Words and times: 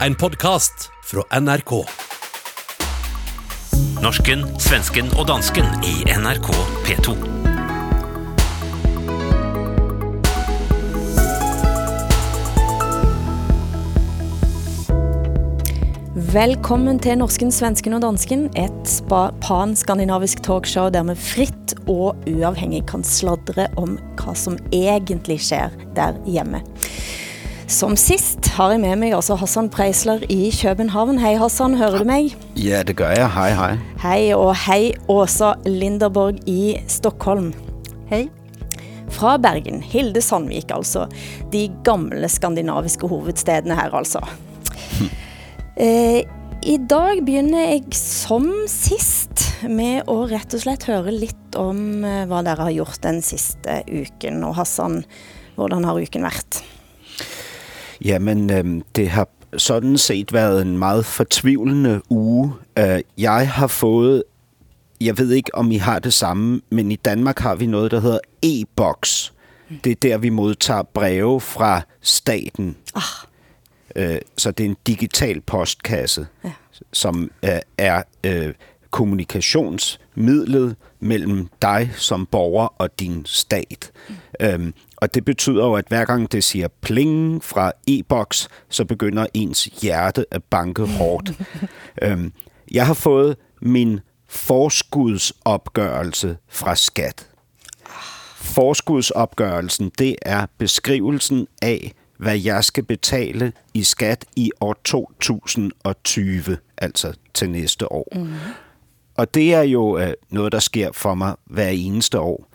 En 0.00 0.14
podkast 0.14 0.90
fra 1.04 1.40
NRK. 1.40 1.70
Norsken, 4.02 4.42
svensken 4.58 5.06
og 5.14 5.28
dansken 5.28 5.68
i 5.86 5.92
NRK 6.10 6.48
P2. 6.82 7.14
Velkommen 16.34 16.98
til 16.98 17.20
Norsken, 17.20 17.54
Svensken 17.54 17.94
og 17.94 18.02
Dansken, 18.02 18.48
et 18.58 18.94
pan-skandinavisk 19.46 20.42
talkshow 20.42 20.90
der 20.90 21.06
vi 21.12 21.14
fritt 21.14 21.76
og 21.86 22.18
uafhængigt 22.26 22.90
kan 22.90 23.06
sladre 23.06 23.68
om 23.78 23.94
hvad 24.18 24.34
som 24.34 24.58
egentlig 24.72 25.38
sker 25.46 25.70
der 25.94 26.18
hjemme. 26.26 26.64
Som 27.64 27.96
sist 27.96 28.44
har 28.58 28.74
jeg 28.74 28.80
med 28.82 28.96
mig 29.00 29.14
også 29.16 29.38
Hassan 29.40 29.70
Preisler 29.72 30.20
i 30.28 30.52
København. 30.52 31.16
Hej 31.18 31.38
Hassan, 31.40 31.74
hører 31.80 31.98
du 31.98 32.04
mig? 32.04 32.34
Ja, 32.60 32.82
det 32.84 32.96
gør 32.96 33.08
jeg. 33.16 33.30
Hej, 33.32 33.54
hej. 33.56 33.78
Hej 34.02 34.34
og 34.36 34.52
hej 34.66 34.92
Åsa 35.08 35.54
Linderborg 35.66 36.42
i 36.48 36.76
Stockholm. 36.88 37.54
Hej. 38.10 38.28
Fra 39.08 39.36
Bergen, 39.40 39.80
Hilde 39.82 40.20
Sandvik 40.20 40.74
altså. 40.74 41.06
De 41.52 41.70
gamle 41.84 42.28
skandinaviske 42.28 43.08
hovedstedene 43.08 43.74
her 43.80 43.96
altså. 43.96 44.20
Eh, 45.80 46.20
I 46.62 46.76
dag 46.90 47.24
begynder 47.24 47.64
jeg 47.64 47.96
som 47.96 48.46
sist 48.68 49.64
med 49.64 50.04
at 50.04 50.30
rett 50.36 50.54
og 50.54 50.60
slett 50.66 50.86
høre 50.86 51.16
lidt 51.16 51.56
om 51.56 52.04
eh, 52.04 52.22
hvad 52.28 52.44
dere 52.44 52.68
har 52.68 52.76
gjort 52.76 53.00
den 53.02 53.22
sidste 53.24 53.80
uken. 53.88 54.44
Og 54.44 54.54
Hassan, 54.60 55.02
hvordan 55.56 55.84
har 55.88 55.96
uken 56.04 56.28
været? 56.28 56.62
Jamen, 58.04 58.50
øhm, 58.50 58.82
det 58.96 59.08
har 59.08 59.28
sådan 59.56 59.98
set 59.98 60.32
været 60.32 60.62
en 60.62 60.78
meget 60.78 61.06
fortvivlende 61.06 62.00
uge. 62.10 62.52
Øh, 62.78 63.00
jeg 63.18 63.50
har 63.50 63.66
fået, 63.66 64.22
jeg 65.00 65.18
ved 65.18 65.30
ikke 65.32 65.54
om 65.54 65.70
I 65.70 65.76
har 65.76 65.98
det 65.98 66.14
samme, 66.14 66.60
men 66.70 66.92
i 66.92 66.96
Danmark 66.96 67.38
har 67.38 67.54
vi 67.54 67.66
noget, 67.66 67.90
der 67.90 68.00
hedder 68.00 68.18
e-boks. 68.42 69.32
Det 69.84 69.90
er 69.90 69.96
der, 70.02 70.18
vi 70.18 70.28
modtager 70.28 70.82
breve 70.82 71.40
fra 71.40 71.82
staten. 72.00 72.76
Ah, 72.94 73.02
Øh, 73.96 74.18
så 74.38 74.50
det 74.50 74.64
er 74.64 74.68
en 74.68 74.76
digital 74.86 75.40
postkasse, 75.40 76.26
ja. 76.44 76.52
som 76.92 77.30
øh, 77.44 77.50
er 77.78 78.02
øh, 78.24 78.54
kommunikationsmidlet 78.94 80.76
mellem 81.00 81.48
dig 81.62 81.90
som 81.96 82.26
borger 82.26 82.66
og 82.66 83.00
din 83.00 83.22
stat. 83.26 83.92
Mm. 84.08 84.14
Øhm, 84.40 84.74
og 84.96 85.14
det 85.14 85.24
betyder 85.24 85.64
jo, 85.64 85.74
at 85.74 85.84
hver 85.88 86.04
gang 86.04 86.32
det 86.32 86.44
siger 86.44 86.68
pling 86.80 87.44
fra 87.44 87.72
e-boks, 87.86 88.48
så 88.68 88.84
begynder 88.84 89.26
ens 89.34 89.64
hjerte 89.64 90.24
at 90.30 90.44
banke 90.44 90.86
hårdt. 90.86 91.32
øhm, 92.02 92.32
jeg 92.72 92.86
har 92.86 92.94
fået 92.94 93.36
min 93.62 94.00
forskudsopgørelse 94.28 96.36
fra 96.48 96.76
skat. 96.76 97.28
Forskudsopgørelsen, 98.36 99.90
det 99.98 100.16
er 100.22 100.46
beskrivelsen 100.58 101.46
af, 101.62 101.92
hvad 102.18 102.38
jeg 102.38 102.64
skal 102.64 102.84
betale 102.84 103.52
i 103.74 103.82
skat 103.82 104.24
i 104.36 104.50
år 104.60 104.76
2020, 104.84 106.56
altså 106.78 107.12
til 107.34 107.50
næste 107.50 107.92
år. 107.92 108.08
Mm. 108.16 108.28
Og 109.14 109.34
det 109.34 109.54
er 109.54 109.62
jo 109.62 109.98
øh, 109.98 110.12
noget, 110.30 110.52
der 110.52 110.58
sker 110.58 110.92
for 110.92 111.14
mig 111.14 111.34
hver 111.44 111.68
eneste 111.68 112.20
år. 112.20 112.46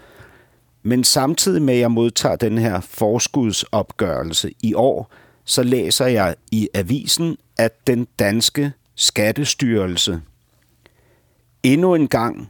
Men 0.84 1.04
samtidig 1.04 1.62
med, 1.62 1.74
at 1.74 1.80
jeg 1.80 1.92
modtager 1.92 2.36
den 2.36 2.58
her 2.58 2.80
forskudsopgørelse 2.80 4.52
i 4.62 4.74
år, 4.74 5.12
så 5.46 5.64
læser 5.64 6.06
jeg 6.06 6.36
i 6.52 6.70
avisen, 6.74 7.38
at 7.58 7.88
den 7.88 8.08
danske 8.20 8.72
skattestyrelse 8.96 10.22
endnu 11.64 11.96
en 11.96 12.08
gang 12.08 12.50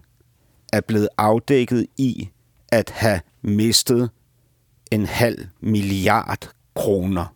er 0.74 0.82
blevet 0.82 1.10
afdækket 1.18 1.88
i 1.98 2.30
at 2.72 2.90
have 2.90 3.22
mistet 3.42 4.10
en 4.92 5.06
halv 5.06 5.48
milliard 5.60 6.50
kroner 6.76 7.36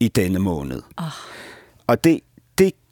i 0.00 0.08
denne 0.08 0.38
måned. 0.38 0.82
Oh. 0.96 1.04
Og 1.86 2.04
det, 2.04 2.20
det 2.35 2.35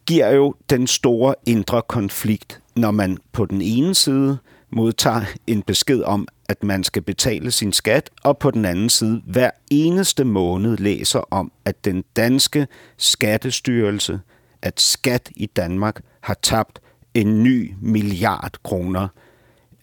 giver 0.06 0.30
jo 0.30 0.54
den 0.70 0.86
store 0.86 1.34
indre 1.46 1.82
konflikt, 1.82 2.60
når 2.76 2.90
man 2.90 3.18
på 3.32 3.46
den 3.46 3.62
ene 3.62 3.94
side 3.94 4.38
modtager 4.70 5.24
en 5.46 5.62
besked 5.62 6.02
om, 6.02 6.28
at 6.48 6.62
man 6.62 6.84
skal 6.84 7.02
betale 7.02 7.50
sin 7.50 7.72
skat, 7.72 8.10
og 8.22 8.38
på 8.38 8.50
den 8.50 8.64
anden 8.64 8.88
side 8.88 9.22
hver 9.26 9.50
eneste 9.70 10.24
måned 10.24 10.76
læser 10.76 11.20
om, 11.30 11.52
at 11.64 11.84
den 11.84 12.04
danske 12.16 12.66
skattestyrelse, 12.96 14.20
at 14.62 14.80
skat 14.80 15.30
i 15.36 15.46
Danmark 15.46 16.00
har 16.20 16.36
tabt 16.42 16.80
en 17.14 17.42
ny 17.42 17.74
milliard 17.80 18.56
kroner 18.62 19.08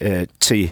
øh, 0.02 0.28
til 0.40 0.72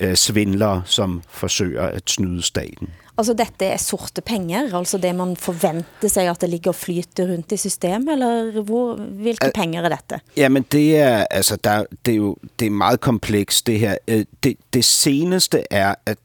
øh, 0.00 0.14
svindlere, 0.14 0.82
som 0.84 1.22
forsøger 1.28 1.82
at 1.82 2.10
snyde 2.10 2.42
staten 2.42 2.88
altså 3.20 3.34
dette 3.36 3.66
er 3.68 3.76
sorte 3.80 4.20
penger, 4.24 4.64
altså 4.78 4.98
det 4.98 5.14
man 5.14 5.36
forventer 5.36 6.08
sig, 6.08 6.28
at 6.28 6.40
det 6.40 6.48
ligger 6.50 6.70
og 6.70 6.74
flyter 6.74 7.26
rundt 7.32 7.52
i 7.52 7.56
systemet, 7.56 8.12
eller 8.12 8.60
hvor, 8.62 8.96
hvilke 8.96 9.44
Al- 9.44 9.52
penger 9.54 9.82
er 9.82 9.88
dette? 9.92 10.20
Jamen 10.36 10.64
det 10.72 10.96
er 10.98 11.24
altså 11.30 11.56
der, 11.56 11.84
det 12.06 12.12
er 12.12 12.16
jo 12.16 12.36
det 12.58 12.66
er 12.66 12.70
meget 12.70 13.00
komplekst 13.00 13.66
det 13.66 13.78
her. 13.78 13.96
Øh, 14.08 14.24
Det, 14.42 14.56
det 14.72 14.84
seneste 14.84 15.64
er 15.70 15.94
at 16.06 16.18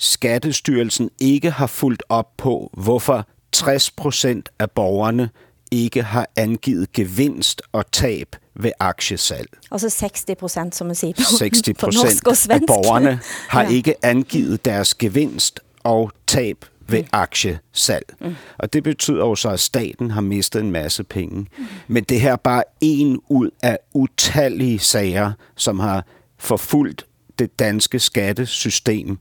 Skattestyrelsen 0.00 1.10
ikke 1.20 1.50
har 1.50 1.66
fulgt 1.66 2.02
op 2.08 2.28
på 2.36 2.70
hvorfor 2.72 3.26
60% 3.56 4.42
af 4.58 4.70
borgerne 4.70 5.30
ikke 5.70 6.02
har 6.02 6.28
angivet 6.36 6.92
gevinst 6.92 7.62
og 7.72 7.92
tab 7.92 8.36
ved 8.54 8.72
aktiesalg. 8.80 9.48
Altså 9.70 9.90
60 9.90 10.24
procent, 10.38 10.74
som 10.74 10.86
man 10.86 10.96
siger 10.96 11.12
på, 11.14 11.22
60 11.38 11.62
på 11.78 11.86
norsk 11.86 11.98
og 11.98 12.30
procent 12.30 12.30
af 12.30 12.36
svensk. 12.36 12.66
borgerne 12.66 13.20
har 13.48 13.62
ja. 13.62 13.68
ikke 13.68 13.94
angivet 14.02 14.64
deres 14.64 14.94
gevinst 14.94 15.60
og 15.84 16.12
tab 16.26 16.64
ved 16.88 17.02
mm. 17.02 17.08
aktiesalg. 17.12 18.14
Mm. 18.20 18.34
Og 18.58 18.72
det 18.72 18.82
betyder 18.82 19.18
jo 19.18 19.34
så, 19.34 19.48
at 19.48 19.60
staten 19.60 20.10
har 20.10 20.20
mistet 20.20 20.60
en 20.60 20.70
masse 20.70 21.04
penge. 21.04 21.46
Mm. 21.58 21.66
Men 21.88 22.04
det 22.04 22.20
her 22.20 22.32
er 22.32 22.36
bare 22.36 22.62
en 22.80 23.20
ud 23.28 23.50
af 23.62 23.78
utallige 23.94 24.78
sager, 24.78 25.32
som 25.56 25.78
har 25.78 26.04
forfulgt 26.38 27.06
det 27.38 27.58
danske 27.58 27.98
skattesystem 27.98 29.18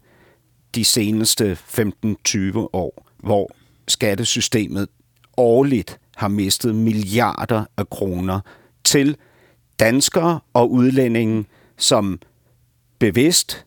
de 0.76 0.86
seneste 0.86 1.58
15-20 1.80 2.58
år, 2.74 3.06
hvor 3.18 3.52
skattesystemet 3.88 4.88
årligt 5.38 6.00
har 6.16 6.28
mistet 6.28 6.76
milliarder 6.76 7.66
af 7.78 7.90
kroner 7.90 8.40
til 8.84 9.18
danskere 9.80 10.40
og 10.54 10.72
udlændinge, 10.72 11.46
som 11.78 12.20
bevidst 13.00 13.66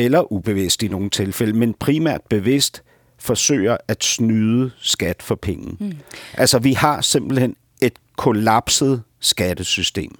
eller 0.00 0.32
ubevidst 0.32 0.82
i 0.82 0.88
nogle 0.88 1.10
tilfælde, 1.10 1.52
men 1.52 1.74
primært 1.74 2.22
bevidst 2.28 2.82
forsøger 3.18 3.76
at 3.88 4.04
snyde 4.04 4.70
skat 4.80 5.22
for 5.22 5.34
penge. 5.34 5.76
Mm. 5.80 5.92
Altså, 6.34 6.58
vi 6.58 6.72
har 6.72 7.00
simpelthen 7.00 7.56
et 7.80 7.98
kollapset 8.16 9.02
skattesystem. 9.20 10.16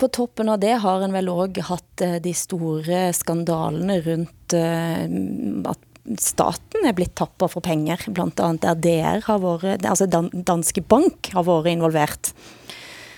På 0.00 0.08
toppen 0.12 0.48
av 0.52 0.60
det 0.60 0.74
har 0.80 1.04
en 1.04 1.14
vel 1.14 1.28
også 1.32 1.64
haft 1.70 2.04
eh, 2.04 2.18
de 2.24 2.32
store 2.36 3.12
skandalene 3.16 4.00
rundt 4.04 4.56
eh, 4.56 5.04
at 5.70 6.20
staten 6.22 6.86
er 6.86 6.94
blitt 6.96 7.16
tappet 7.18 7.50
for 7.50 7.64
penger, 7.64 8.02
blandt 8.14 8.40
andet 8.40 8.62
der 8.62 8.74
DR 8.74 9.24
har 9.26 9.40
været, 9.42 9.86
altså 9.86 10.06
Dan 10.06 10.28
Danske 10.46 10.80
Bank 10.80 11.32
har 11.32 11.42
været 11.42 11.72
involveret. 11.72 12.32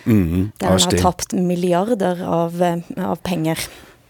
Mm, 0.04 0.52
Der 0.60 0.70
man 0.70 0.80
har 0.80 0.96
tabt 1.02 1.32
milliarder 1.32 2.22
av, 2.24 2.62
eh, 2.62 2.80
av 2.96 3.18
penger. 3.24 3.58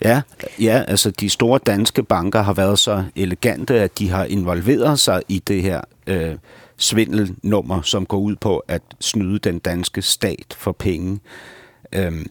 Ja, 0.04 0.22
ja, 0.60 0.84
altså 0.88 1.10
de 1.10 1.28
store 1.28 1.60
danske 1.66 2.02
banker 2.02 2.42
har 2.42 2.52
været 2.52 2.78
så 2.78 3.04
elegante, 3.16 3.80
at 3.80 3.98
de 3.98 4.08
har 4.10 4.24
involveret 4.24 4.98
sig 4.98 5.22
i 5.28 5.38
det 5.38 5.62
her 5.62 5.80
øh, 6.06 6.36
svindelnummer, 6.76 7.82
som 7.82 8.06
går 8.06 8.18
ud 8.18 8.36
på 8.36 8.58
at 8.68 8.82
snyde 9.00 9.38
den 9.38 9.58
danske 9.58 10.02
stat 10.02 10.56
for 10.58 10.72
penge. 10.72 11.20
Øhm, 11.92 12.30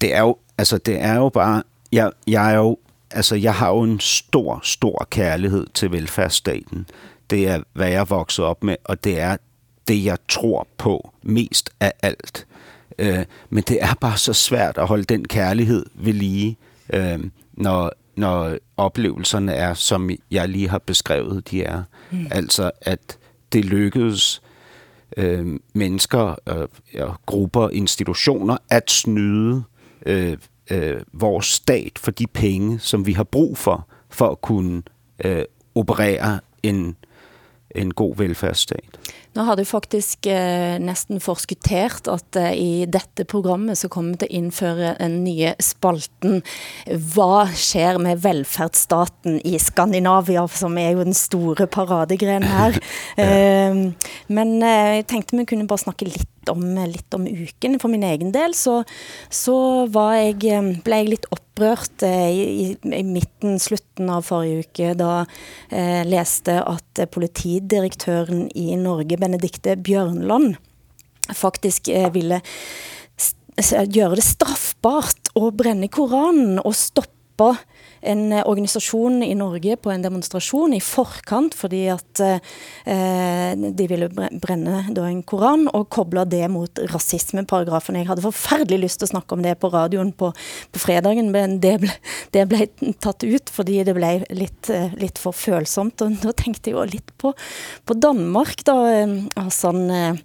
det 0.00 0.14
er 0.14 0.20
jo, 0.20 0.36
altså 0.58 0.78
det 0.78 1.00
er 1.02 1.14
jo 1.14 1.28
bare, 1.28 1.62
jeg, 1.92 2.12
jeg 2.26 2.52
er 2.52 2.56
jo, 2.56 2.78
altså 3.10 3.36
jeg 3.36 3.54
har 3.54 3.68
jo 3.68 3.82
en 3.82 4.00
stor, 4.00 4.60
stor 4.62 5.06
kærlighed 5.10 5.66
til 5.74 5.92
velfærdsstaten. 5.92 6.86
Det 7.30 7.48
er, 7.48 7.62
hvad 7.72 7.88
jeg 7.88 8.00
er 8.00 8.04
vokset 8.04 8.44
op 8.44 8.64
med, 8.64 8.76
og 8.84 9.04
det 9.04 9.20
er 9.20 9.36
det, 9.88 10.04
jeg 10.04 10.18
tror 10.28 10.66
på 10.78 11.10
mest 11.22 11.70
af 11.80 11.92
alt. 12.02 12.46
Øh, 12.98 13.24
men 13.50 13.64
det 13.68 13.78
er 13.82 13.94
bare 14.00 14.18
så 14.18 14.32
svært 14.32 14.78
at 14.78 14.86
holde 14.86 15.04
den 15.04 15.28
kærlighed 15.28 15.86
ved 15.94 16.12
lige, 16.12 16.56
øh, 16.92 17.24
når, 17.52 17.92
når 18.16 18.56
oplevelserne 18.76 19.52
er, 19.52 19.74
som 19.74 20.10
jeg 20.30 20.48
lige 20.48 20.68
har 20.68 20.78
beskrevet, 20.78 21.50
de 21.50 21.62
er. 21.62 21.82
Mm. 22.10 22.26
Altså, 22.30 22.70
at 22.80 23.18
det 23.52 23.64
lykkedes 23.64 24.42
øh, 25.16 25.46
mennesker, 25.74 26.34
øh, 26.48 26.68
ja, 26.94 27.06
grupper, 27.26 27.68
institutioner 27.68 28.56
at 28.70 28.90
snyde 28.90 29.62
øh, 30.06 30.36
øh, 30.70 31.00
vores 31.12 31.46
stat 31.46 31.92
for 31.98 32.10
de 32.10 32.26
penge, 32.26 32.78
som 32.78 33.06
vi 33.06 33.12
har 33.12 33.24
brug 33.24 33.58
for, 33.58 33.88
for 34.10 34.28
at 34.28 34.40
kunne 34.40 34.82
øh, 35.24 35.44
operere 35.74 36.40
en, 36.62 36.96
en 37.70 37.94
god 37.94 38.16
velfærdsstat. 38.16 38.98
Nå 39.36 39.44
har 39.44 39.58
du 39.58 39.66
faktisk 39.68 40.26
eh, 40.32 40.78
næsten 40.80 41.20
forskuttert 41.20 42.08
at 42.08 42.38
eh, 42.40 42.54
i 42.56 42.70
dette 42.88 43.26
programmet 43.28 43.76
så 43.76 43.90
kommer 43.92 44.14
vi 44.14 44.22
til 44.22 44.30
at 44.30 44.38
indføre 44.38 44.94
en 45.04 45.18
nye 45.26 45.50
spalten 45.60 46.40
Hvad 46.86 47.52
sker 47.52 48.00
med 48.00 48.22
velfærdsstaten 48.24 49.42
i 49.44 49.58
Skandinavia, 49.60 50.46
som 50.48 50.78
er 50.80 50.94
jo 50.96 51.04
den 51.04 51.14
store 51.14 51.66
paradegren 51.66 52.48
her. 52.48 52.80
eh, 53.22 53.92
men 54.32 54.56
eh, 54.62 54.96
jeg 55.02 55.06
tænkte, 55.12 55.36
vi 55.36 55.44
kunne 55.44 55.68
bare 55.68 55.84
snakke 55.84 56.08
lidt 56.08 56.35
om, 56.52 56.62
litt 56.88 57.14
om 57.16 57.26
uken. 57.26 57.78
For 57.82 57.92
min 57.92 58.04
egen 58.06 58.32
del 58.34 58.54
så, 58.56 58.80
så 59.32 59.58
var 59.92 60.16
jeg, 60.18 60.38
eh, 60.50 60.62
ble 60.62 60.82
blev 60.86 61.02
jeg 61.02 61.12
litt 61.14 61.28
opprørt 61.34 62.06
eh, 62.06 62.28
i, 62.30 62.44
i, 62.66 62.68
i 63.00 63.04
midten, 63.06 63.60
slutten 63.62 64.10
av 64.12 64.26
forrige 64.28 64.66
uke, 64.66 64.92
da 64.98 65.12
eh, 65.70 66.02
leste 66.08 66.58
at 66.62 67.02
eh, 67.02 67.10
politidirektøren 67.10 68.46
i 68.54 68.72
Norge, 68.80 69.18
Benedikte 69.20 69.76
Bjørnland, 69.76 70.56
faktisk 71.34 71.90
eh, 71.92 72.10
ville 72.14 72.42
gjøre 73.56 74.18
det 74.18 74.24
straffbart 74.26 75.30
å 75.38 75.48
brenne 75.56 75.88
Koranen 75.88 76.60
og 76.60 76.74
stoppe 76.76 77.54
en 78.02 78.32
eh, 78.32 78.42
organisation 78.46 79.22
i 79.22 79.34
Norge 79.34 79.76
på 79.76 79.90
en 79.90 80.04
demonstration 80.04 80.74
i 80.76 80.80
forkant, 80.80 81.54
fordi 81.54 81.86
at 81.92 82.22
eh, 82.22 82.40
de 83.78 83.88
ville 83.88 84.08
brænde 84.42 84.84
da 84.96 85.06
en 85.08 85.22
koran 85.22 85.68
og 85.72 85.88
koble 85.90 86.24
det 86.24 86.50
mot 86.50 86.80
rasismeparagrafen. 86.94 87.96
Jeg 87.96 88.06
havde 88.06 88.22
forfærdelig 88.22 88.78
lyst 88.78 89.00
til 89.00 89.08
at 89.08 89.14
snakke 89.14 89.32
om 89.32 89.42
det 89.42 89.56
på 89.58 89.68
radioen 89.68 90.12
på, 90.12 90.32
på 90.72 90.78
fredagen, 90.78 91.30
men 91.30 91.58
det 91.62 91.78
ble, 91.80 91.92
det 92.34 92.48
ble 92.48 92.92
taget 93.02 93.26
ut, 93.34 93.50
fordi 93.50 93.82
det 93.84 93.94
blev 93.94 94.26
lidt, 94.30 94.70
eh, 94.70 94.92
lidt 95.00 95.18
for 95.18 95.32
følsomt. 95.32 96.02
Og 96.02 96.12
da 96.22 96.32
tænkte 96.32 96.70
jeg 96.70 96.78
jo 96.78 96.84
lidt 96.84 97.12
på, 97.18 97.34
på 97.86 97.94
Danmark, 97.94 98.54
da, 98.66 99.06
Hassan. 99.36 99.90
Eh, 99.90 100.18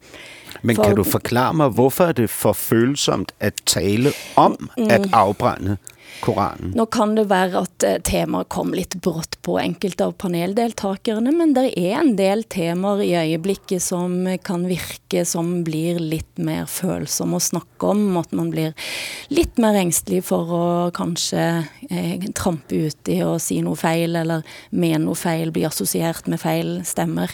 men 0.61 0.75
for... 0.75 0.83
kan 0.83 0.95
du 0.95 1.03
forklare 1.03 1.53
mig, 1.53 1.69
hvorfor 1.69 2.03
er 2.03 2.11
det 2.11 2.29
for 2.29 2.53
følsomt 2.53 3.31
at 3.39 3.53
tale 3.65 4.11
om 4.35 4.69
at 4.89 5.01
mm. 5.01 5.13
afbrænde 5.13 5.77
Koranen? 6.21 6.73
Nå 6.75 6.85
kan 6.91 7.15
det 7.17 7.27
være 7.31 7.63
at 7.63 7.85
eh, 7.87 7.97
temaer 8.05 8.47
kom 8.51 8.73
lidt 8.75 8.97
brått 9.01 9.37
på 9.45 9.57
enkelte 9.61 10.09
av 10.09 10.13
paneldeltakerne, 10.21 11.33
men 11.33 11.55
der 11.57 11.71
er 11.71 12.01
en 12.01 12.13
del 12.19 12.43
temaer 12.51 13.03
i 13.05 13.15
øjeblikket, 13.23 13.81
som 13.83 14.27
kan 14.45 14.67
virke 14.69 15.25
som 15.27 15.61
blir 15.67 15.99
lidt 16.01 16.41
mer 16.41 16.67
følsomme 16.69 17.39
at 17.39 17.47
snakke 17.47 17.91
om, 17.93 18.17
at 18.21 18.31
man 18.37 18.51
blir 18.53 18.75
lidt 19.33 19.61
mer 19.61 19.79
ængstelig 19.81 20.23
for 20.27 20.53
at 20.59 20.95
kanskje 20.99 21.47
eh, 21.89 22.29
trampe 22.37 22.85
ut 22.87 23.11
i 23.11 23.21
og 23.25 23.39
sige 23.41 23.65
noget 23.65 23.81
fejl, 23.81 24.15
eller 24.21 24.47
mene 24.71 25.05
noget 25.05 25.23
fejl, 25.23 25.51
bli 25.51 25.65
associeret 25.69 26.27
med 26.27 26.41
fejl 26.41 26.81
stemmer. 26.85 27.33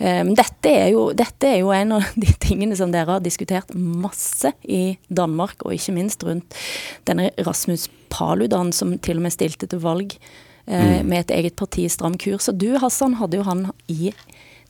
Um, 0.00 0.30
dette, 0.32 0.70
er 0.72 0.86
jo, 0.94 1.10
dette 1.12 1.44
er 1.44 1.58
jo 1.60 1.72
en 1.76 1.98
av 1.98 2.06
de 2.16 2.32
tingene 2.40 2.76
som 2.78 2.92
dere 2.92 3.18
har 3.18 3.24
diskuteret 3.24 3.74
masse 3.76 4.48
i 4.64 4.94
Danmark, 5.12 5.60
og 5.66 5.74
ikke 5.76 5.92
minst 5.92 6.24
rundt 6.24 6.56
denne 7.08 7.28
Rasmus 7.44 7.90
Paludan, 8.08 8.72
som 8.72 8.94
til 8.98 9.20
og 9.20 9.26
med 9.26 9.34
stilte 9.34 9.68
til 9.68 9.82
valg 9.84 10.14
uh, 10.16 10.72
mm. 10.72 11.10
med 11.10 11.18
et 11.26 11.34
eget 11.36 11.56
parti 11.60 11.84
stram 11.92 12.16
kurs. 12.16 12.48
Og 12.48 12.56
du, 12.60 12.78
Hassan, 12.80 13.18
havde 13.20 13.36
jo 13.36 13.44
han 13.44 13.66
i 13.92 14.14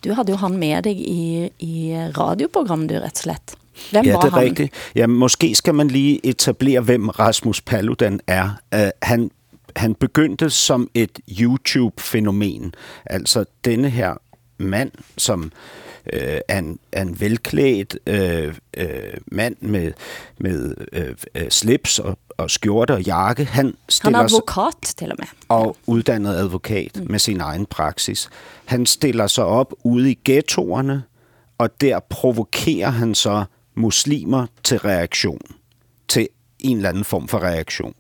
du 0.04 0.14
havde 0.16 0.30
jo 0.32 0.36
han 0.40 0.56
med 0.56 0.82
dig 0.82 0.96
i, 0.96 1.50
i 1.58 1.94
radioprogram, 2.16 2.86
du 2.88 2.94
rett 2.94 3.18
og 3.20 3.24
slett. 3.24 3.54
Hvem 3.90 4.04
ja, 4.04 4.14
var 4.14 4.20
det 4.20 4.30
er 4.32 4.36
han? 4.36 4.44
rigtigt. 4.44 4.74
Ja, 4.94 5.06
måske 5.06 5.54
skal 5.54 5.74
man 5.74 5.88
lige 5.88 6.26
etablere, 6.26 6.80
hvem 6.80 7.08
Rasmus 7.08 7.60
Paludan 7.60 8.20
er. 8.26 8.56
Uh, 8.74 8.88
han, 9.02 9.30
han 9.76 9.94
begyndte 9.94 10.50
som 10.50 10.88
et 10.94 11.20
YouTube-fænomen. 11.28 12.74
Altså 13.06 13.44
denne 13.64 13.90
her 13.90 14.16
mand, 14.60 14.90
som 15.16 15.52
øh, 16.12 16.38
er, 16.48 16.58
en, 16.58 16.78
er 16.92 17.02
en 17.02 17.20
velklædt 17.20 17.98
øh, 18.06 18.54
øh, 18.76 18.86
mand 19.26 19.56
med, 19.60 19.92
med 20.38 20.74
øh, 20.92 21.14
øh 21.34 21.50
slips 21.50 21.98
og, 21.98 22.18
og 22.36 22.50
skjorte 22.50 22.92
og 22.92 23.02
jakke. 23.02 23.44
Han, 23.44 23.76
stiller 23.88 24.18
han 24.18 24.24
er 24.24 24.28
advokat 24.28 24.94
til 24.96 25.10
og 25.10 25.16
med. 25.18 25.26
Og 25.48 25.76
uddannet 25.86 26.34
advokat 26.34 26.96
mm. 26.96 27.06
med 27.10 27.18
sin 27.18 27.40
egen 27.40 27.66
praksis. 27.66 28.30
Han 28.64 28.86
stiller 28.86 29.26
sig 29.26 29.44
op 29.44 29.74
ude 29.84 30.10
i 30.10 30.18
ghettoerne, 30.24 31.02
og 31.58 31.80
der 31.80 32.00
provokerer 32.00 32.90
han 32.90 33.14
så 33.14 33.44
muslimer 33.74 34.46
til 34.62 34.78
reaktion. 34.78 35.40
Til 36.08 36.28
en 36.58 36.76
eller 36.76 36.88
anden 36.88 37.04
form 37.04 37.28
for 37.28 37.38
reaktion. 37.38 37.94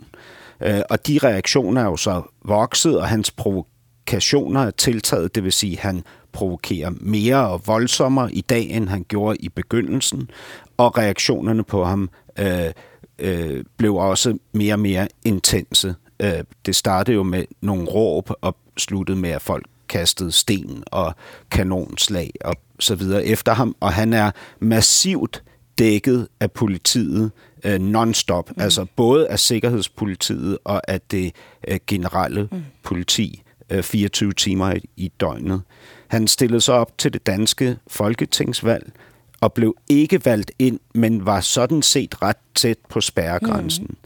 Øh, 0.62 0.80
og 0.90 1.06
de 1.06 1.18
reaktioner 1.22 1.80
er 1.80 1.84
jo 1.84 1.96
så 1.96 2.22
vokset, 2.44 2.98
og 2.98 3.08
hans 3.08 3.30
provokationer 3.30 4.60
er 4.60 4.70
tiltaget, 4.70 5.34
det 5.34 5.44
vil 5.44 5.52
sige, 5.52 5.72
at 5.72 5.78
han 5.78 6.04
provokere 6.32 6.90
mere 6.90 7.48
og 7.48 7.62
voldsommere 7.66 8.32
i 8.32 8.40
dag, 8.40 8.70
end 8.70 8.88
han 8.88 9.04
gjorde 9.08 9.36
i 9.36 9.48
begyndelsen, 9.48 10.30
og 10.76 10.98
reaktionerne 10.98 11.64
på 11.64 11.84
ham 11.84 12.10
øh, 12.38 12.70
øh, 13.18 13.64
blev 13.76 13.94
også 13.94 14.38
mere 14.52 14.74
og 14.74 14.80
mere 14.80 15.08
intense. 15.24 15.94
Øh, 16.22 16.44
det 16.66 16.76
startede 16.76 17.14
jo 17.14 17.22
med 17.22 17.44
nogle 17.60 17.84
råb 17.84 18.30
og 18.40 18.56
sluttede 18.76 19.18
med, 19.18 19.30
at 19.30 19.42
folk 19.42 19.66
kastede 19.88 20.32
sten 20.32 20.82
og 20.86 21.14
kanonslag 21.50 22.30
og 22.44 22.56
så 22.78 22.94
videre 22.94 23.24
efter 23.24 23.54
ham, 23.54 23.76
og 23.80 23.92
han 23.92 24.12
er 24.12 24.30
massivt 24.60 25.42
dækket 25.78 26.28
af 26.40 26.52
politiet 26.52 27.30
øh, 27.64 27.80
non-stop, 27.80 28.50
mm. 28.50 28.62
altså 28.62 28.86
både 28.96 29.28
af 29.28 29.38
sikkerhedspolitiet 29.38 30.58
og 30.64 30.80
af 30.88 31.00
det 31.00 31.32
øh, 31.68 31.78
generelle 31.86 32.48
mm. 32.52 32.62
politi 32.82 33.42
øh, 33.70 33.82
24 33.82 34.32
timer 34.32 34.74
i, 34.74 34.80
i 34.96 35.12
døgnet. 35.20 35.62
Han 36.10 36.28
stillede 36.28 36.60
sig 36.60 36.74
op 36.74 36.98
til 36.98 37.12
det 37.12 37.26
danske 37.26 37.76
folketingsvalg 37.86 38.92
og 39.40 39.52
blev 39.52 39.74
ikke 39.88 40.24
valgt 40.24 40.50
ind, 40.58 40.78
men 40.94 41.26
var 41.26 41.40
sådan 41.40 41.82
set 41.82 42.22
ret 42.22 42.36
tæt 42.54 42.78
på 42.88 43.00
spærregrænsen. 43.00 43.86
Mm. 43.90 43.96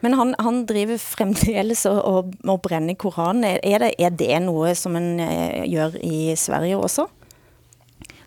Men 0.00 0.12
han, 0.12 0.34
han 0.40 0.66
driver 0.66 0.96
fremdeles 0.96 1.86
og, 1.86 2.02
og, 2.02 2.32
og 2.44 2.62
brænder 2.62 2.94
Koranen. 2.94 3.44
Er 3.44 3.78
det, 3.78 3.90
er 3.98 4.08
det 4.08 4.42
noget, 4.42 4.76
som 4.76 4.92
man 4.92 5.20
øh, 5.20 5.72
gør 5.72 5.90
i 6.02 6.34
Sverige 6.36 6.76
også? 6.76 7.06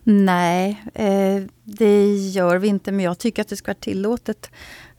Nej, 0.04 0.76
eh, 0.94 1.42
det 1.64 2.16
gör 2.16 2.58
vi 2.58 2.68
inte, 2.68 2.92
men 2.92 3.04
jag 3.04 3.18
tycker 3.18 3.42
att 3.42 3.48
det 3.48 3.56
ska 3.56 3.70
vara 3.70 3.80
tillåtet 3.80 4.50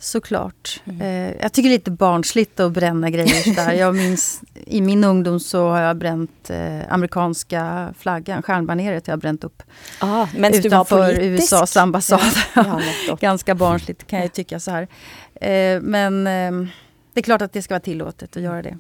såklart. 0.04 0.82
Mm. 0.86 1.02
Eh, 1.02 1.42
jag 1.42 1.54
tycker 1.54 1.70
det 1.70 1.76
är 1.76 1.78
lite 1.78 1.92
barnsligt 1.92 2.60
att 2.60 2.72
bränna 2.72 3.10
grejer 3.10 3.56
där. 3.56 3.74
Jag 3.74 3.96
minns, 3.96 4.42
I 4.54 4.82
min 4.82 5.04
ungdom 5.04 5.40
så 5.40 5.70
har 5.70 5.82
jag 5.82 5.98
bränt 5.98 6.50
eh, 6.50 6.94
amerikanska 6.94 7.94
flaggan, 8.00 8.42
stjärnbaneret 8.42 9.08
jag 9.08 9.14
har 9.14 9.18
bränt 9.18 9.44
upp. 9.44 9.64
Ah, 10.00 10.28
men 10.38 10.54
utanför 10.54 11.20
USAs 11.20 11.78
ambassad. 11.78 12.20
Ja, 12.56 12.82
ja, 13.08 13.18
Ganska 13.22 13.56
barnsligt 13.56 14.08
kan 14.08 14.20
jag 14.20 14.34
tycka 14.34 14.60
så 14.60 14.72
här. 14.72 14.88
Eh, 15.36 15.82
men 15.82 16.28
eh, 16.28 16.70
det 17.14 17.20
är 17.20 17.24
klart 17.24 17.42
att 17.42 17.54
det 17.54 17.62
ska 17.62 17.74
vara 17.74 17.80
tillåtet 17.80 18.38
att 18.38 18.44
göra 18.44 18.62
det. 18.62 18.78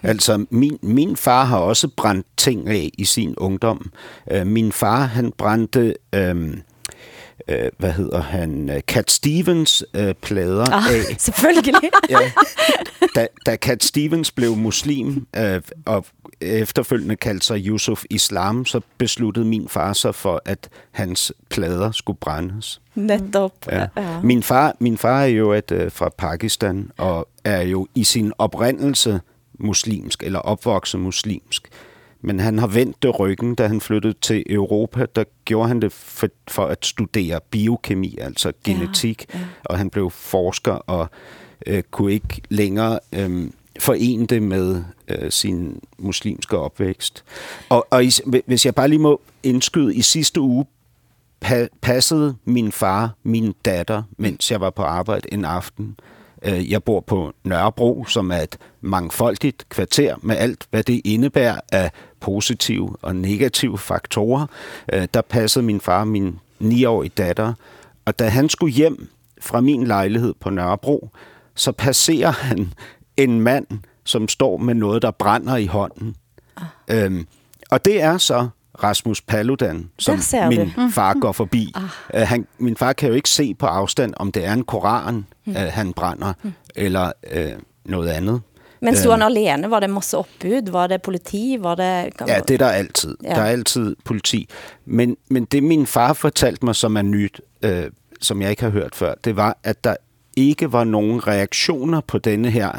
Altså, 0.00 0.46
min, 0.50 0.78
min 0.80 1.16
far 1.16 1.44
har 1.44 1.58
også 1.58 1.88
brændt 1.88 2.26
ting 2.36 2.68
af 2.68 2.90
i 2.98 3.04
sin 3.04 3.34
ungdom. 3.36 3.90
Uh, 4.32 4.44
min 4.44 4.72
far, 4.72 5.00
han 5.00 5.32
brændte... 5.36 5.94
Uh, 6.16 6.58
øh, 7.48 7.70
hvad 7.78 7.92
hedder 7.92 8.22
han, 8.22 8.70
øh, 8.70 8.80
Cat 8.80 9.10
Stevens 9.10 9.84
øh, 9.94 10.14
plader 10.14 10.72
ah, 10.72 10.92
af. 10.92 11.16
Selvfølgelig. 11.18 11.74
ja, 12.10 12.18
da, 13.14 13.26
da 13.46 13.56
Cat 13.56 13.84
Stevens 13.84 14.30
blev 14.30 14.56
muslim 14.56 15.26
øh, 15.36 15.60
og 15.86 16.06
efterfølgende 16.40 17.16
kaldte 17.16 17.46
sig 17.46 17.66
Yusuf 17.66 18.04
Islam, 18.10 18.64
så 18.64 18.80
besluttede 18.98 19.46
min 19.46 19.68
far 19.68 19.92
sig 19.92 20.14
for, 20.14 20.42
at 20.44 20.68
hans 20.90 21.32
plader 21.50 21.92
skulle 21.92 22.18
brændes. 22.18 22.80
Netop. 22.94 23.52
Ja. 23.66 23.86
Ja. 23.96 24.20
Min, 24.22 24.42
far, 24.42 24.76
min 24.80 24.98
far 24.98 25.22
er 25.22 25.26
jo 25.26 25.52
et, 25.52 25.70
øh, 25.70 25.92
fra 25.92 26.08
Pakistan 26.18 26.90
og 26.96 27.28
er 27.44 27.62
jo 27.62 27.86
i 27.94 28.04
sin 28.04 28.32
oprindelse 28.38 29.20
muslimsk, 29.58 30.22
eller 30.22 30.38
opvokset 30.38 31.00
muslimsk. 31.00 31.68
Men 32.20 32.40
han 32.40 32.58
har 32.58 32.66
vendt 32.66 33.02
det 33.02 33.18
ryggen, 33.18 33.54
da 33.54 33.66
han 33.66 33.80
flyttede 33.80 34.14
til 34.20 34.44
Europa. 34.46 35.06
Der 35.16 35.24
gjorde 35.44 35.68
han 35.68 35.82
det 35.82 35.92
for, 35.92 36.28
for 36.48 36.64
at 36.66 36.86
studere 36.86 37.40
biokemi, 37.50 38.18
altså 38.20 38.52
genetik. 38.64 39.26
Ja, 39.34 39.38
ja. 39.38 39.44
Og 39.64 39.78
han 39.78 39.90
blev 39.90 40.10
forsker 40.10 40.72
og 40.72 41.08
øh, 41.66 41.82
kunne 41.90 42.12
ikke 42.12 42.42
længere 42.48 42.98
øh, 43.12 43.50
forene 43.78 44.26
det 44.26 44.42
med 44.42 44.82
øh, 45.08 45.30
sin 45.30 45.80
muslimske 45.98 46.58
opvækst. 46.58 47.24
Og, 47.68 47.86
og 47.90 48.04
i, 48.04 48.10
hvis 48.46 48.66
jeg 48.66 48.74
bare 48.74 48.88
lige 48.88 48.98
må 48.98 49.20
indskyde, 49.42 49.94
i 49.94 50.02
sidste 50.02 50.40
uge 50.40 50.66
pa, 51.40 51.68
passede 51.80 52.36
min 52.44 52.72
far 52.72 53.14
min 53.22 53.54
datter, 53.64 54.02
mens 54.16 54.50
jeg 54.50 54.60
var 54.60 54.70
på 54.70 54.82
arbejde 54.82 55.32
en 55.32 55.44
aften. 55.44 55.96
Øh, 56.42 56.70
jeg 56.70 56.82
bor 56.82 57.00
på 57.00 57.32
Nørrebro, 57.44 58.04
som 58.04 58.30
er 58.30 58.36
et 58.36 58.58
mangfoldigt 58.80 59.68
kvarter 59.68 60.14
med 60.22 60.36
alt, 60.36 60.66
hvad 60.70 60.82
det 60.82 61.00
indebærer 61.04 61.60
af 61.72 61.90
positive 62.20 62.96
og 63.02 63.16
negative 63.16 63.78
faktorer. 63.78 64.46
Øh, 64.92 65.08
der 65.14 65.20
passede 65.20 65.64
min 65.64 65.80
far 65.80 66.04
min 66.04 66.38
9-årige 66.62 67.12
datter, 67.16 67.54
og 68.04 68.18
da 68.18 68.28
han 68.28 68.48
skulle 68.48 68.74
hjem 68.74 69.08
fra 69.40 69.60
min 69.60 69.86
lejlighed 69.86 70.34
på 70.40 70.50
Nørrebro, 70.50 71.10
så 71.54 71.72
passerer 71.72 72.30
han 72.30 72.72
en 73.16 73.40
mand, 73.40 73.66
som 74.04 74.28
står 74.28 74.56
med 74.56 74.74
noget, 74.74 75.02
der 75.02 75.10
brænder 75.10 75.56
i 75.56 75.66
hånden. 75.66 76.16
Ah. 76.56 76.64
Øhm, 76.88 77.26
og 77.70 77.84
det 77.84 78.02
er 78.02 78.18
så 78.18 78.48
Rasmus 78.82 79.20
Paludan, 79.20 79.90
som 79.98 80.18
min 80.48 80.72
du. 80.76 80.90
far 80.90 81.14
går 81.14 81.32
forbi. 81.32 81.72
Ah. 82.14 82.26
Han, 82.26 82.46
min 82.58 82.76
far 82.76 82.92
kan 82.92 83.08
jo 83.08 83.14
ikke 83.14 83.30
se 83.30 83.54
på 83.54 83.66
afstand, 83.66 84.14
om 84.16 84.32
det 84.32 84.44
er 84.44 84.52
en 84.52 84.64
koran, 84.64 85.26
mm. 85.44 85.54
han 85.54 85.92
brænder, 85.92 86.32
mm. 86.42 86.52
eller 86.76 87.12
øh, 87.32 87.52
noget 87.84 88.08
andet. 88.08 88.40
Men 88.80 88.96
sto 88.96 89.08
Øh. 89.08 89.12
han 89.12 89.22
alene? 89.22 89.70
Var 89.70 89.80
det 89.80 89.90
masse 89.90 90.16
opbud? 90.16 90.70
Var 90.70 90.86
det 90.86 91.02
politi? 91.02 91.56
Var 91.60 91.74
det... 91.74 92.10
Ja, 92.28 92.40
det 92.48 92.50
er 92.50 92.58
der 92.58 92.68
altid. 92.68 93.16
Ja. 93.24 93.28
Der 93.28 93.40
er 93.40 93.46
altid 93.46 93.96
politi. 94.04 94.48
Men, 94.84 95.16
men 95.30 95.44
det 95.44 95.62
min 95.62 95.86
far 95.86 96.12
fortalte 96.12 96.64
mig, 96.64 96.76
som 96.76 96.96
er 96.96 97.02
nyt, 97.02 97.40
øh, 97.62 97.84
som 98.20 98.42
jeg 98.42 98.50
ikke 98.50 98.62
har 98.62 98.70
hørt 98.70 98.94
før, 98.94 99.14
det 99.24 99.36
var, 99.36 99.58
at 99.64 99.84
der 99.84 99.96
ikke 100.36 100.72
var 100.72 100.84
nogen 100.84 101.26
reaktioner 101.26 102.00
på 102.00 102.18
denne 102.18 102.50
her 102.50 102.70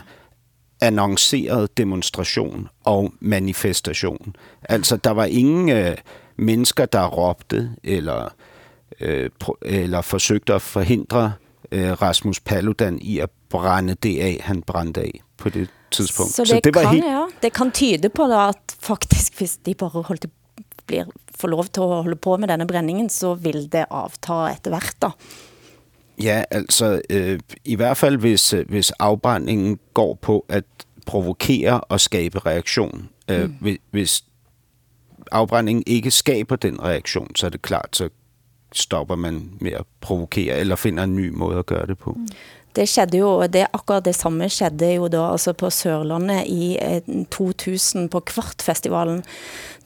annoncerede 0.82 1.68
demonstration 1.78 2.68
og 2.84 3.14
manifestation. 3.20 4.36
Altså, 4.64 4.98
der 4.98 5.12
var 5.12 5.26
ingen 5.26 5.70
øh, 5.70 5.98
mennesker, 6.38 6.86
der 6.86 7.08
råbte 7.08 7.70
eller, 7.84 8.34
øh, 9.00 9.30
eller 9.62 10.02
forsøgte 10.02 10.54
at 10.54 10.62
forhindre 10.62 11.34
øh, 11.72 11.92
Rasmus 11.92 12.40
Paludan 12.40 13.00
i 13.02 13.20
at 13.20 13.30
brænde 13.50 13.96
det 14.04 14.20
af, 14.20 14.40
han 14.44 14.62
brændte 14.62 15.02
af 15.02 15.22
på 15.38 15.50
det 15.50 15.70
tidspunkt. 15.92 16.32
Så 16.32 16.62
det, 16.64 16.76
var 16.76 16.82
kan, 16.82 16.92
helt, 16.92 17.06
ja, 17.06 17.26
det 17.42 17.54
kan 17.54 17.72
tyde 17.72 18.10
på 18.10 18.28
da, 18.28 18.48
at 18.50 18.76
faktisk, 18.80 19.38
hvis 19.38 19.58
de 19.66 19.74
bare 19.74 20.02
holdt, 20.02 20.26
blir, 20.88 21.06
får 21.36 21.48
lov 21.48 21.66
til 21.66 21.82
at 21.82 21.88
holde 21.88 22.16
på 22.16 22.38
med 22.38 22.48
denne 22.48 22.68
brændingen, 22.68 23.10
så 23.10 23.34
vil 23.34 23.70
det 23.72 23.86
afta 23.90 24.34
etter 24.34 24.72
hvert 24.72 24.96
da. 25.02 25.10
Ja, 26.24 26.44
altså 26.52 27.02
øh, 27.10 27.40
i 27.66 27.76
hvert 27.76 27.98
fald 27.98 28.18
hvis, 28.18 28.54
øh, 28.54 28.70
hvis 28.70 28.92
afbrændingen 28.92 29.80
går 29.94 30.14
på 30.14 30.46
at 30.50 30.64
provokere 31.06 31.82
og 31.82 32.02
skabe 32.02 32.46
reaktion. 32.46 33.10
Øh, 33.32 33.44
mm. 33.44 33.56
hvis, 33.62 33.78
hvis 33.92 34.24
afbrændingen 35.32 35.84
ikke 35.88 36.12
skaber 36.12 36.56
den 36.56 36.84
reaktion, 36.84 37.36
så 37.36 37.46
er 37.46 37.50
det 37.50 37.62
klart, 37.62 37.96
så 37.96 38.10
stopper 38.74 39.16
man 39.16 39.52
med 39.62 39.72
at 39.72 39.86
provokere 40.02 40.58
eller 40.58 40.76
finder 40.76 41.04
en 41.04 41.16
ny 41.16 41.30
måde 41.30 41.58
at 41.58 41.66
gøre 41.66 41.86
det 41.88 41.98
på. 41.98 42.12
Mm. 42.12 42.28
Det 42.78 42.86
skjedde 42.86 43.18
jo, 43.18 43.30
og 43.42 43.50
det 43.54 43.66
akkurat 43.74 44.06
det 44.06 44.14
samme 44.18 44.46
skjedde 44.52 44.92
jo 44.94 45.08
da 45.12 45.24
altså 45.32 45.56
på 45.58 45.72
Sørlandet 45.74 46.46
i 46.46 46.76
eh, 46.78 47.02
2000 47.34 48.10
på 48.14 48.22
Kvartfestivalen, 48.30 49.24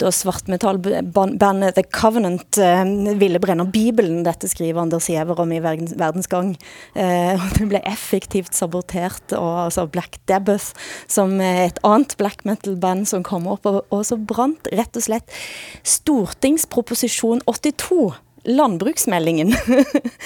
da 0.01 0.11
svartmetallbandet 0.11 1.77
The 1.77 1.85
Covenant 1.87 2.59
eh, 2.59 2.83
ville 3.19 3.39
brænde 3.39 3.69
Bibelen, 3.71 4.25
dette 4.27 4.49
skriver 4.51 4.81
Anders 4.83 5.07
Giæver 5.07 5.39
om 5.39 5.53
i 5.55 5.61
Verdens, 5.63 5.95
Verdensgang. 5.99 6.57
Eh, 6.95 7.39
og 7.39 7.55
det 7.57 7.69
blev 7.71 7.87
effektivt 7.87 8.55
sabotert, 8.55 9.31
og 9.31 9.65
altså 9.65 9.87
Black 9.87 10.19
Debbath, 10.27 10.73
som 11.07 11.39
er 11.41 11.69
et 11.69 11.79
andet 11.87 12.17
black 12.19 12.43
metal 12.45 12.75
band 12.75 13.07
som 13.07 13.23
kom 13.23 13.47
op, 13.47 13.65
og, 13.65 13.85
og 13.93 14.03
så 14.05 14.19
brant 14.19 14.67
rett 14.75 14.99
og 14.99 15.07
slett 15.07 15.39
Stortingsproposition 15.87 17.41
82, 17.47 18.19
landbruksmeldingen. 18.45 19.53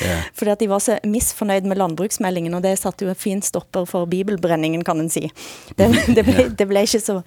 Ja. 0.01 0.21
Fordi 0.33 0.51
at 0.51 0.59
de 0.59 0.69
var 0.69 0.79
så 0.79 0.99
misfornøyd 1.03 1.61
med 1.61 1.75
landbruksmeldingen, 1.75 2.53
og 2.53 2.63
det 2.63 2.77
satte 2.79 3.05
jo 3.05 3.09
en 3.09 3.15
fin 3.15 3.41
stopper 3.41 3.85
for 3.85 4.05
bibelbrændingen, 4.05 4.83
kan 4.83 4.97
man 4.97 5.09
sige. 5.09 5.31
Det, 5.77 5.89
det, 6.15 6.25
ble, 6.25 6.55
det, 6.59 6.67
ble 6.67 6.81
ikke 6.85 6.99
så, 6.99 7.21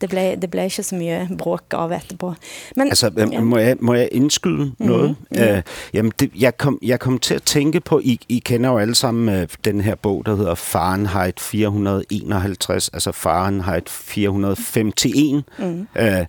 det, 0.00 0.08
ble, 0.10 0.36
det 0.42 0.50
ble 0.50 0.64
ikke 0.64 0.82
så 0.82 0.96
mye 0.96 1.26
bråk 1.38 1.74
av 1.74 1.92
etterpå. 1.92 2.34
Men, 2.76 2.88
Altså, 2.88 3.10
ja. 3.16 3.40
må, 3.40 3.58
jeg, 3.58 3.76
må 3.80 3.94
jeg 3.94 4.08
indskyde 4.12 4.64
mm-hmm. 4.64 4.86
noget? 4.86 5.16
Øh, 5.38 5.62
jamen, 5.92 6.12
det, 6.20 6.30
jeg, 6.38 6.56
kom, 6.56 6.78
jeg 6.82 7.00
kom 7.00 7.18
til 7.18 7.34
at 7.34 7.42
tænke 7.42 7.80
på, 7.80 8.00
I, 8.04 8.20
I 8.28 8.38
kender 8.38 8.70
jo 8.70 8.78
alle 8.78 8.94
sammen 8.94 9.28
øh, 9.28 9.48
den 9.64 9.80
her 9.80 9.94
bog, 9.94 10.26
der 10.26 10.36
hedder 10.36 10.54
Fahrenheit 10.54 11.40
451, 11.40 12.88
altså 12.88 13.12
Fahrenheit 13.12 13.88
451, 13.88 15.44
mm. 15.58 15.86
øh, 15.96 16.26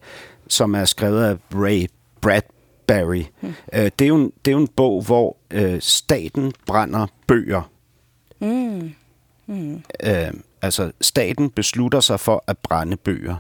som 0.48 0.76
er 0.76 0.86
skrevet 0.86 1.24
af 1.24 1.36
Ray 1.54 1.88
Bradbury. 2.88 3.24
Mm. 3.42 3.54
Øh, 3.74 3.92
det, 4.00 4.02
er 4.02 4.08
jo 4.08 4.16
en, 4.16 4.32
det 4.46 4.52
er 4.52 4.56
jo 4.56 4.62
en 4.62 4.68
bog, 4.68 5.04
hvor 5.04 5.38
øh, 5.52 5.82
staten 5.82 6.54
brænder 6.66 7.08
bøger. 7.28 7.70
mm, 8.40 8.92
Øh, 10.04 10.32
altså, 10.62 10.92
staten 11.02 11.50
beslutter 11.50 12.00
sig 12.00 12.20
for 12.20 12.44
at 12.48 12.58
brænde 12.58 12.98
bøger. 12.98 13.36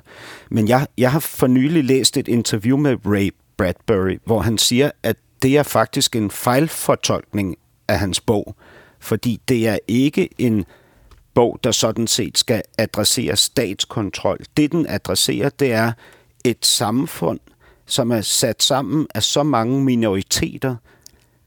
Men 0.50 0.68
jeg, 0.68 0.88
jeg 0.98 1.12
har 1.12 1.20
for 1.20 1.48
nylig 1.48 1.84
læst 1.84 2.18
et 2.18 2.28
interview 2.28 2.78
med 2.78 2.98
Ray 3.06 3.34
Bradbury, 3.58 4.18
hvor 4.26 4.40
han 4.40 4.58
siger, 4.58 4.92
at 5.04 5.16
det 5.42 5.58
er 5.58 5.64
faktisk 5.64 6.16
en 6.16 6.32
fejlfortolkning 6.32 7.56
af 7.88 8.00
hans 8.00 8.20
bog. 8.22 8.56
Fordi 9.00 9.42
det 9.48 9.68
er 9.68 9.78
ikke 9.88 10.30
en 10.38 10.66
bog, 11.34 11.60
der 11.64 11.72
sådan 11.72 12.08
set 12.08 12.38
skal 12.38 12.62
adressere 12.78 13.36
statskontrol. 13.36 14.38
Det, 14.58 14.72
den 14.72 14.86
adresserer, 14.90 15.50
det 15.50 15.72
er 15.72 15.92
et 16.44 16.66
samfund, 16.66 17.40
som 17.86 18.12
er 18.12 18.22
sat 18.22 18.64
sammen 18.64 19.08
af 19.16 19.24
så 19.24 19.44
mange 19.44 19.84
minoriteter, 19.84 20.76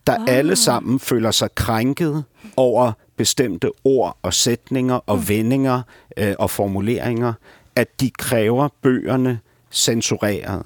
der 0.06 0.14
ah. 0.18 0.24
alle 0.28 0.56
sammen 0.56 1.00
føler 1.00 1.30
sig 1.30 1.54
krænket 1.54 2.24
over 2.56 2.92
bestemte 3.16 3.70
ord 3.84 4.18
og 4.22 4.34
sætninger 4.34 4.94
og 4.94 5.28
vendinger 5.28 5.82
øh, 6.16 6.34
og 6.38 6.50
formuleringer, 6.50 7.32
at 7.76 8.00
de 8.00 8.10
kræver 8.10 8.68
bøgerne 8.82 9.40
censureret. 9.70 10.62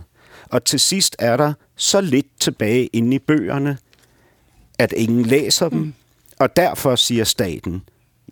Og 0.51 0.65
til 0.65 0.81
sidst 0.81 1.17
er 1.19 1.37
der 1.37 1.53
så 1.77 2.01
lidt 2.01 2.27
tilbage 2.41 2.87
inde 2.87 3.17
i 3.17 3.19
bøgerne, 3.19 3.79
at 4.79 4.93
ingen 4.93 5.23
læser 5.23 5.69
dem, 5.69 5.79
mm. 5.79 5.95
og 6.39 6.57
derfor 6.57 6.97
siger 6.97 7.25
staten, 7.25 7.83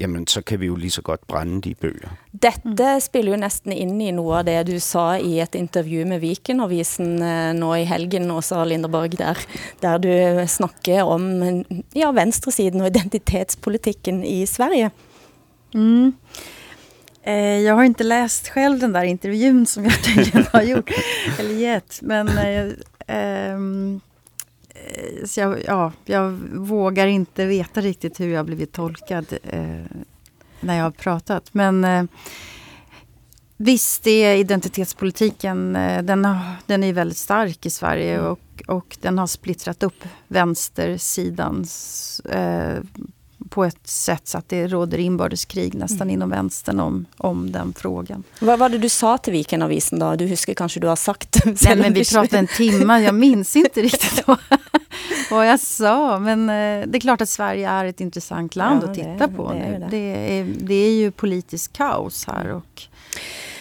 jamen 0.01 0.27
så 0.27 0.43
kan 0.43 0.61
vi 0.61 0.67
jo 0.67 0.77
lige 0.77 0.91
så 0.91 1.03
godt 1.03 1.27
brænde 1.27 1.61
de 1.63 1.75
bøger. 1.75 2.09
dette 2.33 3.01
spiller 3.01 3.33
jo 3.33 3.39
næsten 3.39 3.73
ind 3.73 4.03
i 4.03 4.11
noget 4.11 4.49
af 4.49 4.65
det, 4.65 4.75
du 4.75 4.81
sa 4.81 5.17
i 5.17 5.41
et 5.41 5.55
interview 5.55 6.07
med 6.07 6.19
Vikenavisen 6.19 7.23
eh, 7.23 7.53
nå 7.55 7.75
i 7.75 7.85
helgen, 7.85 8.31
Åsa 8.31 8.65
Linderborg, 8.65 9.19
der, 9.19 9.35
der 9.83 9.99
du 9.99 10.47
snakker 10.47 11.03
om 11.03 11.43
ja, 11.97 12.11
venstresiden 12.11 12.81
og 12.81 12.87
identitetspolitikken 12.87 14.25
i 14.25 14.47
Sverige. 14.47 14.91
Mm. 15.75 16.15
Eh, 17.23 17.61
jag 17.61 17.75
har 17.75 17.85
inte 17.85 18.05
läst 18.05 18.49
själv 18.49 18.79
den 18.79 18.93
där 18.93 19.05
intervjun 19.05 19.67
som 19.67 19.85
jag 19.85 19.93
tydligen 20.03 20.47
har 20.53 20.63
gjort, 20.63 20.91
eller 21.39 21.55
gett. 21.55 22.03
Men 22.03 22.29
eh, 22.29 22.73
ehm, 23.07 23.95
eh, 23.95 24.08
så 25.25 25.41
jag, 25.41 25.63
ja, 25.67 25.93
jag 26.05 26.31
vågar 26.55 27.07
inte 27.07 27.47
veta 27.47 27.81
riktigt 27.81 28.21
hur 28.21 28.29
jag 28.29 28.47
blivit 28.47 28.73
tolkad 28.73 29.27
eh, 29.43 29.85
när 30.61 30.77
jag 30.77 30.85
har 30.85 30.91
pratat. 30.91 31.55
Men 31.55 31.85
eh, 31.85 32.05
visst, 33.57 34.03
det 34.03 34.11
är 34.25 34.37
identitetspolitiken, 34.37 35.77
eh, 35.77 36.03
den, 36.03 36.25
har, 36.25 36.57
den 36.67 36.85
är 36.85 36.93
väldigt 36.93 37.19
stark 37.19 37.67
i 37.67 37.71
Sverige 37.71 38.21
och, 38.21 38.63
och 38.67 38.97
den 39.01 39.19
har 39.19 39.27
splittrat 39.27 39.83
upp 39.83 40.05
vänstersidans 40.29 42.21
eh, 42.21 42.83
på 43.49 43.65
ett 43.65 43.87
sätt 43.87 44.29
så 44.29 44.39
att 44.39 44.49
det 44.49 44.67
råder 44.67 44.99
inbördeskrig 44.99 45.75
nästan 45.75 46.03
mm. 46.03 46.15
inom 46.15 46.31
vänstern 46.31 46.81
om, 46.81 47.07
om 47.17 47.53
den 47.53 47.73
frågan. 47.77 48.23
Vad 48.41 48.59
var 48.59 48.69
det 48.69 48.79
du 48.79 48.89
sa 48.89 49.19
till 49.19 49.33
Vikenavisen 49.33 49.99
då? 49.99 50.15
Du 50.17 50.27
husker 50.27 50.55
kanske 50.55 50.81
du 50.81 50.87
har 50.87 50.97
sagt. 50.97 51.37
Nej, 51.45 51.77
men 51.77 51.93
vi 51.93 52.05
pratade 52.05 52.39
en 52.39 52.47
timme, 52.47 52.99
jag 53.01 53.15
minns 53.15 53.57
inte 53.57 53.83
riktigt 53.83 54.23
vad, 54.27 54.39
vad 55.31 55.49
jag 55.49 55.61
sa. 55.61 56.19
Men 56.19 56.41
eh, 56.51 56.87
det 56.89 56.99
är 56.99 57.01
klart 57.01 57.21
att 57.21 57.29
Sverige 57.29 57.69
är 57.69 57.85
ett 57.85 58.01
intressant 58.01 58.57
land 58.57 58.83
Ja, 58.83 58.89
att 58.89 58.95
det 58.95 59.01
titta 59.01 59.25
är- 59.25 59.37
på 59.37 59.53
det 59.53 59.59
är 59.59 59.79
nu. 59.79 59.79
det. 59.79 59.87
Det 59.91 60.39
är, 60.39 60.47
det 60.61 60.75
är 60.75 60.93
ju 60.93 61.11
politisk 61.11 61.73
kaos 61.73 62.27
här. 62.27 62.53
Och, 62.53 62.83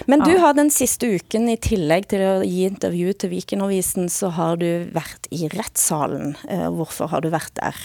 Men 0.05 0.19
du 0.19 0.37
har 0.37 0.53
den 0.53 0.71
siste 0.71 1.05
uken, 1.07 1.49
i 1.49 1.57
tillegg 1.57 2.07
til 2.07 2.21
å 2.21 2.43
gi 2.45 2.63
intervju 2.67 3.13
til 3.13 3.29
Vikenavisen, 3.33 4.09
så 4.09 4.29
har 4.29 4.57
du 4.61 4.85
vært 4.93 5.27
i 5.33 5.47
rettssalen. 5.49 6.35
Eh, 6.49 6.67
Hvorfor 6.71 7.07
har 7.11 7.21
du 7.21 7.29
vært 7.33 7.55
der? 7.57 7.75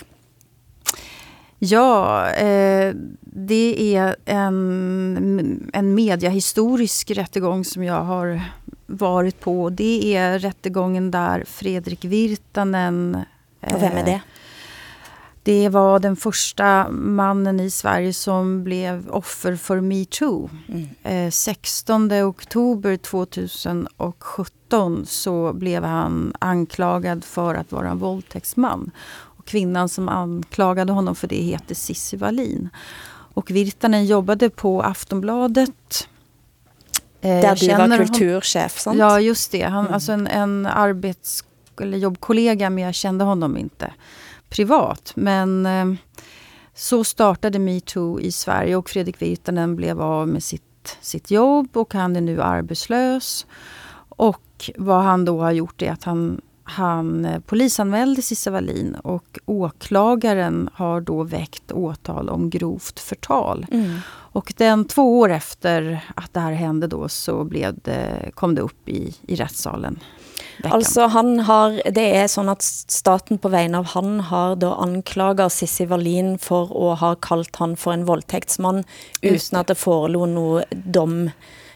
Ja, 1.64 2.31
eh, 2.31 2.95
det 3.21 3.97
är 3.97 4.16
en, 4.25 5.71
en 5.73 5.95
mediahistorisk 5.95 7.11
rättegång 7.11 7.64
som 7.64 7.85
jag 7.85 8.02
har 8.02 8.40
varit 8.87 9.40
på. 9.40 9.71
Det 9.71 10.16
är 10.16 10.38
rättegången 10.38 11.11
där 11.11 11.45
Fredrik 11.47 12.04
Virtanen... 12.04 13.25
Og 13.62 13.78
hvem 13.78 13.99
er 14.00 14.04
det? 14.04 14.21
Det 15.42 15.69
var 15.69 15.99
den 15.99 16.16
första 16.16 16.88
mannen 16.90 17.61
i 17.61 17.71
Sverige 17.71 18.12
som 18.12 18.64
blev 18.64 19.11
offer 19.11 19.57
för 19.57 19.81
metoo. 19.81 20.50
Eh, 21.02 21.31
16 21.31 22.12
oktober 22.12 22.97
2017 22.97 25.07
så 25.07 25.52
blev 25.52 25.85
han 25.85 26.35
anklagad 26.38 27.25
för 27.25 27.54
att 27.54 27.73
vara 27.73 27.90
en 27.90 27.99
våldtäktsman. 27.99 28.90
Och 29.42 29.49
kvinnan 29.49 29.88
som 29.88 30.08
anklagade 30.08 30.92
honom 30.92 31.14
för 31.14 31.28
det 31.28 31.37
heter 31.42 31.75
Cissi 31.75 32.16
Wallin. 32.16 32.68
Och 33.34 33.50
Virtanen 33.50 34.06
jobbade 34.06 34.50
på 34.50 34.82
Aftonbladet. 34.82 36.08
Eh, 37.20 37.40
Der 37.40 37.64
jag 37.64 37.90
du 37.90 37.96
var 37.96 37.96
kultursjef, 38.06 38.78
sant? 38.78 38.99
Ja, 38.99 39.20
just 39.20 39.52
det. 39.52 39.62
Han, 39.62 39.88
Alltså 39.88 40.12
en, 40.12 40.26
en 40.26 40.66
arbets 40.66 41.44
eller 41.80 41.99
jobbkollega, 41.99 42.70
men 42.70 42.84
jag 42.84 42.94
kände 42.94 43.25
honom 43.25 43.56
inte 43.56 43.92
privat. 44.49 45.12
Men 45.16 45.66
eh, 45.66 45.94
så 46.75 47.04
startade 47.04 47.58
metoo 47.58 48.20
i 48.20 48.32
Sverige 48.32 48.76
och 48.76 48.90
Fredrik 48.90 49.22
Virtanen 49.22 49.76
blev 49.76 50.02
av 50.02 50.28
med 50.28 50.42
sitt, 50.42 50.96
sitt 51.00 51.30
jobb 51.30 51.76
och 51.76 51.94
han 51.94 52.16
är 52.16 52.20
nu 52.20 52.42
arbetslös. 52.42 53.46
Och 54.08 54.70
vad 54.76 55.02
han 55.02 55.25
då 55.25 55.40
har 55.40 55.52
gjort 55.52 55.82
är 55.82 55.92
att 55.92 56.04
han, 56.04 56.40
han 56.64 57.25
eh, 57.25 57.40
polisanmälde 57.40 58.23
Cissi 58.23 58.50
Wallin 58.50 58.95
och 58.95 59.38
åklagaren 59.47 60.69
har 60.75 61.00
då 61.00 61.23
väckt 61.23 61.73
åtal 61.73 62.28
om 62.28 62.50
grovt 62.50 63.00
förtal. 63.00 63.66
Mm. 63.73 63.99
Och 64.35 64.52
den 64.57 64.85
två 64.85 65.19
år 65.19 65.31
efter 65.31 66.00
att 66.16 66.35
det 66.35 66.40
här 66.40 66.52
hände 66.52 66.87
då 66.87 67.09
så 67.09 67.45
blev 67.45 67.78
det, 67.83 68.31
kom 68.35 68.54
det 68.54 68.62
upp 68.62 68.88
i, 68.88 69.14
i 69.26 69.37
rättssalen. 69.37 69.99
veckan. 70.62 70.73
Altså 70.73 71.07
han 71.07 71.40
har, 71.40 71.81
det 71.90 72.04
er 72.16 72.28
sånn 72.31 72.49
at 72.52 72.62
staten 72.62 73.38
på 73.38 73.50
vegne 73.52 73.78
av 73.83 73.90
han 73.95 74.21
har 74.21 74.57
da 74.57 74.75
anklaget 74.83 75.52
Sissi 75.52 75.87
Wallin 75.90 76.38
for 76.38 76.73
å 76.76 76.95
ha 76.95 77.14
kaldt 77.14 77.57
han 77.57 77.76
for 77.76 77.92
en 77.92 78.07
voldtektsmann, 78.09 78.85
Just 79.21 79.50
uten 79.50 79.61
at 79.61 79.73
det 79.73 79.78
forelå 79.81 80.26
noe 80.26 80.64
dom, 80.71 81.31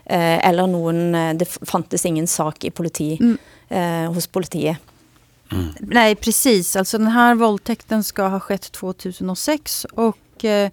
eh, 0.04 0.38
eller 0.48 0.66
noen, 0.70 1.14
eh, 1.14 1.34
det 1.34 1.48
fantes 1.48 2.06
ingen 2.06 2.26
sak 2.26 2.64
i 2.64 2.70
politi, 2.70 3.16
Mm. 3.20 3.38
Eh, 3.68 4.12
hos 4.12 4.26
politiet. 4.26 4.78
Nej, 5.80 6.14
precis. 6.14 6.76
Alltså 6.76 6.98
den 6.98 7.06
här 7.06 7.34
våldtäkten 7.34 8.04
ska 8.04 8.26
ha 8.26 8.40
skett 8.40 8.72
2006 8.72 9.84
och 9.84 10.44
eh, 10.44 10.70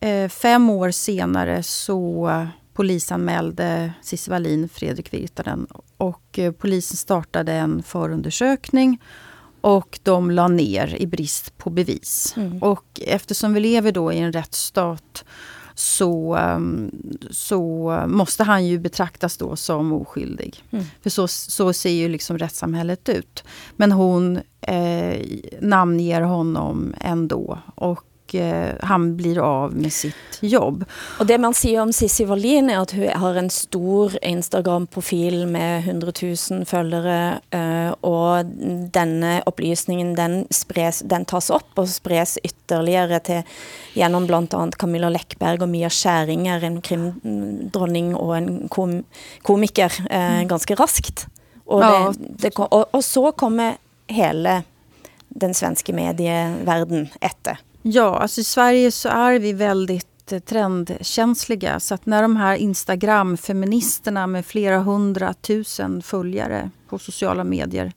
eh, 0.00 0.28
fem 0.28 0.70
år 0.70 0.90
senare 0.90 1.62
så 1.62 2.30
polisanmälde 2.72 3.92
Cissi 4.02 4.30
Wallin 4.30 4.68
Fredrik 4.68 5.12
Virtanen 5.12 5.66
och 5.96 6.38
eh, 6.38 6.52
polisen 6.52 6.96
startade 6.96 7.52
en 7.52 7.82
förundersökning 7.82 9.02
och 9.60 9.98
de 10.02 10.30
la 10.30 10.48
ner 10.48 10.94
i 10.94 11.06
brist 11.06 11.58
på 11.58 11.70
bevis. 11.70 12.34
Och 12.60 13.00
eftersom 13.06 13.54
vi 13.54 13.60
lever 13.60 13.92
då 13.92 14.12
i 14.12 14.18
en 14.18 14.32
rättsstat 14.32 15.24
så, 15.80 16.34
ehm, 16.34 16.90
så 17.30 17.90
måste 18.08 18.44
han 18.44 18.66
ju 18.66 18.78
betraktas 18.78 19.36
då 19.36 19.56
som 19.56 19.92
oskyldig. 19.92 20.64
För 21.02 21.10
så, 21.10 21.28
så 21.28 21.72
ser 21.72 21.90
ju 21.90 22.08
liksom 22.08 22.38
rättssamhället 22.38 23.08
ut. 23.08 23.44
Men 23.76 23.92
hon 23.92 24.40
eh, 24.60 25.26
namnger 25.60 26.20
honom 26.20 26.94
ändå 27.00 27.58
och 27.74 28.04
eh, 28.34 28.74
han 28.86 29.16
blir 29.16 29.38
av 29.42 29.74
med 29.76 29.92
sitt 29.92 30.38
jobb. 30.40 30.84
Og 31.20 31.26
det 31.28 31.38
man 31.40 31.54
siger 31.54 31.82
om 31.82 31.92
Sissi 31.92 32.24
Wallin 32.28 32.70
er 32.70 32.80
at 32.80 32.94
hun 32.96 33.08
har 33.22 33.38
en 33.40 33.50
stor 33.50 34.16
Instagram-profil 34.22 35.46
med 35.50 35.84
100 35.88 36.12
000 36.22 36.66
følgere, 36.68 37.40
eh, 37.50 37.92
og 38.06 38.50
denne 38.94 39.40
opplysningen 39.46 40.14
den, 40.18 40.44
spres, 40.54 41.02
den 41.04 41.26
tas 41.28 41.50
op 41.50 41.78
og 41.80 41.88
spres 41.88 42.38
ytterligere 42.44 43.20
til 43.26 43.42
gjennom 43.94 44.26
blandt 44.30 44.54
andet 44.54 44.78
Camilla 44.80 45.10
Läckberg 45.10 45.62
og 45.62 45.68
Mia 45.68 45.88
Schäringer, 45.88 46.64
en 46.64 46.80
krimdronning 46.80 48.14
og 48.16 48.36
en 48.38 48.68
kom, 48.68 49.00
komiker, 49.46 49.92
eh, 50.10 50.42
ganske 50.48 50.74
raskt. 50.74 51.26
Og, 51.66 51.80
Ja. 51.80 52.12
det, 52.18 52.42
det, 52.42 52.58
og, 52.58 52.88
og 52.92 53.04
så 53.04 53.30
kommer 53.32 53.76
hele 54.10 54.62
den 55.28 55.54
svenske 55.54 55.92
medieverden 55.94 57.08
etter. 57.22 57.60
Ja, 57.82 58.18
alltså 58.18 58.40
i 58.40 58.44
Sverige 58.44 58.90
så 58.90 59.08
är 59.08 59.38
vi 59.38 59.52
väldigt 59.52 60.32
eh, 60.32 60.38
trendkänsliga. 60.38 61.80
Så 61.80 61.94
att 61.94 62.06
när 62.06 62.22
de 62.22 62.36
här 62.36 62.56
Instagram-feministerna 62.56 64.26
med 64.26 64.46
flera 64.46 64.78
hundratusen 64.78 66.02
följare 66.02 66.70
på 66.88 66.98
sociala 66.98 67.44
medier, 67.44 67.92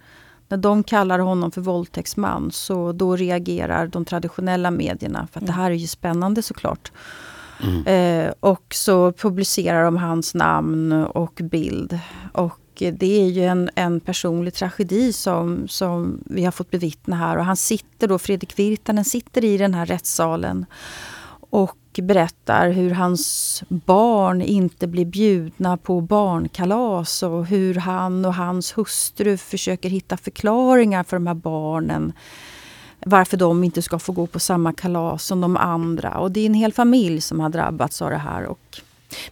när 0.47 0.57
de 0.57 0.83
kallar 0.83 1.19
honom 1.19 1.51
för 1.51 1.61
våldtäktsman, 1.61 2.51
så 2.51 2.91
då 2.91 3.15
reagerar 3.15 3.87
de 3.87 4.05
traditionella 4.05 4.71
medierna. 4.71 5.27
För 5.31 5.39
att 5.39 5.45
det 5.45 5.51
här 5.51 5.71
är 5.71 5.75
ju 5.75 5.87
spännande 5.87 6.41
såklart. 6.41 6.91
Eh, 7.85 8.33
och 8.39 8.65
så 8.73 9.11
publicerar 9.11 9.83
de 9.83 9.97
hans 9.97 10.33
namn 10.33 10.91
och 10.91 11.39
bild. 11.43 11.99
Och 12.33 12.59
det 12.75 13.21
är 13.21 13.27
ju 13.27 13.45
en, 13.45 13.69
en 13.75 13.99
personlig 13.99 14.53
tragedi 14.53 15.13
som, 15.13 15.67
som 15.67 16.23
vi 16.25 16.43
har 16.45 16.51
fått 16.51 16.71
bevittna 16.71 17.15
här. 17.15 17.37
Och 17.37 17.45
han 17.45 17.57
sitter 17.57 18.07
då, 18.07 18.19
Fredrik 18.19 18.59
Virtanen 18.59 19.05
sitter 19.05 19.45
i 19.45 19.57
den 19.57 19.73
här 19.73 19.85
rättssalen 19.85 20.65
och 21.49 21.77
berättar 22.01 22.69
hur 22.69 22.91
hans 22.91 23.63
barn 23.67 24.41
inte 24.41 24.87
blir 24.87 25.05
bjudna 25.05 25.77
på 25.77 26.01
barnkalas 26.01 27.23
och 27.23 27.45
hur 27.45 27.75
han 27.75 28.25
och 28.25 28.33
hans 28.33 28.77
hustru 28.77 29.37
försöker 29.37 29.89
hitta 29.89 30.17
förklaringar 30.17 31.03
för 31.03 31.15
de 31.15 31.27
här 31.27 31.33
barnen 31.33 32.13
varför 33.05 33.37
de 33.37 33.63
inte 33.63 33.81
ska 33.81 33.99
få 33.99 34.11
gå 34.11 34.27
på 34.27 34.39
samma 34.39 34.73
kalas 34.73 35.25
som 35.25 35.41
de 35.41 35.57
andra. 35.57 36.17
Och 36.17 36.31
det 36.31 36.39
är 36.39 36.45
en 36.45 36.53
hel 36.53 36.73
familj 36.73 37.21
som 37.21 37.39
har 37.39 37.49
drabbats 37.49 38.01
av 38.01 38.09
det 38.09 38.17
här. 38.17 38.45
Och 38.45 38.81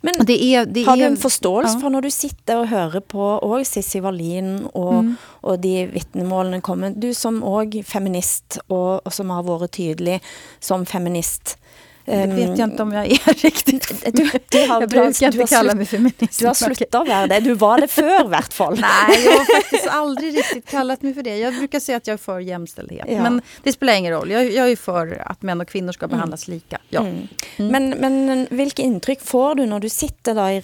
men 0.02 0.26
det 0.26 0.44
är, 0.44 0.66
det 0.66 0.84
har 0.84 0.98
du 0.98 1.04
en 1.04 1.18
forståelse 1.18 1.74
ja. 1.74 1.80
for 1.80 1.90
når 1.90 2.02
du 2.02 2.10
sitter 2.12 2.58
og 2.58 2.68
hører 2.68 3.00
på 3.00 3.22
og 3.22 3.66
Sissi 3.68 4.02
Wallin 4.02 4.68
og, 4.74 5.04
Mm. 5.04 5.18
og 5.44 5.64
de 5.64 5.86
vittnemålene 5.94 6.62
kommer, 6.62 6.90
du 6.90 7.14
som 7.14 7.44
også 7.44 7.84
feminist 7.84 8.60
og, 8.70 9.02
og 9.06 9.14
som 9.14 9.30
har 9.30 9.44
vært 9.44 9.72
tydelig 9.72 10.22
som 10.60 10.86
feminist. 10.86 11.58
Det 12.06 12.24
um, 12.24 12.36
vet 12.36 12.58
jag 12.58 12.70
inte 12.70 12.84
om 12.84 12.92
jag 12.92 13.06
är 13.12 13.34
riktigt. 13.44 14.06
Du, 14.16 14.32
du 14.50 14.68
har, 14.68 14.82
jag 14.82 14.90
brukar 14.90 15.26
inte 15.26 15.48
kalla 15.48 15.76
mig 15.76 15.86
feminist. 15.86 16.40
du 16.40 16.48
har 16.48 16.54
sluttet 16.54 16.96
å 16.96 17.04
være 17.04 17.28
det. 17.28 17.40
Du 17.40 17.54
var 17.54 17.82
det 17.82 17.88
før, 17.88 18.26
i 18.26 18.28
hvert 18.28 18.54
fall. 18.54 18.80
Nej, 18.82 19.26
jag 19.26 19.32
har 19.38 19.46
faktiskt 19.62 19.88
aldrig 19.88 20.38
riktigt 20.38 20.70
kallat 20.70 21.02
mig 21.02 21.14
för 21.14 21.24
det. 21.24 21.38
Jag 21.38 21.58
brukar 21.58 21.80
säga 21.80 21.98
att 21.98 22.08
jag 22.08 22.14
är 22.14 22.18
för 22.18 22.40
jämställdhet. 22.40 23.06
Ja. 23.10 23.22
Men 23.22 23.42
det 23.64 23.72
spelar 23.72 23.94
ingen 23.94 24.14
roll. 24.14 24.32
Jag, 24.32 24.52
jag 24.52 24.72
är 24.72 24.76
för 24.76 25.24
att 25.26 25.42
män 25.42 25.62
och 25.62 25.68
kvinnor 25.68 25.92
ska 25.92 26.08
behandlas 26.08 26.48
lika. 26.48 26.78
Ja. 26.90 27.02
Mm. 27.02 27.28
Men, 27.58 27.90
men 27.90 28.48
hvilke 28.50 28.82
inntrykk 28.82 29.22
får 29.22 29.56
du 29.56 29.66
når 29.66 29.80
du 29.80 29.90
sitter 29.90 30.36
da 30.36 30.52
i 30.52 30.62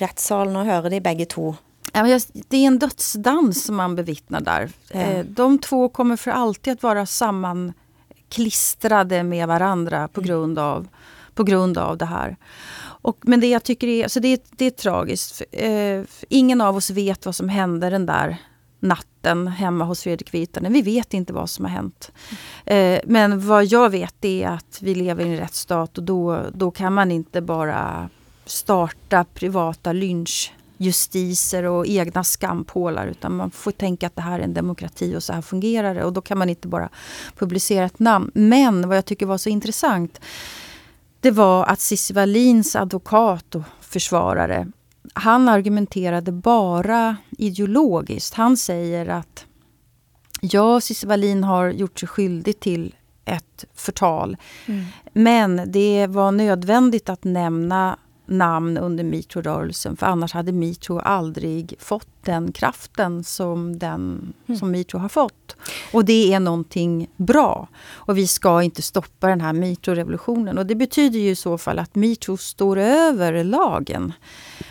de 0.89 0.99
begge 0.99 1.25
to? 1.25 1.55
Ja, 1.93 2.01
men 2.01 2.11
just, 2.11 2.29
det 2.33 2.57
är 2.57 2.67
en 2.67 2.79
dödsdans 2.79 3.65
som 3.65 3.75
man 3.75 3.95
bevittnar 3.95 4.41
där. 4.41 4.69
Eh, 4.89 5.19
De 5.25 5.59
två 5.59 5.89
kommer 5.89 6.17
för 6.17 6.31
alltid 6.31 6.73
att 6.73 6.83
vara 6.83 7.05
sammanklistrade 7.05 9.23
med 9.23 9.47
varandra 9.47 10.07
på 10.07 10.21
grund 10.21 10.59
av, 10.59 10.87
på 11.37 11.43
grund 11.43 11.77
av 11.77 11.97
det 11.97 12.05
här. 12.05 12.37
Och, 13.01 13.17
men 13.21 13.39
det 13.39 13.47
jag 13.47 13.63
tycker 13.63 13.87
är, 13.87 14.03
alltså 14.03 14.19
det, 14.19 14.27
är- 14.27 14.39
det 14.57 14.65
är 14.65 14.71
tragiskt. 14.71 15.41
Eh, 15.51 16.01
ingen 16.29 16.61
av 16.61 16.75
oss 16.75 16.89
vet 16.89 17.25
vad 17.25 17.35
som 17.35 17.49
hände 17.49 17.89
den 17.89 18.05
där 18.05 18.37
natten 18.79 19.47
hemma 19.47 19.85
hos 19.85 20.03
Fredrik 20.03 20.33
Virtanen. 20.33 20.73
Vi 20.73 20.81
vet 20.81 21.13
inte 21.13 21.33
vad 21.33 21.49
som 21.49 21.65
har 21.65 21.71
hänt. 21.71 22.11
Eh, 22.65 22.99
men 23.05 23.47
vad 23.47 23.65
jag 23.65 23.89
vet 23.89 24.25
är 24.25 24.47
att 24.47 24.79
vi 24.81 24.95
lever 24.95 25.25
i 25.25 25.27
en 25.27 25.37
rättsstat 25.37 25.97
och 25.97 26.03
då, 26.03 26.41
då 26.53 26.71
kan 26.71 26.93
man 26.93 27.11
inte 27.11 27.41
bara 27.41 28.09
starta 28.45 29.23
privata 29.33 29.93
lynchjustiser 29.93 31.63
och 31.63 31.87
egna 31.87 32.23
skampålar 32.23 33.07
utan 33.07 33.35
man 33.35 33.51
får 33.51 33.71
tänka 33.71 34.07
att 34.07 34.15
det 34.15 34.21
här 34.21 34.39
är 34.39 34.43
en 34.43 34.53
demokrati 34.53 35.15
och 35.15 35.23
så 35.23 35.33
här 35.33 35.41
fungerar 35.41 35.95
det 35.95 36.03
och 36.03 36.13
då 36.13 36.21
kan 36.21 36.37
man 36.37 36.49
inte 36.49 36.67
bara 36.67 36.89
publicera 37.37 37.85
ett 37.85 37.99
namn. 37.99 38.31
Men 38.33 38.87
vad 38.87 38.97
jag 38.97 39.05
tycker 39.05 39.25
var 39.25 39.37
så 39.37 39.49
intressant 39.49 40.21
det 41.27 41.31
var 41.31 41.65
att 41.65 41.79
Cissi 41.79 42.13
Wallins 42.13 42.75
advokat 42.75 43.55
och 43.55 43.63
försvarare 43.81 44.67
han 45.13 45.49
argumenterade 45.49 46.31
bara 46.31 47.17
ideologiskt. 47.37 48.33
Han 48.33 48.57
säger 48.57 49.09
att 49.09 49.45
ja, 50.41 50.81
Cissi 50.81 51.07
Wallin 51.07 51.43
har 51.43 51.69
gjort 51.69 51.99
sig 51.99 52.09
skyldig 52.09 52.59
till 52.59 52.95
ett 53.25 53.65
förtal. 53.75 54.37
Men 55.13 55.71
det 55.71 56.07
var 56.07 56.31
nödvändigt 56.31 57.09
att 57.09 57.23
nämna 57.23 57.99
namn 58.27 58.77
under 58.77 59.03
metoo-rörelsen 59.03 59.97
för 59.97 60.05
annars 60.05 60.33
hade 60.33 60.51
metoo 60.51 60.99
aldrig 60.99 61.75
fått 61.79 62.07
den 62.21 62.51
kraften 62.51 63.23
som, 63.23 63.79
den, 63.79 64.33
som 64.59 64.71
metoo 64.71 64.99
har 64.99 65.09
fått. 65.09 65.55
Och 65.93 66.05
det 66.05 66.33
är 66.33 66.39
någonting 66.39 67.09
bra. 67.17 67.67
Och 67.89 68.17
vi 68.17 68.27
ska 68.27 68.63
inte 68.63 68.81
stoppa 68.81 69.27
den 69.27 69.41
här 69.41 69.53
metoo-revolutionen. 69.53 70.57
Och 70.57 70.65
det 70.65 70.75
betyder 70.75 71.19
ju 71.19 71.29
i 71.29 71.35
så 71.35 71.57
fall 71.57 71.79
att 71.79 71.95
metoo 71.95 72.37
står 72.37 72.77
över 72.77 73.43
lagen. 73.43 74.13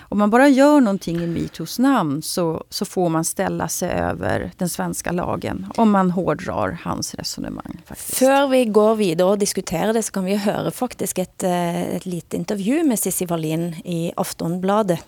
Om 0.09 0.19
man 0.19 0.31
bara 0.31 0.49
gör 0.49 0.81
någonting 0.81 1.23
i 1.23 1.27
metoos 1.27 1.79
namn 1.79 2.23
så, 2.23 2.64
så 2.71 2.85
får 2.85 3.09
man 3.09 3.25
ställa 3.25 3.69
sig 3.69 3.90
över 3.90 4.51
den 4.57 4.69
svenska 4.69 5.12
lagen. 5.12 5.66
Om 5.77 5.90
man 5.90 6.11
hårdrar 6.11 6.79
hans 6.85 7.14
resonemang. 7.14 7.83
Faktiskt. 7.87 8.19
Før 8.19 8.47
vi 8.47 8.64
går 8.64 8.97
videre 8.97 9.27
og 9.27 9.38
diskuterer 9.38 9.92
det, 9.92 10.03
så 10.03 10.12
kan 10.12 10.25
vi 10.25 10.37
høre 10.37 10.71
faktisk 10.71 11.19
et, 11.19 11.42
eh, 11.42 11.97
et 11.97 12.07
lite 12.07 12.37
intervju 12.37 12.85
med 12.85 12.99
Sissi 12.99 13.27
Wallin 13.27 13.75
i 13.85 14.12
Aftonbladet. 14.16 14.99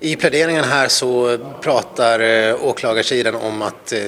I 0.00 0.16
pläderingen 0.16 0.64
här 0.64 0.88
så 0.88 1.38
pratar 1.60 2.20
eh, 2.20 2.64
åklagarsidan 2.64 3.34
om 3.34 3.62
att 3.62 3.92
eh, 3.92 3.98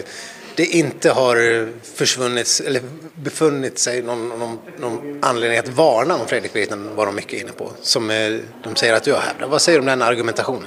det 0.60 0.66
inte 0.66 1.10
har 1.10 1.68
försvunnit 1.82 2.60
eller 2.66 2.82
befunnit 3.14 3.78
sig 3.78 4.02
någon, 4.02 4.28
någon, 4.28 4.58
någon 4.78 5.18
anledning 5.22 5.58
att 5.58 5.68
varna 5.68 6.14
om 6.14 6.26
Fredrik 6.26 6.56
Virtanen 6.56 6.96
var 6.96 7.06
de 7.06 7.14
mycket 7.14 7.42
inne 7.42 7.52
på. 7.52 7.70
Som 7.82 8.10
eh, 8.10 8.38
de 8.64 8.76
säger 8.76 8.94
att 8.94 9.02
du 9.02 9.12
har 9.12 9.20
hävdat. 9.20 9.50
Vad 9.50 9.62
säger 9.62 9.78
du 9.78 9.80
om 9.80 9.86
den 9.86 10.02
argumentationen? 10.02 10.66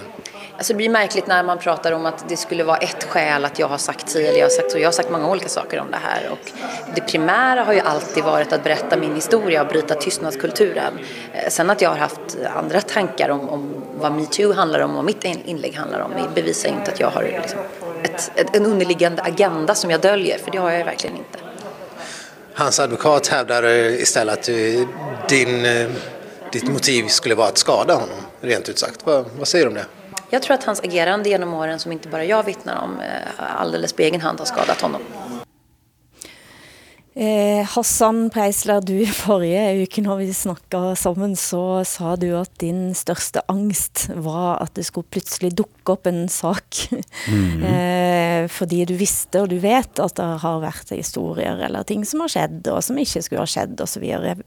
Alltså 0.58 0.74
det 0.74 0.78
blir 0.78 0.90
märkligt 0.90 1.28
när 1.28 1.44
man 1.44 1.58
pratar 1.58 1.92
om 1.92 2.06
att 2.06 2.30
det 2.30 2.38
skulle 2.38 2.64
vara 2.64 2.78
ett 2.78 3.04
skäl 3.04 3.46
att 3.46 3.60
jag 3.60 3.68
har 3.68 3.78
sagt 3.78 4.10
si 4.10 4.26
eller 4.26 4.40
jag 4.40 4.46
har 4.46 4.50
sagt 4.50 4.72
så. 4.72 4.80
Jag 4.80 4.88
har 4.88 4.92
sagt 4.92 5.12
många 5.12 5.30
olika 5.30 5.50
saker 5.50 5.80
om 5.80 5.92
det 5.92 6.00
här 6.04 6.30
och 6.32 6.52
det 6.96 7.02
primära 7.02 7.64
har 7.64 7.74
ju 7.74 7.80
alltid 7.80 8.24
varit 8.24 8.54
att 8.54 8.64
berätta 8.64 8.98
min 8.98 9.16
historia 9.16 9.62
och 9.62 9.68
bryta 9.68 9.96
tystnadskulturen. 9.96 10.94
Eh, 11.34 11.50
sen 11.50 11.70
att 11.70 11.82
jag 11.82 11.90
har 11.90 11.98
haft 11.98 12.38
andra 12.56 12.82
tankar 12.82 13.30
om, 13.30 13.50
om 13.50 13.84
vad 14.00 14.12
metoo 14.12 14.54
handlar 14.54 14.80
om 14.80 14.90
och 14.90 14.96
vad 14.96 15.06
mitt 15.06 15.24
inlägg 15.24 15.76
handlar 15.76 16.00
om 16.00 16.12
det 16.12 16.42
bevisar 16.42 16.70
inte 16.70 16.92
att 16.92 17.00
jag 17.00 17.10
har 17.10 17.24
liksom 17.24 17.60
ett, 18.04 18.32
ett, 18.36 18.56
en 18.56 18.66
underliggande 18.66 19.22
agenda 19.22 19.76
som 19.76 19.92
jag 19.92 20.02
döljer, 20.02 20.38
för 20.38 20.52
det 20.52 20.58
har 20.58 20.72
jag 20.72 20.86
verkligen 20.86 21.18
inte. 21.18 21.40
Hans 22.54 22.80
advokat 22.80 23.28
hävdar 23.28 23.64
istället 23.74 24.40
att 24.40 24.50
eh, 24.50 24.56
din, 25.30 25.66
eh, 25.66 25.90
ditt 26.52 26.68
motiv 26.68 27.08
skulle 27.08 27.36
vara 27.36 27.48
att 27.48 27.58
skada 27.58 27.94
honom, 27.94 28.18
rent 28.42 28.70
ut 28.70 28.80
sagt. 28.80 29.06
Vad, 29.06 29.26
vad 29.38 29.48
säger 29.48 29.66
du 29.66 29.70
om 29.70 29.76
det? 29.76 29.86
Jag 30.30 30.42
tror 30.42 30.54
att 30.54 30.64
hans 30.64 30.80
agerande 30.80 31.30
genom 31.30 31.54
åren, 31.54 31.80
som 31.80 31.92
inte 31.92 32.08
bara 32.08 32.26
jag 32.26 32.44
vittnar 32.44 32.84
om, 32.84 33.00
eh, 33.00 33.62
alldeles 33.62 33.94
på 33.94 34.02
egen 34.02 34.22
hand 34.22 34.40
har 34.40 34.46
skadat 34.46 34.82
honom. 34.82 35.02
Eh, 37.14 37.62
Hassan 37.70 38.32
Preisler, 38.34 38.82
du 38.82 38.96
forrige 39.14 39.84
uke 39.84 40.02
når 40.02 40.22
vi 40.24 40.32
snakket 40.34 40.98
sammen, 40.98 41.36
så 41.38 41.84
sa 41.86 42.16
du 42.18 42.32
at 42.40 42.50
din 42.62 42.88
største 42.98 43.44
angst 43.54 44.08
var 44.16 44.64
at 44.64 44.74
det 44.74 44.88
skulle 44.88 45.12
pludselig 45.14 45.52
dukke 45.60 45.94
op 45.94 46.10
en 46.10 46.26
sak. 46.32 46.80
Mm. 47.30 47.62
eh, 47.70 48.40
fordi 48.50 48.82
du 48.90 48.96
visste 48.98 49.44
og 49.44 49.52
du 49.54 49.60
vet 49.62 50.02
at 50.02 50.18
der 50.18 50.42
har 50.42 50.64
været 50.64 50.96
historier 50.98 51.62
eller 51.68 51.86
ting 51.86 52.02
som 52.08 52.26
har 52.26 52.34
skjedd 52.34 52.74
og 52.74 52.82
som 52.86 52.98
ikke 52.98 53.22
skulle 53.22 53.46
ha 53.46 53.50
skjedd 53.50 53.78
og 53.78 53.94
så 53.94 54.02
videre. 54.02 54.40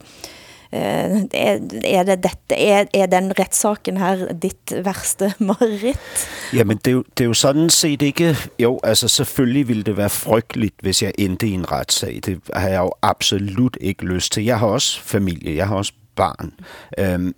Eh, 0.72 0.80
er, 0.80 1.58
er, 1.84 2.02
det 2.02 2.22
dette, 2.22 2.54
er, 2.54 2.84
er 2.94 3.06
den 3.06 3.32
retssaken 3.38 3.96
her 3.96 4.32
dit 4.32 4.84
værste 4.84 5.34
mareridt? 5.48 6.28
Jamen, 6.52 6.76
det 6.76 6.86
er, 6.86 6.92
jo, 6.92 7.04
det 7.18 7.24
er 7.24 7.28
jo 7.28 7.34
sådan 7.34 7.70
set 7.70 8.02
ikke... 8.02 8.36
Jo, 8.58 8.80
altså 8.84 9.08
selvfølgelig 9.08 9.68
ville 9.68 9.82
det 9.82 9.96
være 9.96 10.10
frygteligt, 10.10 10.74
hvis 10.80 11.02
jeg 11.02 11.12
endte 11.18 11.48
i 11.48 11.52
en 11.52 11.72
retssag. 11.72 12.20
Det 12.26 12.40
har 12.52 12.68
jeg 12.68 12.78
jo 12.78 12.92
absolut 13.02 13.78
ikke 13.80 14.04
lyst 14.04 14.32
til. 14.32 14.44
Jeg 14.44 14.58
har 14.58 14.66
også 14.66 15.00
familie, 15.00 15.56
jeg 15.56 15.68
har 15.68 15.76
også 15.76 15.92
barn. 16.16 16.52
Øhm, 16.98 17.34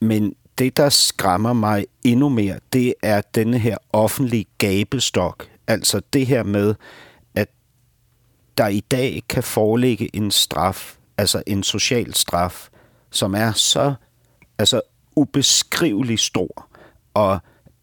men 0.00 0.34
det, 0.58 0.76
der 0.76 0.88
skræmmer 0.88 1.52
mig 1.52 1.86
endnu 2.04 2.28
mere, 2.28 2.58
det 2.72 2.94
er 3.02 3.20
denne 3.34 3.58
her 3.58 3.76
offentlige 3.92 4.46
gabestok. 4.58 5.46
Altså 5.66 6.00
det 6.12 6.26
her 6.26 6.42
med, 6.42 6.74
at 7.34 7.48
der 8.58 8.68
i 8.68 8.80
dag 8.80 9.22
kan 9.28 9.42
foreligge 9.42 10.16
en 10.16 10.30
straf, 10.30 10.96
altså 11.18 11.42
en 11.46 11.62
social 11.62 12.14
straf, 12.14 12.68
som 13.10 13.34
er 13.34 13.52
så 13.52 13.94
altså 14.58 14.80
ubeskrivelig 15.16 16.18
stor 16.18 16.68
og 17.14 17.38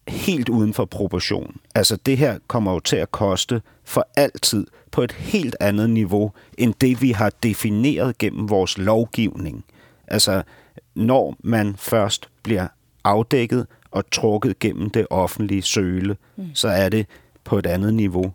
helt 0.08 0.50
uden 0.50 0.74
for 0.74 0.86
proportion. 0.86 1.58
Altså 1.76 1.96
det 1.96 2.18
her 2.18 2.38
kommer 2.48 2.74
jo 2.74 2.80
til 2.80 2.96
at 2.96 3.12
koste 3.12 3.62
for 3.84 4.08
altid 4.16 4.68
på 4.92 5.02
et 5.02 5.12
helt 5.12 5.56
andet 5.60 5.90
niveau, 5.90 6.32
end 6.58 6.74
det 6.82 7.02
vi 7.02 7.12
har 7.12 7.32
defineret 7.44 8.18
gennem 8.18 8.50
vores 8.50 8.78
lovgivning. 8.78 9.66
Altså 10.08 10.44
når 10.96 11.36
man 11.44 11.76
først 11.78 12.30
bliver 12.44 12.68
afdækket 13.04 13.68
og 13.92 14.12
trukket 14.12 14.60
gennem 14.60 14.90
det 14.90 15.08
offentlige 15.10 15.62
søle, 15.62 16.18
mm. 16.36 16.46
så 16.54 16.68
er 16.68 16.90
det 16.90 17.08
på 17.44 17.58
et 17.58 17.66
andet 17.66 17.94
niveau. 17.94 18.34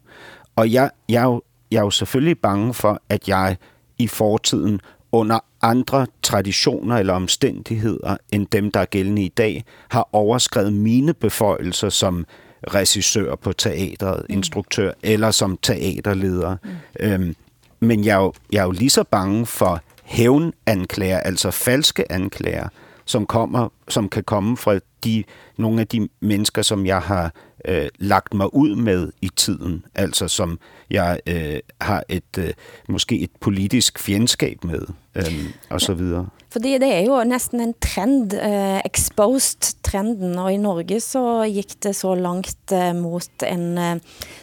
Og 0.57 0.73
jeg, 0.73 0.91
jeg, 1.09 1.21
er 1.21 1.27
jo, 1.27 1.43
jeg 1.71 1.79
er 1.79 1.83
jo 1.83 1.91
selvfølgelig 1.91 2.39
bange 2.39 2.75
for, 2.75 3.03
at 3.09 3.29
jeg 3.29 3.57
i 3.99 4.07
fortiden 4.07 4.81
under 5.13 5.39
andre 5.63 6.07
traditioner 6.23 6.97
eller 6.97 7.13
omstændigheder 7.13 8.17
end 8.33 8.47
dem, 8.53 8.71
der 8.71 8.81
er 8.81 8.85
gældende 8.85 9.23
i 9.23 9.29
dag, 9.29 9.65
har 9.89 10.09
overskrevet 10.13 10.73
mine 10.73 11.15
beføjelser 11.15 11.89
som 11.89 12.27
regissør 12.75 13.35
på 13.35 13.53
teatret, 13.53 14.27
mm. 14.29 14.35
instruktør 14.35 14.93
eller 15.03 15.31
som 15.31 15.59
teaterleder. 15.63 16.57
Mm. 16.65 16.71
Øhm, 17.01 17.37
men 17.81 18.05
jeg 18.05 18.17
er, 18.17 18.23
jo, 18.23 18.33
jeg 18.53 18.59
er 18.59 18.65
jo 18.65 18.71
lige 18.71 18.91
så 18.91 19.05
bange 19.05 19.47
for 19.47 19.81
hævnanklager, 20.05 21.21
altså 21.21 21.51
falske 21.51 22.13
anklager, 22.13 22.69
som, 23.05 23.27
kommer, 23.27 23.69
som 23.89 24.09
kan 24.09 24.25
komme 24.25 24.57
fra 24.57 24.79
de, 25.05 25.25
nogle 25.57 25.81
af 25.81 25.87
de 25.87 26.09
mennesker, 26.21 26.63
som 26.63 26.87
jeg 26.87 27.01
har 27.01 27.33
øh, 27.67 27.89
lagt 27.99 28.35
mig 28.35 28.55
ud 28.55 28.75
med 28.75 29.13
i 29.23 29.31
tiden, 29.37 29.85
altså 29.95 30.29
som 30.29 30.59
jeg 30.91 31.21
øh, 31.27 31.59
har 31.81 32.03
et 32.09 32.39
øh, 32.39 32.53
måske 32.89 33.19
et 33.19 33.31
politisk 33.41 33.99
fjendskab 33.99 34.65
med, 34.65 34.81
øh, 35.15 35.45
og 35.71 35.81
så 35.81 35.95
videre. 35.95 36.27
Fordi 36.51 36.73
det 36.73 36.95
er 36.95 37.01
jo 37.01 37.25
næsten 37.25 37.61
en 37.61 37.75
trend, 37.81 38.33
eh, 38.33 38.81
exposed 38.85 39.83
trenden, 39.83 40.39
og 40.39 40.53
i 40.53 40.57
Norge 40.57 41.01
så 41.01 41.45
gik 41.55 41.83
det 41.83 41.97
så 41.97 42.15
langt 42.15 42.73
eh, 42.73 42.95
mot 42.97 43.43
en, 43.53 43.79
eh, 43.79 43.97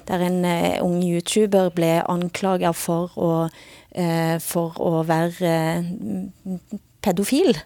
der 0.08 0.20
en 0.20 0.46
eh, 0.46 0.78
ung 0.82 1.04
YouTuber 1.04 1.70
blev 1.70 2.02
anklaget 2.10 2.76
for 2.76 3.20
at, 3.20 3.52
eh, 3.96 4.42
for 4.42 5.00
at 5.00 5.08
være 5.08 5.32
eh, 5.42 5.86
pædofil 7.02 7.58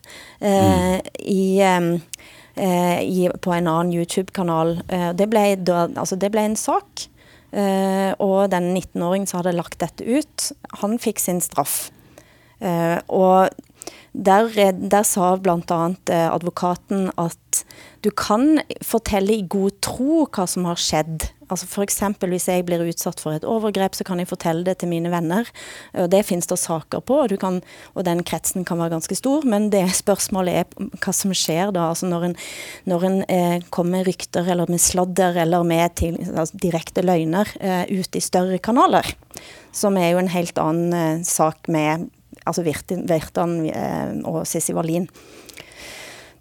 eh, 0.41 0.93
mm. 0.93 0.99
i... 1.19 1.59
Eh, 1.61 1.99
eh, 2.59 3.01
i, 3.03 3.29
på 3.41 3.53
en 3.53 3.67
anden 3.67 3.93
YouTube-kanal. 3.93 4.81
Eh, 4.89 5.11
det, 5.17 5.29
blev, 5.29 5.57
altså 5.97 6.15
det 6.15 6.31
blev 6.31 6.43
en 6.43 6.55
sak, 6.55 7.07
eh, 7.53 8.13
og 8.19 8.51
den 8.51 8.75
19-åringen 8.77 9.27
som 9.27 9.43
havde 9.43 9.57
lagt 9.57 9.79
dette 9.81 10.05
ut, 10.05 10.51
han 10.81 10.99
fik 10.99 11.19
sin 11.19 11.41
straf. 11.41 11.89
Eh, 12.61 12.97
og 13.07 13.49
der, 14.13 14.49
eh, 14.57 14.73
der 14.91 15.03
sa 15.05 15.35
blandt 15.35 15.71
andet 15.71 16.09
eh, 16.09 16.27
advokaten, 16.33 17.11
at 17.17 17.65
du 18.03 18.09
kan 18.09 18.61
fortælle 18.81 19.33
i 19.35 19.47
god 19.49 19.71
tro, 19.81 20.27
hvad 20.33 20.47
som 20.47 20.65
har 20.65 20.75
skjedd 20.75 21.29
Altså 21.49 21.67
for 21.69 21.85
eksempel, 21.85 22.33
hvis 22.33 22.47
jeg 22.49 22.65
blir 22.67 22.83
utsatt 22.83 23.21
for 23.23 23.35
et 23.35 23.45
overgrep, 23.47 23.95
så 23.95 24.03
kan 24.07 24.19
jeg 24.19 24.27
fortælle 24.27 24.65
det 24.67 24.77
til 24.81 24.91
mine 24.91 25.11
venner. 25.13 25.47
Og 25.93 26.09
det 26.11 26.25
findes 26.27 26.49
der 26.49 26.59
saker 26.59 26.99
på, 26.99 27.21
og, 27.23 27.29
du 27.31 27.37
kan, 27.39 27.61
og 27.95 28.05
den 28.07 28.23
kretsen 28.27 28.65
kan 28.67 28.79
være 28.81 28.95
ganske 28.97 29.15
stor, 29.15 29.45
men 29.47 29.69
det 29.71 29.85
spørgsmålet 29.95 30.61
er, 30.61 30.67
hvad 30.75 31.15
som 31.15 31.33
sker 31.33 31.71
da, 31.71 31.87
altså 31.89 32.09
når 32.09 32.27
en, 32.29 32.35
når 32.85 33.07
en 33.07 33.23
eh, 33.29 33.61
kommer 33.69 33.97
med 33.97 34.07
rykter, 34.09 34.43
eller 34.43 34.67
med 34.67 34.81
sladder, 34.83 35.39
eller 35.41 35.63
med 35.63 35.95
til, 35.95 36.19
altså 36.35 36.59
direkte 36.61 37.01
løgner 37.01 37.47
eh, 37.61 37.99
ut 37.99 38.15
i 38.15 38.23
større 38.23 38.59
kanaler, 38.59 39.07
som 39.71 39.97
er 39.97 40.11
jo 40.11 40.19
en 40.19 40.33
helt 40.35 40.59
anden 40.59 40.93
eh, 40.93 41.23
sak 41.23 41.71
med 41.71 42.09
altså 42.45 42.63
Virtan 42.63 43.59
eh, 43.71 44.13
og 44.27 44.43
Sissi 44.47 44.75
Wallin 44.75 45.07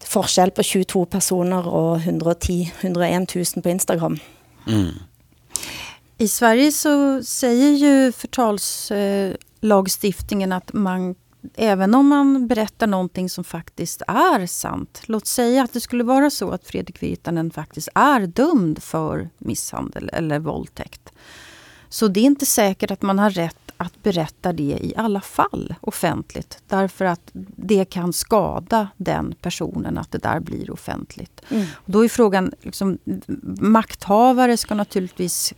forskel 0.07 0.53
på 0.55 0.63
22 0.63 1.07
personer 1.11 1.67
og 1.67 1.97
110 1.97 2.61
101 2.85 3.35
000 3.35 3.63
på 3.63 3.69
Instagram. 3.75 4.19
Mm. 4.67 4.95
I 6.19 6.29
Sverige 6.29 6.73
så 6.73 7.23
säger 7.23 7.71
ju 7.71 8.13
förtalslagstiftningen 8.13 10.53
att 10.53 10.73
man 10.73 11.15
även 11.55 11.95
om 11.95 12.09
man 12.09 12.47
berättar 12.47 12.87
någonting 12.87 13.31
som 13.31 13.45
faktiskt 13.45 14.03
är 14.07 14.47
sant. 14.47 15.03
Låt 15.07 15.27
säga 15.27 15.63
att 15.63 15.73
det 15.73 15.81
skulle 15.81 16.05
vara 16.05 16.31
så 16.31 16.51
att 16.51 16.67
Fredrik 16.67 17.03
Virtanen 17.03 17.51
faktiskt 17.51 17.89
är 17.95 18.21
dömd 18.21 18.83
för 18.83 19.29
misshandel 19.39 20.11
eller 20.13 20.39
våldtäkt. 20.39 21.13
Så 21.89 22.09
det 22.09 22.21
är 22.21 22.25
inte 22.25 22.47
säkert 22.47 22.91
att 22.91 23.03
man 23.03 23.19
har 23.19 23.31
rätt 23.31 23.66
att 23.77 24.03
berätta 24.03 24.53
det 24.53 24.79
i 24.81 24.95
alla 24.97 25.21
fall 25.21 25.75
offentligt. 25.81 26.63
Därför 26.69 27.05
att 27.05 27.31
det 27.57 27.85
kan 27.85 28.13
skada 28.13 28.89
den 28.97 29.35
personen 29.43 29.99
att 29.99 30.13
det 30.13 30.19
där 30.19 30.41
blir 30.41 30.71
offentligt. 30.71 31.41
Mm. 31.49 31.67
Och 31.75 31.93
då 31.93 32.05
är 32.05 32.09
frågan, 32.09 32.53
liksom, 32.61 32.99
makthavare 33.61 34.57
ska 34.57 34.75
naturligtvis 34.75 35.55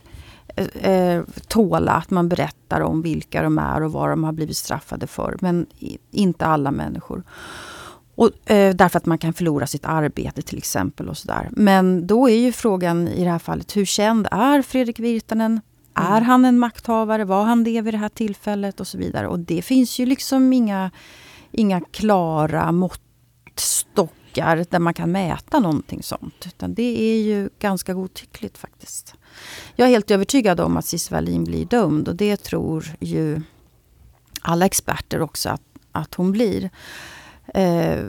eh, 0.55 0.91
eh, 0.91 1.23
tåla 1.47 1.91
att 1.91 2.09
man 2.09 2.29
berättar 2.29 2.81
om 2.81 3.01
vilka 3.01 3.41
de 3.41 3.57
är 3.57 3.83
och 3.83 3.91
vad 3.91 4.09
de 4.09 4.23
har 4.23 4.31
blivit 4.31 4.57
straffade 4.57 5.07
för. 5.07 5.37
Men 5.41 5.65
inte 6.11 6.45
alla 6.45 6.71
människor. 6.71 7.23
Och, 8.15 8.51
eh, 8.51 8.75
därför 8.75 8.97
att 8.97 9.05
man 9.05 9.17
kan 9.17 9.33
förlora 9.33 9.67
sitt 9.67 9.85
arbete 9.85 10.41
till 10.41 10.57
exempel. 10.57 11.09
och 11.09 11.17
sådär. 11.17 11.49
Men 11.51 12.07
då 12.07 12.29
är 12.29 12.37
ju 12.37 12.51
frågan 12.51 13.07
i 13.07 13.23
det 13.23 13.29
här 13.29 13.39
fallet, 13.39 13.77
hur 13.77 13.85
känd 13.85 14.27
är 14.31 14.61
Fredrik 14.61 14.99
Virtanen? 14.99 15.61
Mm. 15.99 16.13
Är 16.13 16.21
han 16.21 16.45
en 16.45 16.59
makthavare? 16.59 17.25
Var 17.25 17.43
han 17.43 17.63
det 17.63 17.81
vid 17.81 17.93
det 17.93 17.97
här 17.97 18.09
tillfället? 18.09 18.79
Och 18.79 18.87
så 18.87 18.97
vidare. 18.97 19.27
Och 19.27 19.39
det 19.39 19.61
finns 19.61 19.99
ju 19.99 20.05
liksom 20.05 20.53
inga, 20.53 20.91
inga 21.51 21.81
klara 21.81 22.71
måttstockar 22.71 24.65
där 24.69 24.79
man 24.79 24.93
kan 24.93 25.11
mäta 25.11 25.59
någonting 25.59 26.03
sånt. 26.03 26.45
Utan 26.45 26.73
det 26.73 27.01
är 27.01 27.21
ju 27.21 27.49
ganska 27.59 27.93
godtyckligt 27.93 28.57
faktiskt. 28.57 29.15
Jag 29.75 29.87
är 29.87 29.91
helt 29.91 30.11
övertygad 30.11 30.59
om 30.59 30.77
att 30.77 30.85
Cissi 30.85 31.13
Wallin 31.13 31.43
blir 31.43 31.65
dömd 31.65 32.07
och 32.07 32.15
det 32.15 32.37
tror 32.37 32.85
ju 32.99 33.41
alla 34.41 34.65
experter 34.65 35.21
också 35.21 35.49
att, 35.49 35.61
att 35.91 36.15
hon 36.15 36.31
blir. 36.31 36.69
Eh, 37.53 38.05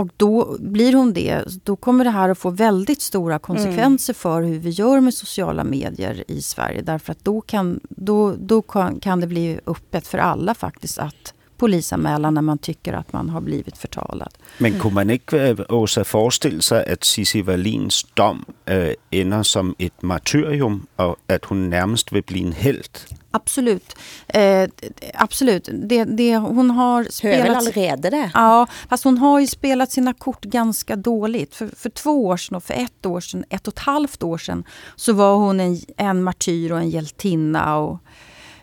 och 0.00 0.08
då 0.16 0.56
blir 0.58 0.92
hon 0.92 1.12
det, 1.12 1.44
då 1.64 1.76
kommer 1.76 2.04
det 2.04 2.10
här 2.10 2.28
att 2.28 2.38
få 2.38 2.50
väldigt 2.50 3.02
stora 3.02 3.38
konsekvenser 3.38 4.12
mm. 4.12 4.18
för 4.18 4.42
hur 4.42 4.58
vi 4.58 4.70
gör 4.70 5.00
med 5.00 5.14
sociala 5.14 5.64
medier 5.64 6.24
i 6.28 6.42
Sverige. 6.42 6.82
Därför 6.82 7.12
att 7.12 7.24
då 7.24 7.40
kan, 7.40 7.80
då, 7.88 8.34
då 8.38 8.62
kan, 8.62 9.00
kan 9.00 9.20
det 9.20 9.26
bli 9.26 9.60
öppet 9.66 10.06
för 10.06 10.18
alla 10.18 10.54
faktiskt 10.54 10.98
att 10.98 11.34
polisanmälan 11.56 12.34
när 12.34 12.42
man 12.42 12.58
tycker 12.58 12.92
att 12.92 13.12
man 13.12 13.28
har 13.28 13.40
blivit 13.40 13.78
förtalad. 13.78 14.28
Men 14.58 14.78
kunne 14.80 14.94
man 14.94 15.10
ikke, 15.10 15.50
øh, 15.50 15.60
Åsa, 15.68 16.04
forestille 16.04 16.62
sig, 16.62 16.84
at 16.86 17.04
Sissi 17.04 17.42
Wallins 17.42 18.02
dom 18.16 18.46
øh, 18.66 18.94
ender 19.12 19.42
som 19.42 19.76
et 19.78 20.02
martyrium, 20.02 20.88
og 20.96 21.18
at 21.28 21.44
hun 21.44 21.58
nærmest 21.58 22.12
vil 22.12 22.22
blive 22.22 22.46
en 22.46 22.52
helt? 22.52 23.06
Absolut. 23.30 23.96
Eh, 24.28 24.68
absolut. 25.14 25.68
Det, 25.72 26.04
det, 26.04 26.36
hon 26.36 26.70
har 26.70 27.04
spelat... 27.04 27.56
allerede 27.56 28.10
det? 28.10 28.30
Ja, 28.34 28.66
fast 28.88 29.04
hon 29.04 29.18
har 29.18 29.40
ju 29.40 29.46
spelat 29.46 29.92
sina 29.92 30.14
kort 30.14 30.44
ganska 30.44 30.96
dåligt. 30.96 31.54
För, 31.54 31.66
för 31.76 31.90
två 31.90 32.26
år 32.26 32.36
sedan 32.36 32.56
och 32.56 32.64
för 32.64 32.74
ett 32.74 33.06
år 33.06 33.20
sedan, 33.20 33.44
ett 33.50 33.68
och 33.68 33.74
ett 33.74 33.78
halvt 33.78 34.22
år 34.22 34.38
sedan 34.38 34.64
så 34.96 35.12
var 35.12 35.36
hon 35.36 35.60
en, 35.60 35.80
en 35.96 36.22
martyr 36.22 36.72
och 36.72 36.78
en 36.78 36.90
hjältinna 36.90 37.76
och 37.76 37.98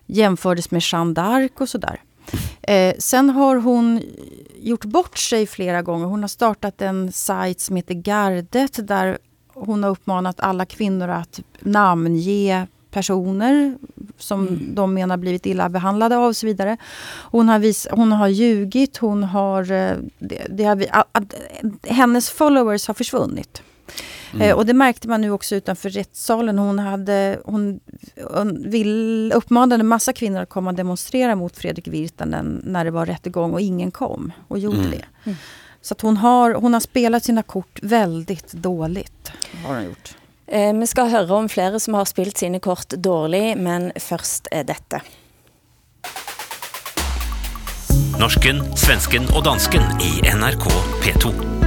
jämfördes 0.06 0.72
med 0.72 0.82
Jeanne 0.92 1.14
d'Arc 1.14 1.62
och 1.62 1.70
sådär. 1.70 2.02
Eh, 2.62 2.96
sen 3.00 3.30
har 3.30 3.56
hon 3.56 4.02
gjort 4.60 4.86
bort 4.86 5.18
sig 5.18 5.48
flera 5.48 5.82
gånger. 5.82 6.06
Hon 6.06 6.22
har 6.22 6.28
startat 6.28 6.82
en 6.82 7.12
sajt 7.12 7.60
som 7.60 7.76
heter 7.76 7.94
Gardet 7.94 8.88
där 8.88 9.18
hon 9.54 9.84
har 9.84 9.90
uppmanat 9.90 10.40
alla 10.40 10.66
kvinnor 10.66 11.08
att 11.10 11.40
namnge 11.60 12.68
personer 12.92 13.78
som 14.18 14.60
de 14.76 14.94
menar 14.94 15.18
blivit 15.18 15.46
illa 15.46 15.70
behandlade 15.70 16.18
av 16.18 16.24
och 16.24 16.36
så 16.36 16.46
vidare. 16.46 16.78
Hon 17.32 17.50
har, 17.50 17.60
vis, 17.60 17.88
hon 17.92 18.12
har 18.12 18.28
ljugit, 18.28 18.98
hon 18.98 19.24
har, 19.24 19.72
eh, 19.72 19.98
det, 20.20 20.46
det 20.50 20.64
har, 20.64 21.06
hennes 21.88 22.30
followers 22.30 22.88
har 22.88 22.94
försvunnit. 22.94 23.62
Eh, 24.40 24.56
och 24.56 24.66
det 24.66 24.74
märkte 24.74 25.08
man 25.08 25.22
nu 25.22 25.32
också 25.32 25.56
utanför 25.56 25.90
rättssalen. 25.90 26.60
Hon, 26.60 26.80
hade, 26.80 27.40
hon, 27.46 27.80
hon 28.34 28.70
vill, 28.70 29.32
uppmanade 29.36 29.84
massa 29.84 30.14
kvinnor 30.14 30.42
att 30.42 30.50
komma 30.50 30.70
och 30.70 30.76
demonstrera 30.76 31.36
mot 31.36 31.58
Fredrik 31.58 31.88
Virtanen 31.88 32.62
när 32.64 32.86
det 32.86 32.92
var 32.92 33.06
rättegång 33.06 33.54
och 33.54 33.62
ingen 33.62 33.92
kom 33.92 34.32
och 34.48 34.60
gjorde 34.60 34.90
det. 34.90 35.34
Så 35.82 35.94
att 35.94 36.02
hon, 36.02 36.18
har, 36.18 36.54
hon 36.54 36.74
har 36.74 36.80
spelat 36.80 37.24
sina 37.24 37.44
kort 37.44 37.80
väldigt 37.82 38.54
dåligt. 38.54 39.32
Har 39.66 39.76
hon 39.76 39.84
gjort. 39.84 40.16
Eh, 40.48 40.74
vi 40.74 40.88
skal 40.88 41.12
høre 41.12 41.36
om 41.36 41.50
flere 41.52 41.80
som 41.80 41.98
har 42.00 42.08
spilt 42.08 42.40
sine 42.40 42.62
kort 42.64 42.96
dårlig, 43.04 43.58
men 43.60 43.92
først 44.00 44.48
er 44.52 44.64
dette. 44.68 45.04
Norsken, 48.18 48.64
svensken 48.80 49.28
og 49.36 49.44
dansken 49.46 49.84
i 50.02 50.16
NRK 50.32 50.72
P2. 51.04 51.67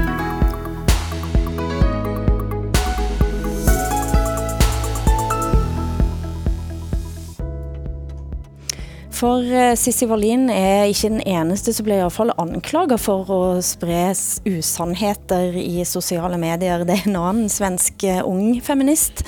For 9.20 9.44
eh, 9.44 9.74
Sissi 9.76 10.06
Wallin 10.08 10.46
er 10.48 10.86
ikke 10.88 11.10
den 11.12 11.20
eneste 11.28 11.74
som 11.76 11.84
blev 11.84 11.98
i 11.98 12.04
hvert 12.06 12.14
fall 12.16 12.30
anklaget 12.40 13.02
for 13.02 13.28
at 13.36 13.66
spre 13.68 14.14
s- 14.16 14.38
usannheter 14.48 15.52
i 15.60 15.84
sociale 15.84 16.38
medier. 16.40 16.86
Det 16.88 16.96
er 16.96 17.08
en 17.10 17.18
anden 17.20 17.50
svensk 17.52 18.00
eh, 18.08 18.22
ung 18.24 18.54
feminist, 18.64 19.20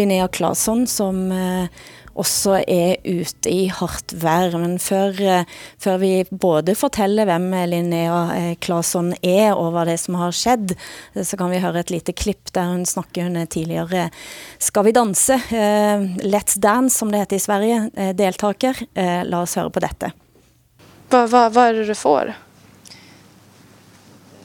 Linnea 0.00 0.30
Claesson, 0.32 0.86
som 0.88 1.26
eh, 1.32 1.68
også 2.14 2.60
er 2.62 2.96
ute 3.04 3.50
i 3.50 3.66
hardt 3.72 4.14
vær. 4.22 4.54
Men 4.60 4.78
før, 4.82 5.20
eh, 5.20 5.44
før 5.78 5.98
vi 6.02 6.12
både 6.30 6.76
forteller 6.78 7.28
hvem 7.28 7.48
Linnea 7.70 8.20
eh, 8.36 8.54
Claesson 8.60 9.12
er 9.22 9.54
og 9.54 9.72
hva 9.74 9.84
det 9.88 9.98
er 9.98 10.02
som 10.04 10.18
har 10.20 10.34
skjedd, 10.34 10.76
eh, 11.14 11.22
så 11.22 11.38
kan 11.40 11.52
vi 11.52 11.62
høre 11.62 11.82
et 11.82 11.94
lite 11.94 12.14
klipp 12.16 12.52
der 12.54 12.70
hun 12.70 12.84
snakker 12.86 13.28
hun 13.28 13.36
er 13.40 13.50
tidligere 13.50 14.10
Skal 14.58 14.84
vi 14.84 14.92
danse, 14.92 15.34
eh, 15.50 16.06
Let's 16.24 16.58
Dance 16.58 16.98
som 16.98 17.10
det 17.10 17.24
heter 17.24 17.36
i 17.36 17.40
Sverige, 17.42 18.12
deltaker. 18.14 18.78
Eh, 18.94 19.24
la 19.24 19.42
oss 19.42 19.56
høre 19.58 19.70
på 19.70 19.82
dette. 19.82 20.12
Vad, 21.10 21.30
vad, 21.30 21.52
vad 21.52 21.64
är 21.66 21.74
det 21.74 21.84
du 21.84 21.94
får? 21.94 22.34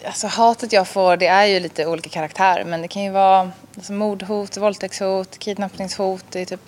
Alltså 0.05 0.27
hatet 0.27 0.73
jag 0.73 0.87
får 0.87 1.17
det 1.17 1.27
är 1.27 1.45
ju 1.45 1.59
lite 1.59 1.85
olika 1.85 2.09
karaktär 2.09 2.63
men 2.65 2.81
det 2.81 2.87
kan 2.87 3.03
ju 3.03 3.11
vara 3.11 3.51
alltså, 3.75 3.93
mordhot, 3.93 4.57
våldtäktshot, 4.57 5.39
kidnappningshot, 5.39 6.25
det 6.29 6.41
är 6.41 6.45
typ 6.45 6.61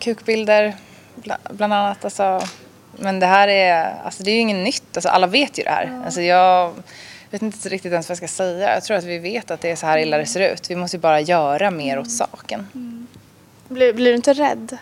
kukbilder 0.00 0.74
bla, 1.14 1.38
bland 1.50 1.72
annat. 1.72 2.04
Alltså, 2.04 2.40
men 2.96 3.20
det 3.20 3.26
här 3.26 3.48
är, 3.48 3.94
alltså, 4.04 4.22
det 4.22 4.30
är 4.30 4.34
ju 4.34 4.40
inget 4.40 4.64
nytt, 4.64 4.96
alltså, 4.96 5.08
alla 5.08 5.26
vet 5.26 5.58
ju 5.58 5.62
det 5.62 5.70
här. 5.70 6.02
Alltså, 6.04 6.22
jag 6.22 6.74
vet 7.30 7.42
inte 7.42 7.68
riktigt 7.68 7.92
ens 7.92 8.08
vad 8.08 8.12
jag 8.12 8.16
ska 8.16 8.28
säga. 8.28 8.74
Jag 8.74 8.84
tror 8.84 8.96
att 8.96 9.04
vi 9.04 9.18
vet 9.18 9.50
att 9.50 9.60
det 9.60 9.70
är 9.70 9.76
så 9.76 9.86
här 9.86 9.98
illa 9.98 10.18
det 10.18 10.26
ser 10.26 10.52
ut. 10.52 10.70
Vi 10.70 10.76
måste 10.76 10.96
ju 10.96 11.00
bara 11.00 11.20
göra 11.20 11.70
mer 11.70 11.98
åt 11.98 12.10
saken. 12.10 12.66
Blir, 13.68 13.92
blir 13.92 14.10
du 14.10 14.16
inte 14.16 14.32
rädd? 14.32 14.78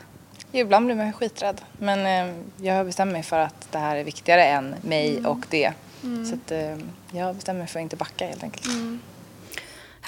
Jo, 0.52 0.60
ibland 0.60 0.86
blir 0.86 0.96
man 0.96 1.12
skiträdd. 1.12 1.60
Men 1.78 2.28
eh, 2.28 2.34
jag 2.66 2.74
har 2.74 2.84
bestämt 2.84 3.12
mig 3.12 3.22
för 3.22 3.38
att 3.38 3.68
det 3.70 3.78
här 3.78 3.96
är 3.96 4.04
viktigare 4.04 4.44
än 4.44 4.74
mig 4.82 5.26
och 5.26 5.38
det. 5.50 5.72
Så 6.28 6.34
att, 6.34 6.50
eh, 6.50 6.76
jag 7.12 7.34
bestämmer 7.34 7.58
mig 7.58 7.68
för 7.68 7.80
att 7.80 7.82
inte 7.82 7.96
backa 7.96 8.26
helt 8.26 8.42
enkelt. 8.42 8.66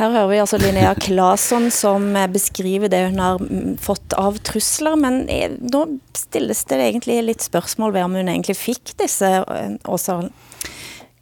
Her 0.00 0.14
hører 0.14 0.28
vi 0.30 0.38
altså 0.40 0.56
Linnea 0.56 0.94
Claesson 0.96 1.66
som 1.74 2.14
eh, 2.16 2.28
beskriver 2.32 2.88
det 2.88 3.02
hun 3.10 3.18
har 3.20 3.42
mm, 3.42 3.74
fått 3.76 4.14
av 4.16 4.38
trusler, 4.48 4.96
men 4.96 5.26
eh, 5.28 5.52
nå 5.60 5.82
stilles 6.16 6.62
det 6.70 6.78
egentlig 6.80 7.18
litt 7.26 7.44
spørsmål 7.44 7.92
ved 7.92 8.06
om 8.06 8.16
hun 8.16 8.30
egentlig 8.32 8.56
fikk 8.56 8.94
disse 9.02 9.28
eh. 9.44 9.74
Hva 9.84 10.22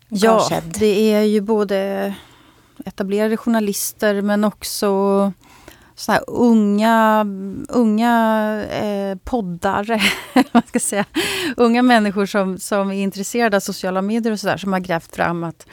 Ja, 0.09 0.39
det 0.79 0.93
är 1.13 1.27
ju 1.27 1.41
både 1.41 2.15
etablerade 2.87 3.37
journalister 3.37 4.23
men 4.23 4.45
också 4.45 4.89
så 5.95 6.13
här 6.13 6.23
unga, 6.27 7.27
unga 7.69 8.15
eh, 8.71 9.19
poddare, 9.25 10.01
vad 10.53 10.69
ska 10.69 10.81
säga, 10.81 11.05
unga 11.57 11.83
människor 11.83 12.27
som, 12.27 12.59
som 12.59 12.93
är 12.93 13.03
intresserade 13.03 13.57
av 13.57 13.61
sociala 13.61 14.03
medier 14.03 14.33
och 14.33 14.41
sådär 14.41 14.57
som 14.57 14.73
har 14.73 14.81
grävt 14.81 15.17
fram 15.17 15.45
att, 15.45 15.67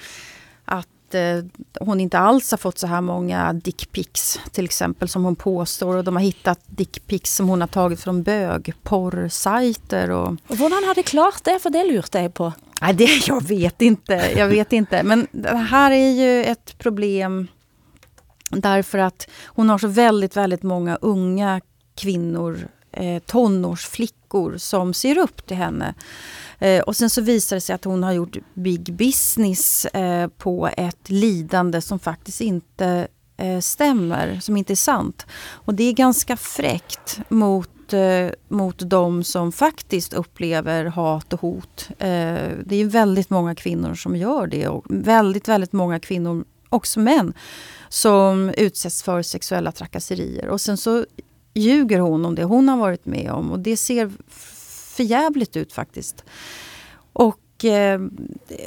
att 0.65 0.87
eh, 1.15 1.43
hon 1.79 1.99
inte 1.99 2.17
alls 2.17 2.51
har 2.51 2.57
fått 2.57 2.77
så 2.77 2.87
här 2.87 3.01
många 3.01 3.53
dickpics 3.53 4.39
till 4.51 4.65
exempel 4.65 5.09
som 5.09 5.23
hon 5.23 5.35
påstår 5.35 5.95
och 5.95 6.03
de 6.03 6.15
har 6.15 6.23
hittat 6.23 6.59
dickpics 6.67 7.35
som 7.35 7.49
hon 7.49 7.61
har 7.61 7.67
tagit 7.67 7.99
från 7.99 8.23
bögporrsajter 8.23 10.11
och 10.11 10.35
Og 10.49 10.57
Hvordan 10.57 10.83
har 10.83 10.95
de 10.95 11.03
klart 11.03 11.43
det? 11.43 11.59
For 11.59 11.69
det 11.69 11.83
lurte 11.83 12.19
jeg 12.19 12.33
på. 12.33 12.53
Nej, 12.81 12.93
det, 12.93 13.27
jag 13.27 13.41
vet 13.47 13.81
inte. 13.81 14.13
Jag 14.35 14.47
vet 14.47 14.73
inte. 14.73 15.03
Men 15.03 15.27
det 15.31 15.55
här 15.55 15.91
är 15.91 16.11
ju 16.11 16.43
ett 16.43 16.77
problem 16.77 17.47
därför 18.49 18.97
att 18.97 19.29
hon 19.45 19.69
har 19.69 19.77
så 19.77 19.87
väldigt, 19.87 20.37
väldigt 20.37 20.63
många 20.63 20.95
unga 20.95 21.61
kvinnor, 21.95 22.67
eh, 22.91 23.19
tonårsflickor 23.19 24.24
som 24.57 24.93
ser 24.93 25.17
upp 25.17 25.45
till 25.47 25.57
henne. 25.57 25.93
Eh, 26.59 26.81
och 26.81 26.95
sen 26.95 27.09
så 27.09 27.21
visar 27.21 27.55
det 27.55 27.61
sig 27.61 27.75
att 27.75 27.85
hon 27.85 28.03
har 28.03 28.11
gjort 28.11 28.37
big 28.53 28.93
business 28.93 29.85
eh, 29.85 30.27
på 30.27 30.69
ett 30.77 31.09
lidande 31.09 31.81
som 31.81 31.99
faktiskt 31.99 32.41
inte 32.41 33.07
eh, 33.37 33.59
stämmer, 33.59 34.39
som 34.39 34.57
inte 34.57 34.73
är 34.73 34.75
sant. 34.75 35.25
Och 35.51 35.73
det 35.73 35.83
är 35.83 35.93
ganska 35.93 36.37
fräckt 36.37 37.19
mot, 37.29 37.93
eh, 37.93 38.29
mot 38.47 38.89
de 38.89 39.23
som 39.23 39.51
faktiskt 39.51 40.13
upplever 40.13 40.85
hat 40.85 41.33
och 41.33 41.41
hot. 41.41 41.89
Eh, 41.99 42.49
det 42.65 42.75
är 42.75 42.85
väldigt 42.85 43.29
många 43.29 43.55
kvinnor 43.55 43.95
som 43.95 44.15
gör 44.15 44.47
det 44.47 44.67
och 44.67 44.85
väldigt, 44.89 45.47
väldigt 45.47 45.73
många 45.73 45.99
kvinnor, 45.99 46.45
också 46.69 46.99
män, 46.99 47.33
som 47.89 48.49
utsätts 48.57 49.03
för 49.03 49.21
sexuella 49.21 49.71
trakasserier. 49.71 50.49
Och 50.49 50.61
sen 50.61 50.77
så 50.77 51.05
ljuger 51.55 51.99
hon 51.99 52.25
om 52.25 52.35
det 52.35 52.43
hon 52.43 52.69
har 52.69 52.77
varit 52.77 53.05
med 53.05 53.31
om 53.31 53.51
och 53.51 53.59
det 53.59 53.77
ser 53.77 54.11
förjävligt 54.95 55.57
ut 55.57 55.73
faktiskt. 55.73 56.23
Och 57.13 57.65
eh, 57.65 57.99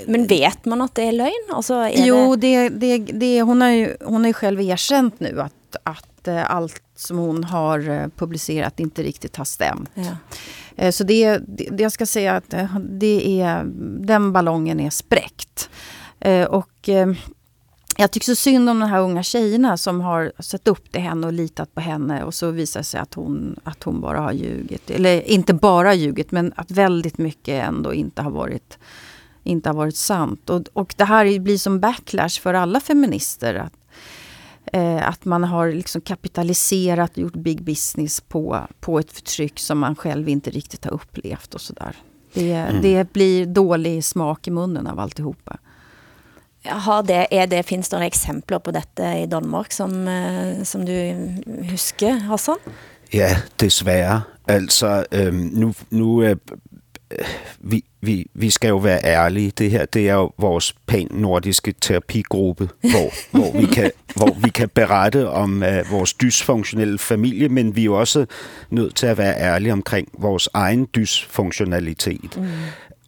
Men 0.06 0.26
vet 0.26 0.64
man 0.64 0.82
at 0.82 0.94
det 0.94 1.12
løgn? 1.12 1.52
Altså, 1.52 1.74
er 1.74 2.06
Jo, 2.06 2.36
det... 2.36 2.68
det, 2.68 2.98
det, 2.98 3.42
hon, 3.42 3.60
har 3.60 3.68
ju, 3.68 3.96
hon 4.04 4.20
har 4.20 4.26
ju 4.26 4.32
själv 4.32 4.60
erkänt 4.60 5.20
nu 5.20 5.40
att, 5.40 5.76
att 5.82 6.28
eh, 6.28 6.54
allt 6.54 6.82
som 6.96 7.18
hon 7.18 7.44
har 7.44 7.88
eh, 7.88 8.08
publicerat 8.16 8.80
inte 8.80 9.02
riktigt 9.02 9.36
har 9.36 9.44
stämt. 9.44 9.90
Ja. 9.94 10.92
Så 10.92 11.04
det, 11.04 11.38
det, 11.38 11.82
jag 11.82 11.92
ska 11.92 12.06
säga 12.06 12.36
att 12.36 12.54
det 12.78 13.40
är, 13.40 13.64
den 14.06 14.32
ballongen 14.32 14.80
är 14.80 14.90
spräckt. 14.90 15.70
Och 16.48 16.88
jag 18.00 18.10
tycker 18.10 18.24
så 18.26 18.34
synd 18.34 18.70
om 18.70 18.80
de 18.80 18.88
här 18.88 19.00
unga 19.00 19.22
tjejerna 19.22 19.76
som 19.76 20.00
har 20.00 20.32
sett 20.38 20.68
upp 20.68 20.92
till 20.92 21.00
henne 21.00 21.26
och 21.26 21.32
litat 21.32 21.74
på 21.74 21.80
henne 21.80 22.24
och 22.24 22.34
så 22.34 22.50
visar 22.50 22.80
det 22.80 22.84
sig 22.84 23.00
att 23.00 23.14
hon, 23.14 23.56
att 23.64 23.82
hon 23.82 24.00
bara 24.00 24.20
har 24.20 24.32
ljugit. 24.32 24.90
Eller 24.90 25.28
inte 25.28 25.54
bara 25.54 25.94
ljugit 25.94 26.30
men 26.30 26.52
att 26.56 26.70
väldigt 26.70 27.18
mycket 27.18 27.64
ändå 27.64 27.94
inte 27.94 28.22
har 28.22 28.30
varit, 28.30 28.78
inte 29.42 29.68
har 29.68 29.74
varit 29.74 29.96
sant. 29.96 30.50
Och, 30.50 30.62
och 30.72 30.94
det 30.96 31.04
här 31.04 31.38
blir 31.38 31.58
som 31.58 31.80
backlash 31.80 32.40
för 32.40 32.54
alla 32.54 32.80
feminister. 32.80 33.54
Att, 33.54 33.76
eh, 34.72 35.08
att 35.08 35.24
man 35.24 35.44
har 35.44 35.72
liksom 35.72 36.00
kapitaliserat 36.00 37.10
och 37.10 37.18
gjort 37.18 37.36
big 37.36 37.62
business 37.62 38.20
på, 38.20 38.66
på 38.80 38.98
ett 38.98 39.12
förtryck 39.12 39.58
som 39.58 39.78
man 39.78 39.96
själv 39.96 40.28
inte 40.28 40.50
riktigt 40.50 40.84
har 40.84 40.92
upplevt 40.92 41.54
och 41.54 41.60
sådär. 41.60 41.96
Det, 42.32 42.66
det 42.82 43.12
blir 43.12 43.46
dålig 43.46 44.04
smak 44.04 44.48
i 44.48 44.50
munnen 44.50 44.86
av 44.86 45.00
alltihopa. 45.00 45.58
Har 46.68 47.02
det, 47.02 47.26
er 47.30 47.46
det, 47.46 47.64
finnes 47.64 47.88
det 47.88 48.02
eksempler 48.06 48.58
på 48.58 48.70
dette 48.70 49.12
i 49.22 49.26
Danmark 49.26 49.72
som, 49.72 50.08
eh, 50.08 50.64
som 50.64 50.86
du 50.86 50.94
husker, 51.70 52.18
Hassan? 52.28 52.60
Ja, 53.14 53.36
desværre. 53.60 54.22
Altså, 54.48 55.04
øhm, 55.12 55.50
nu, 55.52 55.74
nu 55.90 56.22
øh, 56.22 56.36
vi, 57.60 57.84
vi, 58.00 58.26
vi 58.34 58.50
skal 58.50 58.68
jo 58.68 58.76
være 58.76 59.00
ærlige. 59.04 59.50
Det 59.50 59.70
her 59.70 59.84
det 59.84 60.08
er 60.08 60.14
jo 60.14 60.30
vores 60.38 60.74
pan-nordiske 60.86 61.74
terapigruppe, 61.80 62.68
hvor, 62.80 63.36
hvor, 63.36 63.60
vi 63.60 63.66
kan, 63.66 63.90
hvor 64.16 64.36
vi 64.42 64.48
kan 64.48 64.68
berette 64.68 65.28
om 65.28 65.62
uh, 65.62 65.92
vores 65.92 66.14
dysfunktionelle 66.14 66.98
familie, 66.98 67.48
men 67.48 67.76
vi 67.76 67.80
er 67.80 67.84
jo 67.84 68.00
også 68.00 68.26
nødt 68.70 68.94
til 68.94 69.06
at 69.06 69.18
være 69.18 69.40
ærlige 69.40 69.72
omkring 69.72 70.08
vores 70.18 70.48
egen 70.54 70.88
dysfunktionalitet. 70.94 72.36
Mm. 72.36 72.46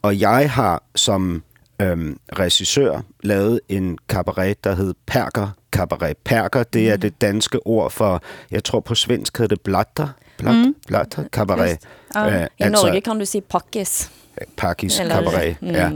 Og 0.02 0.20
jeg 0.20 0.50
har 0.50 0.82
som 0.94 1.42
øhm, 1.80 2.18
regissør 2.38 3.00
lavet 3.22 3.60
en 3.68 3.98
cabaret, 4.08 4.64
der 4.64 4.74
hed 4.74 4.94
Perker 5.06 5.48
Cabaret. 5.72 6.16
Perker, 6.16 6.62
det 6.62 6.82
mm. 6.82 6.92
er 6.92 6.96
det 6.96 7.20
danske 7.20 7.66
ord 7.66 7.90
for, 7.90 8.22
jeg 8.50 8.64
tror 8.64 8.80
på 8.80 8.94
svensk 8.94 9.38
hedder 9.38 9.54
det 9.56 9.60
blatter. 9.64 10.08
Blat, 10.38 10.54
mm. 10.54 10.74
Blatter 10.86 11.24
Cabaret. 11.28 11.78
Ja. 12.14 12.26
Uh, 12.26 12.32
I 12.32 12.46
altså, 12.58 12.86
Norge 12.86 13.00
kan 13.00 13.18
du 13.18 13.24
sige 13.24 13.42
pakkis. 13.42 14.10
Pakkis 14.56 14.92
Cabaret, 14.92 15.56
mm. 15.60 15.68
ja. 15.68 15.90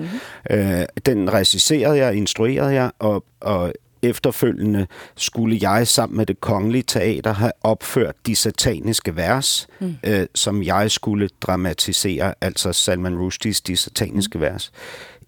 Uh, 0.50 0.84
den 1.06 1.32
regisserede 1.32 1.96
jeg, 1.96 2.14
instruerede 2.14 2.74
jeg, 2.74 2.90
og, 2.98 3.24
og 3.40 3.72
efterfølgende 4.04 4.86
skulle 5.16 5.58
jeg 5.62 5.88
sammen 5.88 6.16
med 6.16 6.26
det 6.26 6.40
kongelige 6.40 6.82
teater 6.82 7.32
have 7.32 7.52
opført 7.62 8.14
de 8.26 8.36
sataniske 8.36 9.16
vers, 9.16 9.66
mm. 9.80 9.96
øh, 10.04 10.26
som 10.34 10.62
jeg 10.62 10.90
skulle 10.90 11.28
dramatisere, 11.40 12.34
altså 12.40 12.72
Salman 12.72 13.18
Rushdies 13.18 13.60
de 13.60 13.76
sataniske 13.76 14.38
mm. 14.38 14.42
vers. 14.42 14.72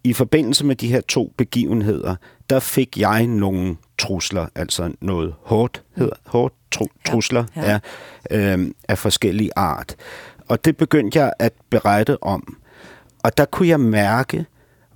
I 0.06 0.12
forbindelse 0.12 0.66
med 0.66 0.76
de 0.76 0.88
her 0.88 1.00
to 1.00 1.32
begivenheder, 1.36 2.16
der 2.50 2.60
fik 2.60 2.98
jeg 2.98 3.26
nogle 3.26 3.76
trusler, 3.98 4.46
altså 4.54 4.92
noget 5.00 5.34
hårdt, 5.42 5.82
hedder, 5.96 6.16
hårdt 6.26 6.54
tru, 6.70 6.86
trusler 7.04 7.44
ja, 7.56 7.70
ja. 7.70 7.78
Af, 8.30 8.58
øh, 8.58 8.70
af 8.88 8.98
forskellige 8.98 9.50
art. 9.56 9.96
Og 10.48 10.64
det 10.64 10.76
begyndte 10.76 11.18
jeg 11.18 11.32
at 11.38 11.52
berette 11.70 12.22
om. 12.22 12.56
Og 13.22 13.36
der 13.36 13.44
kunne 13.44 13.68
jeg 13.68 13.80
mærke, 13.80 14.46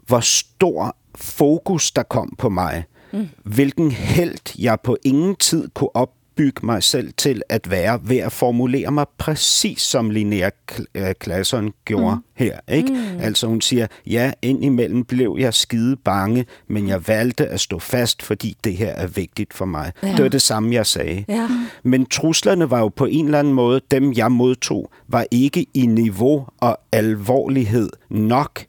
hvor 0.06 0.20
stor 0.20 0.96
fokus 1.14 1.92
der 1.92 2.02
kom 2.02 2.34
på 2.38 2.48
mig. 2.48 2.84
Mm. 3.12 3.28
Hvilken 3.44 3.90
held 3.90 4.58
jeg 4.58 4.78
på 4.80 4.96
ingen 5.04 5.36
tid 5.36 5.68
kunne 5.74 5.96
op 5.96 6.10
opbygge 6.40 6.66
mig 6.66 6.82
selv 6.82 7.12
til 7.16 7.42
at 7.48 7.70
være 7.70 8.00
ved 8.02 8.16
at 8.16 8.32
formulere 8.32 8.90
mig 8.90 9.06
præcis 9.18 9.82
som 9.82 10.10
Linnea 10.10 10.50
øh, 10.94 11.14
gjorde 11.84 12.14
mm. 12.16 12.22
her. 12.34 12.58
Ikke? 12.68 12.90
Mm. 12.90 13.20
Altså 13.20 13.46
hun 13.46 13.60
siger, 13.60 13.86
ja, 14.06 14.32
indimellem 14.42 15.04
blev 15.04 15.36
jeg 15.40 15.54
skide 15.54 15.96
bange, 15.96 16.46
men 16.68 16.88
jeg 16.88 17.08
valgte 17.08 17.46
at 17.46 17.60
stå 17.60 17.78
fast, 17.78 18.22
fordi 18.22 18.56
det 18.64 18.76
her 18.76 18.92
er 18.92 19.06
vigtigt 19.06 19.54
for 19.54 19.64
mig. 19.64 19.92
Ja. 20.02 20.08
Det 20.08 20.22
var 20.22 20.28
det 20.28 20.42
samme, 20.42 20.74
jeg 20.74 20.86
sagde. 20.86 21.24
Ja. 21.28 21.48
Men 21.82 22.06
truslerne 22.06 22.70
var 22.70 22.78
jo 22.78 22.88
på 22.88 23.04
en 23.04 23.24
eller 23.24 23.38
anden 23.38 23.54
måde, 23.54 23.80
dem 23.90 24.12
jeg 24.12 24.32
modtog, 24.32 24.90
var 25.08 25.26
ikke 25.30 25.66
i 25.74 25.86
niveau 25.86 26.46
og 26.58 26.78
alvorlighed 26.92 27.90
nok, 28.10 28.64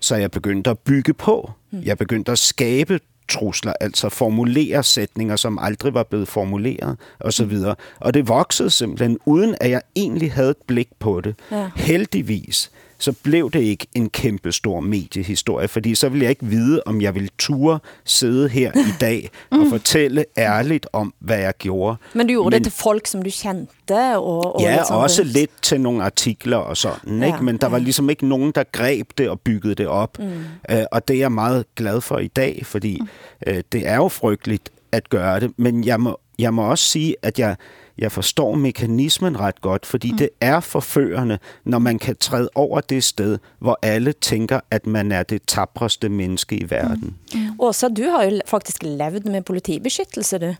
så 0.00 0.16
jeg 0.16 0.30
begyndte 0.30 0.70
at 0.70 0.78
bygge 0.78 1.14
på. 1.14 1.50
Mm. 1.72 1.82
Jeg 1.84 1.98
begyndte 1.98 2.32
at 2.32 2.38
skabe 2.38 3.00
trusler, 3.30 3.72
altså 3.80 4.08
formulere 4.08 4.82
sætninger, 4.82 5.36
som 5.36 5.58
aldrig 5.58 5.94
var 5.94 6.02
blevet 6.02 6.28
formuleret, 6.28 6.96
osv. 7.20 7.52
Og, 7.66 7.76
og 8.00 8.14
det 8.14 8.28
voksede 8.28 8.70
simpelthen, 8.70 9.18
uden 9.26 9.54
at 9.60 9.70
jeg 9.70 9.82
egentlig 9.96 10.32
havde 10.32 10.50
et 10.50 10.56
blik 10.66 10.88
på 10.98 11.20
det. 11.20 11.34
Ja. 11.50 11.70
Heldigvis 11.76 12.70
så 13.00 13.12
blev 13.12 13.50
det 13.50 13.60
ikke 13.60 13.86
en 13.94 14.10
kæmpe 14.10 14.52
stor 14.52 14.80
mediehistorie, 14.80 15.68
fordi 15.68 15.94
så 15.94 16.08
ville 16.08 16.22
jeg 16.22 16.30
ikke 16.30 16.46
vide, 16.46 16.82
om 16.86 17.00
jeg 17.00 17.14
ville 17.14 17.28
ture 17.38 17.78
sidde 18.04 18.48
her 18.48 18.72
i 18.72 18.92
dag 19.00 19.30
og 19.50 19.58
mm. 19.58 19.70
fortælle 19.70 20.24
ærligt 20.38 20.86
om, 20.92 21.14
hvad 21.18 21.38
jeg 21.38 21.54
gjorde. 21.58 21.96
Men 22.14 22.26
du 22.26 22.32
gjorde 22.32 22.50
Men, 22.50 22.64
det 22.64 22.72
til 22.72 22.82
folk, 22.82 23.06
som 23.06 23.22
du 23.22 23.30
kendte? 23.42 24.18
Og, 24.18 24.56
og 24.56 24.62
ja, 24.62 24.76
lidt 24.76 24.90
også 24.90 25.22
det. 25.22 25.32
lidt 25.32 25.50
til 25.62 25.80
nogle 25.80 26.04
artikler 26.04 26.56
og 26.56 26.76
sådan, 26.76 27.20
ja, 27.20 27.26
ikke? 27.26 27.44
men 27.44 27.56
der 27.56 27.66
ja. 27.66 27.70
var 27.70 27.78
ligesom 27.78 28.10
ikke 28.10 28.26
nogen, 28.26 28.52
der 28.54 28.64
greb 28.72 29.10
det 29.18 29.28
og 29.28 29.40
byggede 29.40 29.74
det 29.74 29.86
op. 29.86 30.18
Mm. 30.18 30.24
Uh, 30.72 30.78
og 30.92 31.08
det 31.08 31.16
er 31.16 31.20
jeg 31.20 31.32
meget 31.32 31.64
glad 31.74 32.00
for 32.00 32.18
i 32.18 32.28
dag, 32.28 32.62
fordi 32.64 33.00
uh, 33.46 33.54
det 33.72 33.88
er 33.88 33.96
jo 33.96 34.08
frygteligt 34.08 34.70
at 34.92 35.08
gøre 35.08 35.40
det, 35.40 35.52
men 35.56 35.84
jeg 35.84 36.00
må, 36.00 36.20
jeg 36.38 36.54
må 36.54 36.62
også 36.62 36.84
sige, 36.84 37.16
at 37.22 37.38
jeg 37.38 37.56
jeg 38.00 38.12
forstår 38.12 38.54
mekanismen 38.54 39.40
ret 39.40 39.60
godt, 39.60 39.86
fordi 39.86 40.10
mm. 40.10 40.18
det 40.18 40.28
er 40.40 40.60
forførende, 40.60 41.38
når 41.64 41.78
man 41.78 41.98
kan 41.98 42.16
træde 42.16 42.48
over 42.54 42.80
det 42.80 43.04
sted, 43.04 43.38
hvor 43.58 43.78
alle 43.82 44.12
tænker, 44.12 44.60
at 44.70 44.86
man 44.86 45.12
er 45.12 45.22
det 45.22 45.42
tapreste 45.46 46.08
menneske 46.08 46.56
i 46.56 46.70
verden. 46.70 47.16
Mm. 47.34 47.40
Mm. 47.40 47.60
Åsa, 47.60 47.88
du 47.88 48.02
har 48.02 48.24
jo 48.24 48.40
faktisk 48.46 48.82
levet 48.82 49.24
med 49.24 49.42
politibeskyttelse, 49.42 50.38
du. 50.38 50.54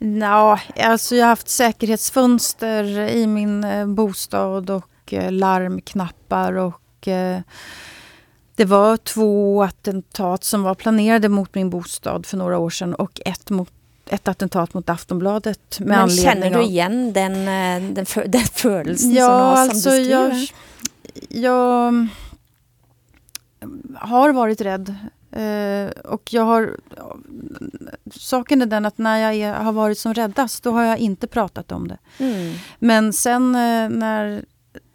Nå, 0.00 0.56
alltså 0.76 1.14
jag 1.16 1.24
har 1.24 1.28
haft 1.28 1.48
säkerhetsfönster 1.48 3.08
i 3.08 3.26
min 3.26 3.64
eh, 3.64 3.86
bostad 3.86 4.70
och 4.70 5.12
eh, 5.12 5.32
larmknappar 5.32 6.52
och 6.52 7.08
eh, 7.08 7.40
det 8.56 8.64
var 8.64 8.96
två 8.96 9.62
attentat 9.62 10.44
som 10.44 10.62
var 10.62 10.74
planerade 10.74 11.28
mot 11.28 11.54
min 11.54 11.70
bostad 11.70 12.26
för 12.26 12.36
några 12.36 12.58
år 12.58 12.70
sedan 12.70 12.94
och 12.94 13.20
ett 13.24 13.50
mot 13.50 13.75
ett 14.10 14.28
attentat 14.28 14.74
mot 14.74 14.90
Aftonbladet. 14.90 15.80
Med 15.80 15.88
Men 15.88 16.10
känner 16.10 16.50
du 16.50 16.62
igen 16.62 17.12
den, 17.12 17.32
eh, 17.32 17.92
den, 17.92 18.06
den, 18.30 18.40
følelsen 18.40 19.12
ja, 19.12 19.26
som, 19.26 19.62
alltså 19.62 19.90
som 19.90 20.04
jag, 20.04 20.46
jag 21.28 22.08
har 23.94 24.32
varit 24.32 24.60
rädd. 24.60 24.94
Eh, 25.32 25.90
och 26.04 26.32
jag 26.32 26.42
har... 26.42 26.76
Saken 28.14 28.62
är 28.62 28.66
den 28.66 28.86
att 28.86 28.98
när 28.98 29.18
jag 29.18 29.34
är, 29.34 29.54
har 29.54 29.72
varit 29.72 29.98
som 29.98 30.14
räddast, 30.14 30.62
då 30.62 30.70
har 30.70 30.82
jag 30.82 30.98
inte 30.98 31.26
pratat 31.26 31.72
om 31.72 31.88
det. 31.88 31.98
Mm. 32.18 32.54
Men 32.78 33.12
sen 33.12 33.54
eh, 33.54 33.88
när 33.88 34.44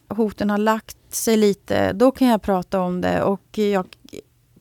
hoten 0.10 0.50
har 0.50 0.58
lagt 0.58 0.98
sig 1.16 1.38
lite, 1.38 1.94
då 1.94 2.12
kan 2.12 2.28
jag 2.28 2.42
prata 2.42 2.80
om 2.80 3.02
det. 3.02 3.24
Och 3.24 3.58
jag 3.58 3.86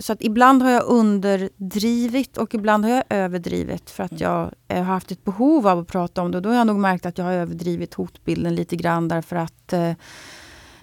så 0.01 0.13
att 0.13 0.23
ibland 0.23 0.63
har 0.63 0.71
jag 0.71 0.85
underdrivit 0.87 2.37
och 2.37 2.55
ibland 2.55 2.85
har 2.85 2.93
jag 2.93 3.05
överdrivit 3.09 3.91
för 3.91 4.05
att 4.05 4.21
jag 4.21 4.51
eh, 4.69 4.77
har 4.77 4.93
haft 4.93 5.11
ett 5.11 5.25
behov 5.25 5.67
av 5.67 5.79
att 5.79 5.89
prata 5.89 6.23
om 6.23 6.31
det. 6.31 6.39
Och 6.39 6.43
då 6.43 6.49
har 6.49 6.57
jag 6.57 6.67
nog 6.67 6.79
märkt 6.79 7.07
att 7.07 7.19
jag 7.19 7.25
har 7.25 7.33
överdrivit 7.33 7.95
hotbilden 7.95 8.55
lite 8.55 8.77
grann 8.77 9.09
därför 9.09 9.37
att 9.37 9.73
eh, 9.73 9.93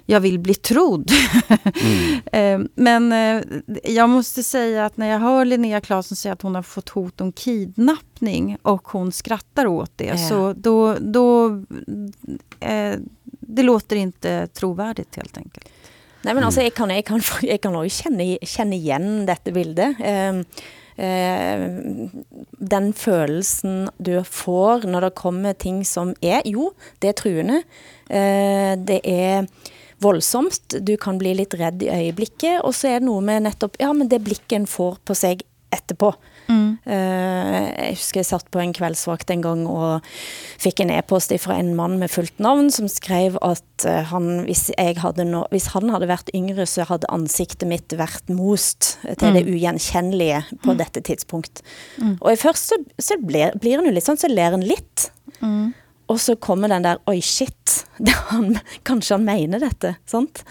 jag 0.06 0.20
vill 0.20 0.40
bli 0.40 0.56
trodd. 0.56 1.12
Mm. 1.80 2.22
eh, 2.66 2.70
men 2.76 3.12
eh, 3.12 3.44
jag 3.84 4.10
måste 4.10 4.44
säga 4.44 4.86
att 4.86 4.98
när 4.98 5.08
jag 5.08 5.20
hör 5.20 5.46
Linnea 5.46 5.82
Claesson 5.82 6.16
säga 6.16 6.34
att 6.34 6.42
hon 6.42 6.56
har 6.56 6.64
fått 6.64 6.90
hot 6.90 7.22
om 7.22 7.32
kidnappning 7.32 8.58
och 8.62 8.88
hon 8.88 9.12
skrattar 9.12 9.66
åt 9.68 9.92
det, 9.96 10.06
ja. 10.06 10.18
så 10.18 10.54
då... 10.54 10.96
då 11.00 11.48
eh, 12.60 12.96
det 13.40 13.64
låter 13.64 13.96
inte 13.96 14.48
trovärdigt 14.48 15.16
helt 15.16 15.38
enkelt. 15.38 15.70
Nej, 16.28 16.36
men 16.36 16.44
altså, 16.44 16.66
jeg 16.66 16.74
kan, 16.76 16.92
jeg 16.92 17.06
kan, 17.08 17.22
jeg 17.48 17.62
kan 17.64 17.76
også 17.80 18.04
kende, 18.04 18.26
kende 18.44 18.76
igen 18.76 19.06
dette 19.30 19.54
bildet. 19.56 19.96
Eh, 20.04 20.42
eh, 21.00 21.62
den 22.60 22.90
følelsen 22.92 23.88
du 23.96 24.18
får 24.28 24.90
når 24.92 25.08
det 25.08 25.14
kommer 25.16 25.56
ting 25.56 25.86
som 25.88 26.12
er, 26.20 26.42
jo, 26.44 26.74
det 27.00 27.14
er 27.14 27.16
truende. 27.16 27.62
Eh, 28.12 28.74
det 28.76 29.00
er 29.08 29.48
voldsomt. 30.04 30.76
Du 30.84 30.98
kan 31.00 31.16
bli 31.22 31.32
lidt 31.40 31.56
redd 31.56 31.88
i 31.88 31.94
øjeblikket, 31.96 32.60
og 32.60 32.76
så 32.76 32.92
er 32.92 33.00
det 33.00 33.08
noget 33.08 33.24
med 33.24 33.48
netop, 33.48 33.80
ja, 33.80 33.94
men 33.96 34.12
det 34.12 34.20
blikket 34.26 34.60
en 34.60 34.68
får 34.68 35.00
på 35.08 35.16
sig 35.16 35.40
etterpå. 35.72 36.12
Mm. 36.48 36.78
Uh, 36.88 36.94
jeg 36.94 37.96
husker 37.98 38.22
jeg 38.22 38.30
satt 38.30 38.52
på 38.52 38.62
en 38.64 38.74
kveldsvakt 38.76 39.32
en 39.34 39.44
gang 39.44 39.66
og 39.68 40.06
fik 40.62 40.80
en 40.84 40.94
e-post 40.96 41.34
fra 41.44 41.58
en 41.60 41.74
mand 41.76 42.00
med 42.02 42.12
fuldt 42.12 42.40
navn, 42.44 42.72
som 42.72 42.88
skrev 42.92 43.36
at 43.42 43.88
uh, 43.88 44.04
han, 44.12 44.30
hvis, 44.48 44.70
jeg 44.78 44.96
havde 45.04 45.26
no, 45.28 45.44
hvis 45.52 45.72
han 45.76 45.90
havde 45.90 46.08
været 46.08 46.32
yngre, 46.36 46.66
så 46.66 46.88
havde 46.88 47.10
ansigtet 47.12 47.68
mitt 47.68 47.98
været 47.98 48.30
most 48.30 49.00
til 49.04 49.28
mm. 49.28 49.36
det 49.36 49.48
ugjenkjennelige 49.52 50.44
på 50.64 50.72
mm. 50.72 50.78
dette 50.78 51.02
tidspunkt. 51.02 51.62
Mm. 51.98 52.18
Og 52.22 52.34
i 52.34 52.40
først 52.40 52.72
så, 52.72 52.80
så 53.00 53.20
blir, 53.28 53.52
blir 53.60 53.78
han 53.78 53.86
jo 53.86 53.92
lidt 53.92 54.06
sådan, 54.06 54.24
så 54.24 54.32
ler 54.32 54.56
han 54.56 54.64
lidt. 54.64 55.12
Mm. 55.42 55.74
Og 56.08 56.20
så 56.20 56.36
kommer 56.36 56.72
den 56.72 56.84
der, 56.84 57.02
oj 57.06 57.20
shit, 57.20 57.86
han, 58.32 58.58
kanskje 58.88 59.18
han 59.18 59.28
mener 59.28 59.60
dette, 59.60 59.96
sant? 60.08 60.44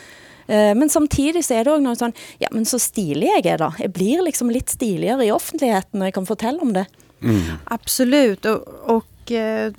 Eh, 0.49 0.75
men 0.75 0.89
samtidig 0.89 1.45
så 1.45 1.55
er 1.55 1.65
det 1.65 1.73
også 1.73 1.83
noget 1.83 1.99
sådan, 1.99 2.15
ja, 2.39 2.47
men 2.53 2.65
så 2.65 2.79
stilig 2.79 3.31
jeg 3.35 3.53
er 3.53 3.57
da. 3.57 3.71
Jeg 3.79 3.93
blir 3.93 4.23
liksom 4.23 4.51
lidt 4.51 4.71
stiligere 4.71 5.27
i 5.27 5.31
offentligheten 5.31 5.99
når 5.99 6.07
jeg 6.07 6.15
kan 6.15 6.27
fortælle 6.27 6.61
om 6.63 6.75
det. 6.75 6.87
Mm. 7.21 7.41
Absolut. 7.65 8.47
Och, 8.47 8.69
och 8.97 9.33
eh, 9.33 9.73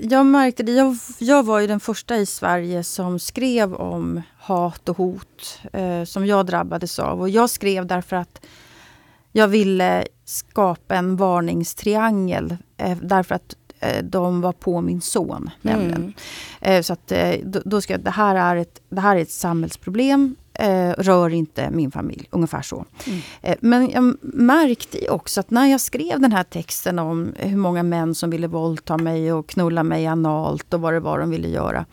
jag 0.00 0.26
märkte 0.26 0.62
det. 0.62 0.72
Jag, 0.72 0.96
jag 1.18 1.46
var 1.46 1.60
ju 1.60 1.66
den 1.66 1.80
första 1.80 2.16
i 2.16 2.26
Sverige 2.26 2.84
som 2.84 3.18
skrev 3.18 3.74
om 3.74 4.22
hat 4.38 4.88
och 4.88 4.96
hot 4.96 5.60
eh, 5.72 6.04
som 6.04 6.26
jag 6.26 6.46
drabbades 6.46 6.98
av. 6.98 7.20
Och 7.20 7.28
jag 7.28 7.50
skrev 7.50 7.86
därför 7.86 8.16
att 8.16 8.46
jag 9.32 9.48
ville 9.48 10.04
skapa 10.24 10.96
en 10.96 11.16
varningstriangel. 11.16 12.56
Eh, 12.76 12.98
därför 13.02 13.34
att 13.34 13.54
de 14.02 14.40
var 14.40 14.52
på 14.52 14.80
min 14.80 15.00
son. 15.00 15.50
Nämligen. 15.62 16.12
Mm. 16.60 16.82
Så 16.82 16.92
att, 16.92 17.12
eh, 17.12 17.34
då, 17.44 17.80
ska, 17.80 17.98
det, 17.98 18.10
här 18.10 18.34
är 18.34 18.56
ett, 18.56 18.80
det 18.88 19.00
här 19.00 19.16
är 19.16 19.20
ett 19.20 19.30
samhällsproblem. 19.30 20.36
eh, 20.54 20.90
rör 20.98 21.30
inte 21.30 21.70
min 21.70 21.90
familj. 21.90 22.28
Ungefär 22.30 22.62
så. 22.62 22.84
Mm. 23.06 23.20
Eh, 23.42 23.56
men 23.60 23.90
jag 23.90 24.16
märkte 24.22 25.08
också 25.08 25.40
att 25.40 25.50
när 25.50 25.66
jag 25.66 25.80
skrev 25.80 26.20
den 26.20 26.32
här 26.32 26.44
texten 26.44 26.98
om 26.98 27.32
hur 27.36 27.56
många 27.56 27.82
män 27.82 28.14
som 28.14 28.30
ville 28.30 28.46
våldta 28.46 28.98
mig 28.98 29.32
och 29.32 29.48
knulla 29.48 29.82
mig 29.82 30.06
analt 30.06 30.74
och 30.74 30.80
vad 30.80 30.92
det 30.92 31.00
var 31.00 31.18
de 31.18 31.30
ville 31.30 31.48
göra. 31.48 31.84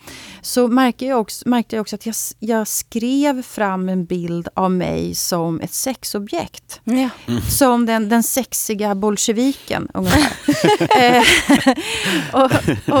Så 0.42 0.68
märkte 0.68 1.06
jag 1.06 1.20
också, 1.20 1.48
märkte 1.48 1.76
jag 1.76 1.80
också 1.80 1.96
att 1.96 2.06
jag, 2.06 2.14
jag 2.38 2.68
skrev 2.68 3.42
fram 3.42 3.88
en 3.88 4.04
bild 4.04 4.48
av 4.54 4.70
mig 4.70 5.14
som 5.14 5.60
ett 5.60 5.72
sexobjekt. 5.72 6.80
Ja. 6.84 7.08
Mm. 7.26 7.40
Som 7.50 7.86
den, 7.86 8.08
den 8.08 8.22
sexiga 8.22 8.94
bolsjeviken 8.94 9.88
ungefär. 9.94 10.30
Eh, 11.00 11.22
och, 12.32 12.50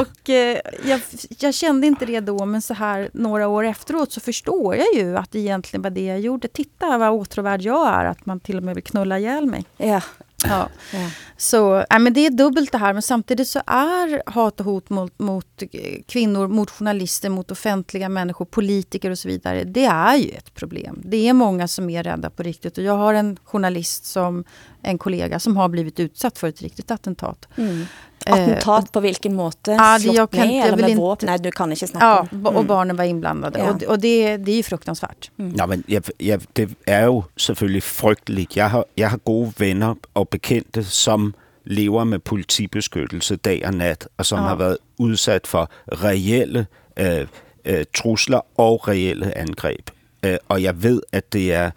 och 0.00 0.30
eh, 0.30 0.58
jag, 0.84 1.00
jag 1.38 1.54
kände 1.54 1.86
inte 1.86 2.06
det 2.06 2.20
då 2.20 2.44
men 2.44 2.62
så 2.62 2.74
här 2.74 3.10
några 3.12 3.48
år 3.48 3.64
efteråt 3.64 4.12
så 4.12 4.20
förstår 4.20 4.76
jag 4.76 4.94
ju 4.94 5.16
att 5.16 5.30
det 5.30 5.38
egentligen 5.38 5.82
var 5.82 5.90
det 5.90 6.04
jag 6.04 6.20
gjorde. 6.20 6.48
Titta 6.48 6.98
vad 6.98 7.10
åtråvärd 7.10 7.62
jag 7.62 7.88
är, 7.88 8.04
att 8.04 8.26
man 8.26 8.40
till 8.40 8.56
och 8.56 8.62
med 8.62 8.74
vill 8.74 8.84
knulla 8.84 9.18
ihjäl 9.18 9.46
mig. 9.46 9.64
Ja. 9.76 10.00
Ja. 10.44 10.68
ja. 10.92 11.10
Så 11.36 11.84
äh, 11.90 11.98
men 11.98 12.12
det 12.12 12.26
är 12.26 12.30
dubbelt 12.30 12.72
det 12.72 12.78
här, 12.78 12.92
men 12.92 13.02
samtidigt 13.02 13.48
så 13.48 13.62
är 13.66 14.30
hat 14.30 14.60
och 14.60 14.66
hot 14.66 14.90
mot, 14.90 15.18
mot 15.18 15.62
kvinnor, 16.06 16.48
mot 16.48 16.70
journalister, 16.70 17.28
mot 17.28 17.50
offentliga 17.50 18.08
människor, 18.08 18.44
politiker 18.44 19.10
och 19.10 19.18
så 19.18 19.28
vidare, 19.28 19.64
det 19.64 19.84
är 19.84 20.16
ju 20.16 20.30
ett 20.30 20.54
problem. 20.54 21.02
Det 21.04 21.28
är 21.28 21.32
många 21.32 21.68
som 21.68 21.90
är 21.90 22.02
rädda 22.02 22.30
på 22.30 22.42
riktigt. 22.42 22.78
Och 22.78 22.84
jag 22.84 22.96
har 22.96 23.14
en 23.14 23.38
journalist, 23.44 24.04
som 24.04 24.44
en 24.82 24.98
kollega, 24.98 25.38
som 25.38 25.56
har 25.56 25.68
blivit 25.68 26.00
utsatt 26.00 26.38
för 26.38 26.48
ett 26.48 26.62
riktigt 26.62 26.90
attentat. 26.90 27.48
Mm. 27.56 27.86
Attentat 28.26 28.84
eh, 28.84 28.90
på 28.90 29.00
vilken 29.00 29.34
måte? 29.34 29.70
Ja, 29.70 29.98
Slått 30.00 30.16
jag 30.16 30.30
kan, 30.30 30.48
ner 30.48 30.66
eller 30.66 30.76
med 30.76 30.90
inte, 30.90 31.02
vapen? 31.02 31.26
Nej, 31.26 31.38
du 31.38 31.50
kan 31.50 31.72
inte 31.72 31.86
snacka 31.86 32.06
Ja, 32.06 32.26
mm. 32.32 32.46
och 32.46 32.64
barnen 32.64 32.96
var 32.96 33.04
inblandade. 33.04 33.58
Ja. 33.58 33.70
Och, 33.70 33.82
och 33.82 33.98
det, 33.98 34.36
det 34.36 34.52
är 34.52 34.56
ju 34.56 34.62
fruktansvärt. 34.62 35.30
Mm. 35.38 35.54
Ja, 35.56 35.66
men 35.66 35.84
jeg, 35.88 36.02
jeg, 36.20 36.40
det 36.56 36.68
er 36.86 37.04
jo 37.04 37.24
selvfølgelig 37.36 37.82
frygteligt. 37.82 38.56
Jeg 38.56 38.70
har, 38.70 38.84
jeg 38.96 39.10
har 39.10 39.16
gode 39.16 39.52
venner 39.58 39.94
og 40.14 40.28
bekendte, 40.28 40.84
som 40.84 41.34
lever 41.64 42.04
med 42.04 42.18
politibeskyttelse 42.18 43.36
dag 43.36 43.62
og 43.66 43.74
nat, 43.74 44.08
og 44.18 44.26
som 44.26 44.38
ja. 44.38 44.44
har 44.44 44.54
været 44.54 44.76
udsat 44.98 45.46
for 45.46 45.70
reelle 45.92 46.66
øh, 46.96 47.26
øh, 47.64 47.84
trusler 47.94 48.40
og 48.56 48.88
reelle 48.88 49.38
angreb. 49.38 49.90
Øh, 50.22 50.36
og 50.48 50.62
jeg 50.62 50.82
ved, 50.82 51.02
at 51.12 51.32
det 51.32 51.54
er 51.54 51.70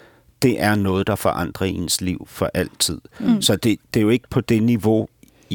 det 0.43 0.61
er 0.61 0.75
noget, 0.75 1.07
der 1.07 1.15
forandrer 1.15 1.67
ens 1.67 2.01
liv 2.01 2.27
for 2.29 2.49
altid. 2.53 3.01
Mm. 3.19 3.41
Så 3.41 3.55
det, 3.55 3.79
det 3.93 3.99
er 3.99 4.01
jo 4.01 4.09
ikke 4.09 4.29
på 4.29 4.41
det 4.41 4.63
niveau, 4.63 5.07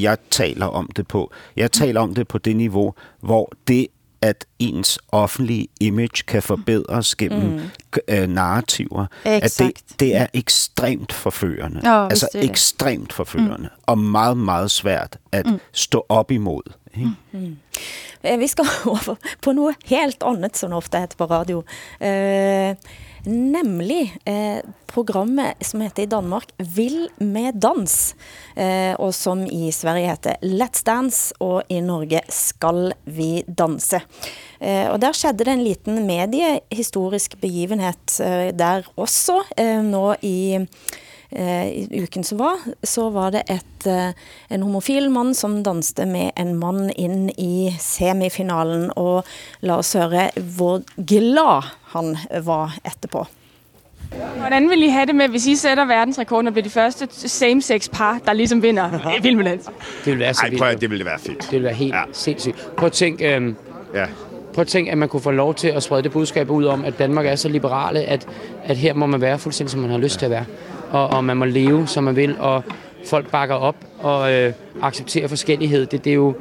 jeg 0.02 0.16
taler 0.30 0.66
om 0.66 0.90
det 0.96 1.08
på. 1.08 1.32
Jeg 1.56 1.72
taler 1.72 2.00
om 2.00 2.14
det 2.14 2.28
på 2.28 2.38
det 2.38 2.56
niveau, 2.56 2.94
hvor 3.20 3.52
det 3.68 3.86
at 4.22 4.44
ens 4.58 4.98
offentlige 5.12 5.68
image 5.80 6.24
kan 6.26 6.42
forbedres 6.42 7.14
gennem 7.14 7.50
mm. 7.50 7.60
øh, 8.08 8.28
narrativer, 8.28 9.06
Exakt. 9.24 9.60
at 9.60 9.88
det, 9.88 10.00
det 10.00 10.16
er 10.16 10.26
ekstremt 10.34 11.12
forførende. 11.12 11.80
Ja, 11.84 12.04
altså 12.04 12.28
det 12.32 12.44
ekstremt 12.44 13.12
forførende, 13.12 13.68
mm. 13.76 13.82
og 13.86 13.98
meget, 13.98 14.36
meget 14.36 14.70
svært 14.70 15.18
at 15.32 15.46
mm. 15.46 15.60
stå 15.72 16.06
op 16.08 16.30
imod. 16.30 16.62
Ikke? 16.94 17.10
Mm. 17.32 17.56
Vi 18.40 18.46
skal 18.46 18.64
over 18.86 19.14
på 19.42 19.52
noget 19.52 19.76
helt 19.84 20.22
andet, 20.22 20.56
som 20.56 20.72
ofte 20.72 20.98
heter 20.98 21.16
på 21.16 21.24
radio. 21.24 21.58
Uh, 22.00 22.76
Nemlig 23.28 24.16
eh, 24.24 24.64
programmet 24.86 25.54
som 25.60 25.82
heter 25.84 26.02
i 26.02 26.08
Danmark 26.08 26.48
Vill 26.56 27.10
med 27.20 27.58
dans, 27.60 28.14
eh, 28.56 28.94
og 28.96 29.12
som 29.14 29.42
i 29.44 29.68
Sverige 29.72 30.08
heter 30.08 30.38
Let's 30.40 30.80
Dance, 30.84 31.34
og 31.44 31.68
i 31.68 31.82
Norge 31.84 32.22
Skal 32.32 32.94
vi 33.04 33.42
danse. 33.44 34.00
Eh, 34.60 34.88
og 34.88 34.96
der 35.04 35.12
skjedde 35.12 35.44
det 35.44 35.52
en 35.52 35.66
liten 35.66 36.00
mediehistorisk 36.08 37.36
begivenhet 37.42 38.16
eh, 38.24 38.48
der 38.56 38.88
også, 38.96 39.42
eh, 39.60 39.82
nå 39.84 40.06
i 40.24 40.64
i 41.32 42.02
uken 42.02 42.24
som 42.24 42.38
var, 42.38 42.56
så 42.84 43.10
var 43.10 43.30
det 43.30 43.42
et, 43.50 43.86
eh, 43.86 44.12
en 44.50 44.62
homofil 44.62 45.10
mand, 45.10 45.34
som 45.34 45.62
danste 45.64 46.06
med 46.06 46.30
en 46.40 46.54
mand 46.54 46.90
ind 46.96 47.30
i 47.38 47.74
semifinalen, 47.78 48.90
og 48.96 49.24
la 49.60 49.76
os 49.76 49.92
høre, 49.92 50.30
hvor 50.56 50.82
glad 51.04 51.62
han 51.92 52.16
var 52.44 52.78
etterpå. 52.86 53.26
Hvordan 54.38 54.70
vil 54.70 54.82
I 54.82 54.88
have 54.88 55.06
det 55.06 55.14
med, 55.14 55.28
hvis 55.28 55.46
I 55.46 55.56
sætter 55.56 55.84
verdensrekorden 55.84 56.46
og 56.46 56.52
bliver 56.52 56.62
de 56.62 56.70
første 56.70 57.08
same-sex 57.10 57.90
par, 57.90 58.20
der 58.24 58.32
ligesom 58.32 58.62
vinder 58.62 59.20
Vildmedans? 59.22 59.64
Det 60.04 60.12
vil 60.12 60.18
være 60.18 60.34
så 60.34 60.42
Ej, 60.42 60.58
prøv 60.58 60.68
at, 60.68 60.80
det 60.80 60.90
ville 60.90 61.04
være 61.04 61.18
fedt. 61.18 61.42
Det 61.42 61.52
vil 61.52 61.62
være 61.62 61.74
helt 61.74 61.94
ja. 61.94 62.02
sindssygt. 62.12 62.68
Prøv 62.76 62.86
at 62.86 62.92
tænke, 62.92 63.34
øhm, 63.34 63.56
ja. 63.94 64.06
prøv 64.52 64.62
at 64.62 64.68
tænke, 64.68 64.90
at 64.90 64.98
man 64.98 65.08
kunne 65.08 65.22
få 65.22 65.30
lov 65.30 65.54
til 65.54 65.68
at 65.68 65.82
sprede 65.82 66.02
det 66.02 66.12
budskab 66.12 66.50
ud 66.50 66.64
om, 66.64 66.84
at 66.84 66.98
Danmark 66.98 67.26
er 67.26 67.36
så 67.36 67.48
liberale, 67.48 68.00
at, 68.00 68.26
at 68.64 68.76
her 68.76 68.94
må 68.94 69.06
man 69.06 69.20
være 69.20 69.38
fuldstændig, 69.38 69.70
som 69.70 69.80
man 69.80 69.90
har 69.90 69.98
lyst 69.98 70.16
ja. 70.16 70.18
til 70.18 70.26
at 70.26 70.30
være 70.30 70.44
og, 70.90 71.08
og 71.08 71.24
man 71.24 71.36
må 71.36 71.44
leve, 71.44 71.86
som 71.86 72.04
man 72.04 72.16
vil, 72.16 72.36
og 72.40 72.64
folk 73.06 73.30
bakker 73.30 73.54
op 73.54 73.76
og 73.98 74.32
øh, 74.32 74.52
accepterer 74.82 75.28
forskellighed. 75.28 75.86
Det, 75.86 76.04
det 76.04 76.10
er 76.10 76.14
jo 76.14 76.34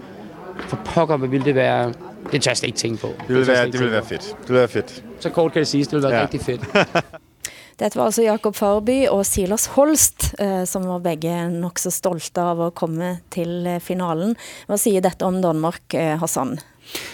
for 0.67 0.79
pokker, 0.85 1.17
hvad 1.17 1.29
vil 1.29 1.45
det 1.45 1.55
være... 1.55 1.93
Det 2.31 2.41
tør 2.41 2.51
jeg 2.51 2.57
slet 2.57 2.67
ikke 2.67 2.77
tænke 2.77 3.01
på. 3.01 3.07
Det 3.27 3.35
vil, 3.35 3.47
være, 3.47 3.65
det 3.71 3.79
vil 3.79 3.91
være 3.91 4.05
fedt. 4.05 4.35
Det 4.41 4.49
vil 4.49 4.57
være 4.57 4.67
fedt. 4.67 5.03
Så 5.19 5.29
kort 5.29 5.51
kan 5.51 5.59
det 5.59 5.67
siges, 5.67 5.87
det 5.87 5.95
vil 5.95 6.03
være 6.03 6.15
ja. 6.15 6.21
rigtig 6.21 6.41
fedt. 6.41 6.61
Dette 7.79 7.99
var 7.99 8.07
altså 8.09 8.23
Jakob 8.25 8.55
Farby 8.57 9.05
og 9.05 9.25
Silas 9.25 9.67
Holst, 9.75 10.31
eh, 10.41 10.63
som 10.65 10.87
var 10.89 11.03
begge 11.05 11.33
nok 11.53 11.77
så 11.77 11.91
stolte 11.93 12.41
av 12.41 12.63
at 12.65 12.73
komme 12.73 13.19
til 13.29 13.67
eh, 13.69 13.77
finalen. 13.79 14.33
Hvad 14.65 14.81
siger 14.81 15.03
dette 15.05 15.27
om 15.27 15.37
Danmark, 15.43 15.93
eh, 15.93 16.17
Hassan? 16.17 16.57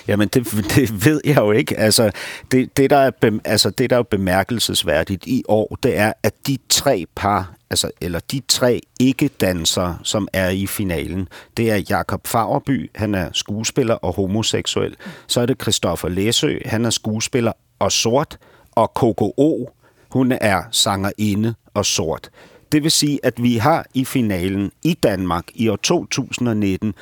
Jamen, 0.08 0.28
det, 0.28 0.46
det 0.76 1.06
ved 1.06 1.22
jeg 1.26 1.38
jo 1.38 1.52
ikke. 1.52 1.80
Altså 1.80 2.12
det, 2.52 2.78
det, 2.78 2.90
der 2.90 2.98
er 2.98 3.12
bem, 3.22 3.42
altså, 3.46 3.70
det, 3.70 3.90
der 3.90 3.98
er 3.98 4.04
bemærkelsesværdigt 4.04 5.28
i 5.28 5.44
år, 5.48 5.78
det 5.84 5.98
er, 5.98 6.14
at 6.24 6.34
de 6.48 6.58
tre 6.70 7.06
par, 7.16 7.54
altså, 7.70 7.92
eller 8.02 8.20
de 8.32 8.42
tre 8.48 8.82
ikke-dansere, 9.00 9.98
som 10.04 10.28
er 10.34 10.50
i 10.50 10.68
finalen, 10.68 11.28
det 11.58 11.72
er 11.72 11.82
Jakob 11.90 12.28
Fagerby, 12.28 12.92
han 12.96 13.16
er 13.16 13.30
skuespiller 13.34 13.96
og 13.96 14.14
homoseksuel. 14.14 14.96
Så 15.28 15.42
er 15.42 15.46
det 15.46 15.62
Christoffer 15.62 16.10
Læsø, 16.10 16.58
han 16.66 16.86
er 16.86 16.90
skuespiller 16.90 17.52
og 17.80 17.92
sort, 17.92 18.38
og 18.72 18.94
KKO, 18.94 19.70
hun 20.10 20.32
er 20.42 20.64
sangerinde 20.72 21.56
og 21.74 21.86
sort. 21.86 22.30
Det 22.72 22.84
vil 22.84 22.92
sige, 22.92 23.20
at 23.24 23.44
vi 23.44 23.58
har 23.58 23.86
i 23.94 24.06
finalen 24.06 24.72
i 24.84 24.94
Danmark 24.94 25.46
i 25.56 25.68
år 25.68 25.76
2019 25.76 26.94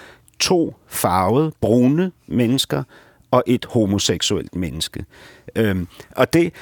to 0.42 0.76
farvede, 0.88 1.52
brune 1.62 2.12
mennesker 2.28 2.84
og 3.32 3.44
et 3.48 3.66
homoseksuelt 3.70 4.56
menneske. 4.56 5.06
Øhm, 5.56 5.88
og 6.12 6.34
det, 6.34 6.54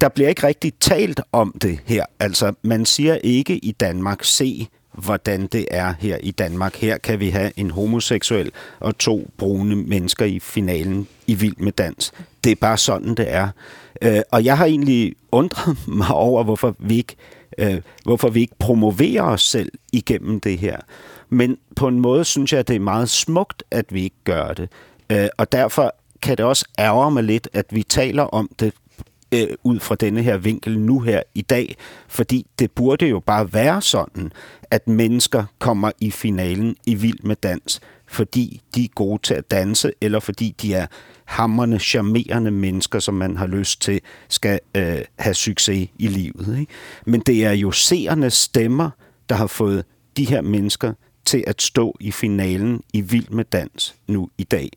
der 0.00 0.08
bliver 0.08 0.28
ikke 0.28 0.46
rigtig 0.46 0.72
talt 0.80 1.20
om 1.32 1.54
det 1.62 1.78
her. 1.84 2.04
Altså, 2.20 2.52
man 2.62 2.86
siger 2.86 3.14
ikke 3.14 3.58
i 3.58 3.72
Danmark, 3.72 4.24
se 4.24 4.68
hvordan 4.92 5.46
det 5.46 5.66
er 5.70 5.94
her 5.98 6.16
i 6.16 6.30
Danmark. 6.30 6.76
Her 6.76 6.98
kan 6.98 7.20
vi 7.20 7.28
have 7.28 7.52
en 7.56 7.70
homoseksuel 7.70 8.52
og 8.80 8.98
to 8.98 9.30
brune 9.38 9.76
mennesker 9.76 10.24
i 10.24 10.38
finalen 10.38 11.08
i 11.26 11.34
Vild 11.34 11.56
med 11.56 11.72
Dans. 11.72 12.12
Det 12.44 12.52
er 12.52 12.56
bare 12.60 12.76
sådan, 12.76 13.14
det 13.14 13.32
er. 13.32 13.48
Øh, 14.02 14.20
og 14.30 14.44
jeg 14.44 14.58
har 14.58 14.64
egentlig 14.64 15.14
undret 15.32 15.76
mig 15.98 16.10
over, 16.10 16.44
hvorfor 16.44 16.76
vi 16.78 16.96
ikke, 16.96 17.16
øh, 17.58 17.80
hvorfor 18.04 18.28
vi 18.28 18.40
ikke 18.40 18.56
promoverer 18.58 19.22
os 19.22 19.42
selv 19.42 19.72
igennem 19.92 20.40
det 20.40 20.58
her. 20.58 20.76
Men 21.30 21.58
på 21.76 21.88
en 21.88 22.00
måde 22.00 22.24
synes 22.24 22.52
jeg, 22.52 22.60
at 22.60 22.68
det 22.68 22.76
er 22.76 22.80
meget 22.80 23.08
smukt, 23.08 23.62
at 23.70 23.94
vi 23.94 24.02
ikke 24.02 24.16
gør 24.24 24.52
det. 24.52 24.68
Øh, 25.12 25.28
og 25.38 25.52
derfor 25.52 25.94
kan 26.22 26.36
det 26.36 26.44
også 26.44 26.64
ærge 26.78 27.10
mig 27.10 27.24
lidt, 27.24 27.48
at 27.52 27.66
vi 27.70 27.82
taler 27.82 28.22
om 28.22 28.50
det 28.60 28.72
øh, 29.32 29.48
ud 29.64 29.80
fra 29.80 29.94
denne 29.94 30.22
her 30.22 30.36
vinkel 30.36 30.80
nu 30.80 31.00
her 31.00 31.22
i 31.34 31.42
dag, 31.42 31.76
fordi 32.08 32.46
det 32.58 32.70
burde 32.70 33.06
jo 33.06 33.20
bare 33.20 33.52
være 33.52 33.82
sådan, 33.82 34.32
at 34.70 34.88
mennesker 34.88 35.44
kommer 35.58 35.90
i 36.00 36.10
finalen 36.10 36.76
i 36.86 36.94
Vild 36.94 37.22
med 37.22 37.36
Dans, 37.36 37.80
fordi 38.06 38.60
de 38.74 38.84
er 38.84 38.88
gode 38.94 39.22
til 39.22 39.34
at 39.34 39.50
danse, 39.50 39.92
eller 40.00 40.20
fordi 40.20 40.54
de 40.62 40.74
er 40.74 40.86
hammerne, 41.24 41.78
charmerende 41.78 42.50
mennesker, 42.50 42.98
som 42.98 43.14
man 43.14 43.36
har 43.36 43.46
lyst 43.46 43.82
til, 43.82 44.00
skal 44.28 44.60
øh, 44.74 45.00
have 45.18 45.34
succes 45.34 45.88
i 45.98 46.06
livet. 46.06 46.58
Ikke? 46.60 46.72
Men 47.06 47.20
det 47.20 47.44
er 47.44 47.52
jo 47.52 47.70
seernes 47.70 48.34
stemmer, 48.34 48.90
der 49.28 49.34
har 49.34 49.46
fået 49.46 49.84
de 50.16 50.24
her 50.24 50.40
mennesker 50.40 50.92
til 51.28 51.44
at 51.46 51.62
stå 51.62 51.96
i 52.00 52.10
finalen 52.10 52.82
i 52.92 53.00
Vild 53.00 53.28
med 53.30 53.44
Dans 53.44 53.94
nu 54.06 54.28
i 54.38 54.44
dag. 54.44 54.68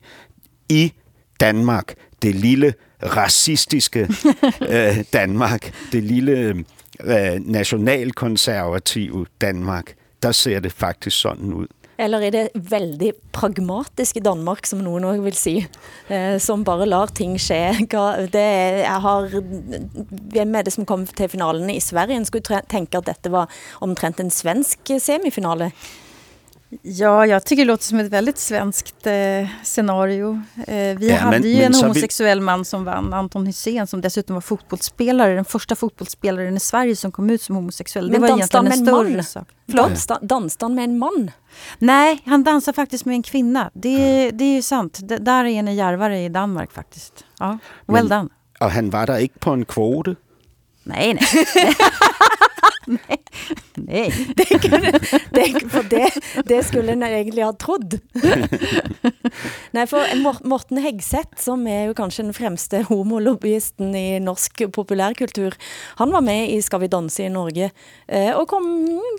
I 0.68 0.92
Danmark, 1.40 1.94
det 2.22 2.34
lille 2.34 2.74
racistiske 3.02 4.08
øh, 4.74 5.04
Danmark, 5.12 5.74
det 5.92 6.02
lille 6.02 6.64
øh, 7.04 7.40
nationalkonservative 7.40 9.26
Danmark, 9.40 9.94
der 10.22 10.32
ser 10.32 10.60
det 10.60 10.72
faktisk 10.72 11.20
sådan 11.20 11.52
ud. 11.52 11.66
Eller 11.98 12.18
er 12.18 12.30
det 12.30 12.48
veldig 12.54 13.12
pragmatiske 13.32 14.20
Danmark, 14.20 14.66
som 14.66 14.78
nogen 14.78 15.04
også 15.04 15.22
vil 15.22 15.36
sige, 15.36 15.68
eh, 16.10 16.40
som 16.40 16.64
bare 16.64 16.86
lar 16.88 17.06
ting 17.06 17.40
ske? 17.40 17.86
Det 18.32 18.34
er, 18.34 18.82
jeg 18.82 19.00
har, 19.00 19.28
hvem 20.32 20.54
er 20.54 20.62
det 20.62 20.72
som 20.72 20.86
kom 20.86 21.06
til 21.06 21.28
finalen 21.28 21.70
i 21.70 21.80
Sverige? 21.80 22.16
En 22.16 22.24
skulle 22.24 22.62
tænke, 22.70 22.98
at 22.98 23.06
dette 23.06 23.32
var 23.32 23.48
omtrent 23.80 24.20
en 24.20 24.30
svensk 24.30 24.78
semifinale. 24.98 25.72
Ja, 26.82 27.26
jag 27.26 27.44
tycker 27.44 27.62
det 27.64 27.66
låter 27.68 27.84
som 27.84 27.98
ett 28.00 28.10
väldigt 28.12 28.38
svenskt 28.38 29.06
eh, 29.06 29.48
scenario. 29.64 30.42
Eh, 30.66 30.74
vi 30.98 31.08
Ja, 31.10 31.16
hade 31.16 31.38
men- 31.38 31.48
ju 31.50 31.56
men 31.56 31.64
en 31.64 31.74
homosexuell 31.74 32.40
man 32.40 32.64
som 32.64 32.84
vann, 32.84 33.12
Anton 33.14 33.46
Hysén, 33.46 33.86
som 33.86 34.00
dessutom 34.00 34.34
var 34.34 34.40
fotbollsspelare. 34.40 35.34
Den 35.34 35.44
första 35.44 35.76
fotbollsspelaren 35.76 36.56
i 36.56 36.60
Sverige 36.60 36.96
som 36.96 37.12
kom 37.12 37.30
ut 37.30 37.42
som 37.42 37.56
homosexuell. 37.56 38.10
Men 38.10 38.20
det 38.20 38.28
var 38.28 38.36
egentligen 38.36 38.66
en 38.66 38.72
en 38.72 38.78
större 38.86 39.14
man? 39.14 39.24
sak. 39.24 39.48
Förlåt? 39.66 39.86
Dansa, 39.88 40.18
dansade 40.22 40.64
han 40.64 40.74
med 40.74 40.84
en 40.84 40.98
man? 40.98 41.30
Nej, 41.78 42.22
han 42.26 42.44
dansar 42.44 42.72
faktiskt 42.72 43.04
med 43.04 43.14
en 43.14 43.22
kvinna. 43.22 43.70
Det, 43.74 44.30
det 44.30 44.44
är 44.44 44.54
ju 44.54 44.62
sant. 44.62 44.98
D 45.02 45.18
där 45.20 45.44
är 45.44 45.62
ni 45.62 45.74
djärvare 45.74 46.24
i 46.24 46.28
Danmark 46.28 46.72
faktiskt. 46.72 47.24
Ja, 47.38 47.58
well 47.86 48.08
Men- 48.08 48.18
done. 48.18 48.30
Og 48.60 48.70
han 48.70 48.90
var 48.90 49.06
der 49.06 49.18
ikke 49.18 49.38
på 49.38 49.50
en 49.50 49.64
kvote. 49.64 50.14
Nej, 50.84 51.14
nej. 51.14 51.44
nej. 52.96 53.18
nej. 53.76 54.08
Det, 54.42 54.58
kunne, 54.62 54.92
det, 55.32 55.46
for 55.72 55.86
det, 55.90 56.08
det 56.48 56.60
skulle 56.66 56.92
en 56.92 57.02
egentlig 57.06 57.44
ha 57.44 57.52
trodd. 57.58 57.96
Nei, 59.72 59.84
for 59.88 60.04
Mor- 60.20 60.40
Morten 60.48 60.80
Hegseth, 60.82 61.38
som 61.40 61.64
er 61.70 61.86
jo 61.88 61.94
kanskje 61.96 62.26
den 62.26 62.36
fremste 62.36 62.82
homolobbyisten 62.88 63.94
i 63.96 64.18
norsk 64.22 64.64
populærkultur, 64.74 65.56
han 66.00 66.12
var 66.12 66.24
med 66.24 66.50
i 66.52 66.60
Skal 66.62 66.82
vi 66.84 66.90
danse 66.92 67.24
i 67.24 67.30
Norge, 67.32 67.70
eh, 68.08 68.30
og 68.36 68.46
kom 68.50 68.66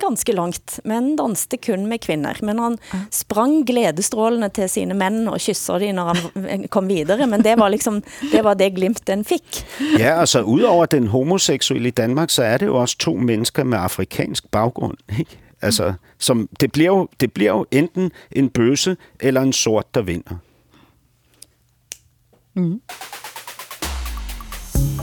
ganske 0.01 0.35
langt, 0.35 0.77
men 0.89 1.13
danste 1.19 1.57
kun 1.61 1.87
med 1.89 2.01
kvinner. 2.05 2.37
Men 2.45 2.61
han 2.61 2.77
sprang 3.13 3.61
gledestrålene 3.67 4.49
til 4.53 4.69
sine 4.71 4.97
menn 4.97 5.23
og 5.31 5.41
kysser 5.43 5.81
de 5.83 5.91
når 5.97 6.13
han 6.13 6.67
kom 6.73 6.87
videre, 6.91 7.27
men 7.29 7.43
det 7.45 7.57
var 7.59 7.73
liksom, 7.73 8.01
det 8.31 8.43
var 8.45 8.59
det 8.59 8.71
glimt 8.77 9.03
den 9.09 9.25
fik. 9.27 9.63
Ja, 9.99 10.19
altså 10.21 10.43
udover 10.43 10.89
den 10.93 11.07
homoseksuelle 11.13 11.89
i 11.91 11.97
Danmark, 11.97 12.29
så 12.33 12.45
er 12.47 12.61
det 12.63 12.69
jo 12.71 12.77
også 12.81 12.97
to 13.07 13.15
mennesker 13.17 13.62
med 13.63 13.77
afrikansk 13.77 14.51
baggrund. 14.51 14.97
Ikke? 15.19 15.39
Altså, 15.61 15.93
som, 16.17 16.49
det, 16.59 16.71
bliver 16.71 16.89
jo, 16.89 17.07
det 17.19 17.33
bliver 17.33 17.51
jo 17.51 17.65
enten 17.71 18.11
en 18.31 18.49
bøsse 18.49 18.97
eller 19.19 19.41
en 19.41 19.53
sort, 19.53 19.95
der 19.95 20.01
vinder. 20.01 20.35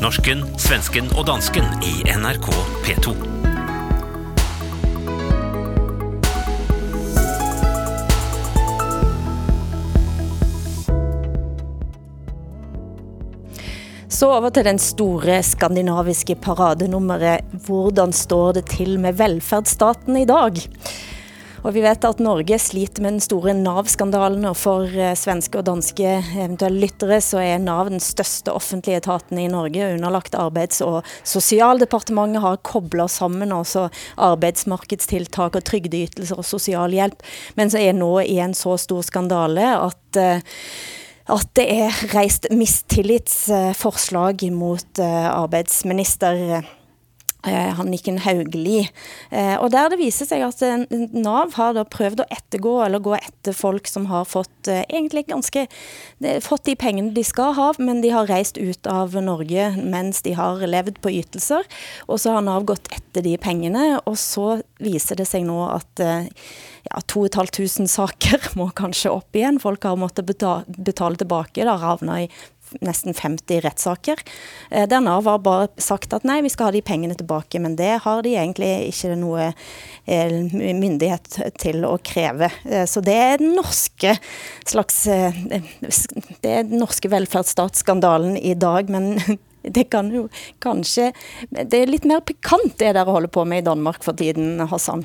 Norsken, 0.02 0.58
svensken 0.58 1.04
og 1.18 1.26
dansken 1.26 1.64
i 1.82 2.02
NRK 2.02 2.48
P2. 2.84 3.39
Så 14.11 14.26
over 14.34 14.50
til 14.50 14.66
den 14.66 14.80
store 14.82 15.36
skandinaviske 15.46 16.34
paradenummeret 16.42 17.46
Hvordan 17.68 18.11
står 18.11 18.56
det 18.58 18.64
til 18.72 18.96
med 18.98 19.14
velfærdsstaten 19.20 20.18
i 20.18 20.26
dag? 20.26 20.58
Og 21.61 21.74
vi 21.76 21.82
vet 21.84 22.04
at 22.08 22.22
Norge 22.24 22.56
sliter 22.58 23.04
med 23.04 23.14
den 23.14 23.22
store 23.22 23.52
NAV-skandalen, 23.54 24.46
og 24.48 24.56
for 24.56 24.88
eh, 24.88 25.12
svenske 25.18 25.61
og 25.61 25.66
danske 25.68 26.14
eventuelle 26.40 26.80
lyttere 26.86 27.20
så 27.22 27.38
er 27.44 27.61
NAV 27.62 27.92
den 27.92 28.02
største 28.02 28.54
offentlige 28.56 29.02
etaten 29.02 29.38
i 29.38 29.48
Norge, 29.52 29.92
underlagt 29.92 30.34
Arbeids- 30.40 30.80
og 30.82 31.04
sosialdepartementet 31.20 32.42
har 32.42 32.62
koblet 32.66 33.12
sammen 33.12 33.52
også 33.52 33.90
arbeidsmarkedstiltak 34.16 35.61
og 35.61 35.66
trygdeytelser 35.68 36.40
og 36.40 36.48
sosialhjelp, 36.48 37.20
men 37.61 37.70
så 37.70 37.84
er 37.84 37.92
nå 37.94 38.14
i 38.24 38.40
en 38.40 38.56
så 38.56 38.78
stor 38.80 39.04
skandale 39.06 39.68
at 39.76 40.18
uh, 40.18 40.56
at 41.30 41.48
det 41.56 41.66
er 41.86 42.02
reist 42.14 42.48
mistillitsforslag 42.50 44.44
mot 44.52 44.98
eh, 44.98 45.26
arbejdsminister 45.30 46.58
eh, 46.58 46.68
Eh, 47.47 47.72
Hanniken 47.78 48.18
Haugli. 48.20 48.82
Eh, 49.30 49.55
og 49.57 49.70
der 49.72 49.88
det 49.88 49.97
viser 50.01 50.28
seg 50.28 50.43
at 50.45 50.61
eh, 50.66 50.82
Nav 51.16 51.55
har 51.57 51.72
da 51.72 51.86
prøvd 51.88 52.20
å 52.20 52.28
ettergå 52.28 52.74
eller 52.84 53.01
gå 53.01 53.14
etter 53.16 53.57
folk 53.57 53.88
som 53.88 54.11
har 54.11 54.26
fått 54.28 54.68
eh, 54.68 54.82
egentlig 54.91 55.24
ganske 55.30 55.64
fått 56.45 56.66
de 56.68 56.74
pengene 56.76 57.14
de 57.16 57.22
skal 57.24 57.55
ha, 57.57 57.70
men 57.80 58.03
de 58.05 58.11
har 58.12 58.28
reist 58.28 58.59
ut 58.61 58.84
av 58.91 59.16
Norge 59.24 59.70
mens 59.80 60.20
de 60.26 60.34
har 60.36 60.61
levd 60.61 61.01
på 61.01 61.14
ytelser. 61.22 61.64
Og 62.12 62.20
så 62.20 62.36
har 62.36 62.45
Nav 62.45 62.66
gått 62.68 62.91
etter 62.93 63.24
de 63.24 63.38
pengene, 63.41 64.03
og 64.05 64.18
så 64.20 64.61
viser 64.82 65.16
det 65.16 65.28
seg 65.30 65.47
nå 65.49 65.62
at 65.70 66.05
ja, 66.05 67.01
2500 67.09 67.88
saker 67.88 68.51
må 68.61 68.68
kanskje 68.76 69.12
opp 69.16 69.36
igjen. 69.36 69.61
Folk 69.62 69.88
har 69.88 69.97
måttet 70.01 70.28
betale, 70.28 70.68
betale 70.76 71.20
tilbake, 71.20 71.64
da 71.64 71.78
havna 71.80 72.22
i 72.26 72.30
nesten 72.80 73.14
50 73.14 73.60
rettssaker. 73.64 74.22
Eh, 74.70 74.86
Der 74.88 75.00
Nav 75.00 75.24
har 75.28 75.42
bare 75.44 75.68
sagt 75.80 76.14
at 76.16 76.26
nei, 76.28 76.40
vi 76.44 76.52
skal 76.52 76.70
ha 76.70 76.74
de 76.74 76.82
pengene 76.84 77.16
tilbake, 77.18 77.60
men 77.62 77.76
det 77.76 78.00
har 78.04 78.22
de 78.26 78.36
egentlig 78.36 78.70
ikke 78.92 79.16
noe 79.18 79.50
eh, 79.50 80.32
myndighet 80.54 81.40
til 81.60 81.84
å 81.88 81.96
kreve. 82.04 82.50
Eh, 82.64 82.86
så 82.90 83.02
det 83.04 83.16
er 83.16 83.42
den 83.42 83.54
norske 83.58 84.16
slags 84.70 85.02
Det 85.04 86.50
er 86.50 86.64
den 86.68 86.80
norske 86.80 87.08
velferdsstatsskandalen 87.10 88.36
i 88.36 88.54
dag, 88.58 88.90
men 88.92 89.16
det 89.64 89.90
kan 89.90 90.12
jo 90.14 90.28
kanskje 90.62 91.12
Det 91.50 91.74
er 91.74 91.86
lidt 91.86 92.04
mer 92.04 92.20
pikant 92.20 92.78
det 92.80 92.94
dere 92.94 93.04
holder 93.04 93.28
på 93.28 93.44
med 93.44 93.58
i 93.58 93.64
Danmark 93.64 94.04
for 94.04 94.12
tiden, 94.12 94.61
Hassan. 94.61 95.04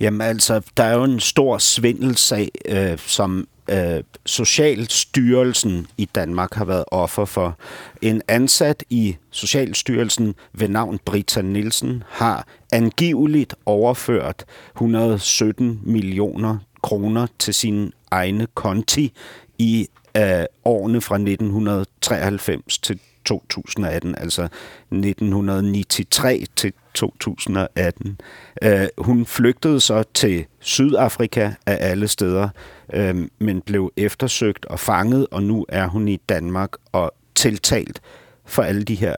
Jamen 0.00 0.20
altså, 0.20 0.60
der 0.76 0.84
er 0.84 0.94
jo 0.94 1.04
en 1.04 1.20
stor 1.20 1.58
svindelsag, 1.58 2.48
øh, 2.64 2.98
som 2.98 3.48
øh, 3.70 4.02
Socialstyrelsen 4.26 5.86
i 5.98 6.04
Danmark 6.04 6.54
har 6.54 6.64
været 6.64 6.84
offer 6.90 7.24
for. 7.24 7.58
En 8.02 8.22
ansat 8.28 8.84
i 8.90 9.16
Socialstyrelsen 9.30 10.34
ved 10.52 10.68
navn 10.68 10.98
Brita 11.04 11.42
Nielsen 11.42 12.02
har 12.08 12.46
angiveligt 12.72 13.54
overført 13.66 14.44
117 14.74 15.80
millioner 15.84 16.58
kroner 16.82 17.26
til 17.38 17.54
sine 17.54 17.90
egne 18.10 18.46
konti 18.54 19.12
i 19.58 19.88
øh, 20.16 20.44
årene 20.64 21.00
fra 21.00 21.14
1993 21.14 22.78
til 22.78 23.00
2018, 23.26 24.14
altså 24.18 24.42
1993 24.42 26.48
til 26.56 26.72
2018. 26.94 28.20
Øh, 28.62 28.86
hun 28.98 29.26
flygtede 29.26 29.80
så 29.80 30.04
til 30.14 30.46
Sydafrika 30.60 31.50
af 31.66 31.90
alle 31.90 32.08
steder, 32.08 32.48
øh, 32.92 33.28
men 33.38 33.60
blev 33.60 33.92
eftersøgt 33.96 34.64
og 34.64 34.80
fanget, 34.80 35.26
og 35.30 35.42
nu 35.42 35.66
er 35.68 35.86
hun 35.86 36.08
i 36.08 36.16
Danmark 36.16 36.70
og 36.92 37.12
tiltalt 37.34 38.00
for 38.44 38.62
alle 38.62 38.84
de 38.84 38.94
her, 38.94 39.16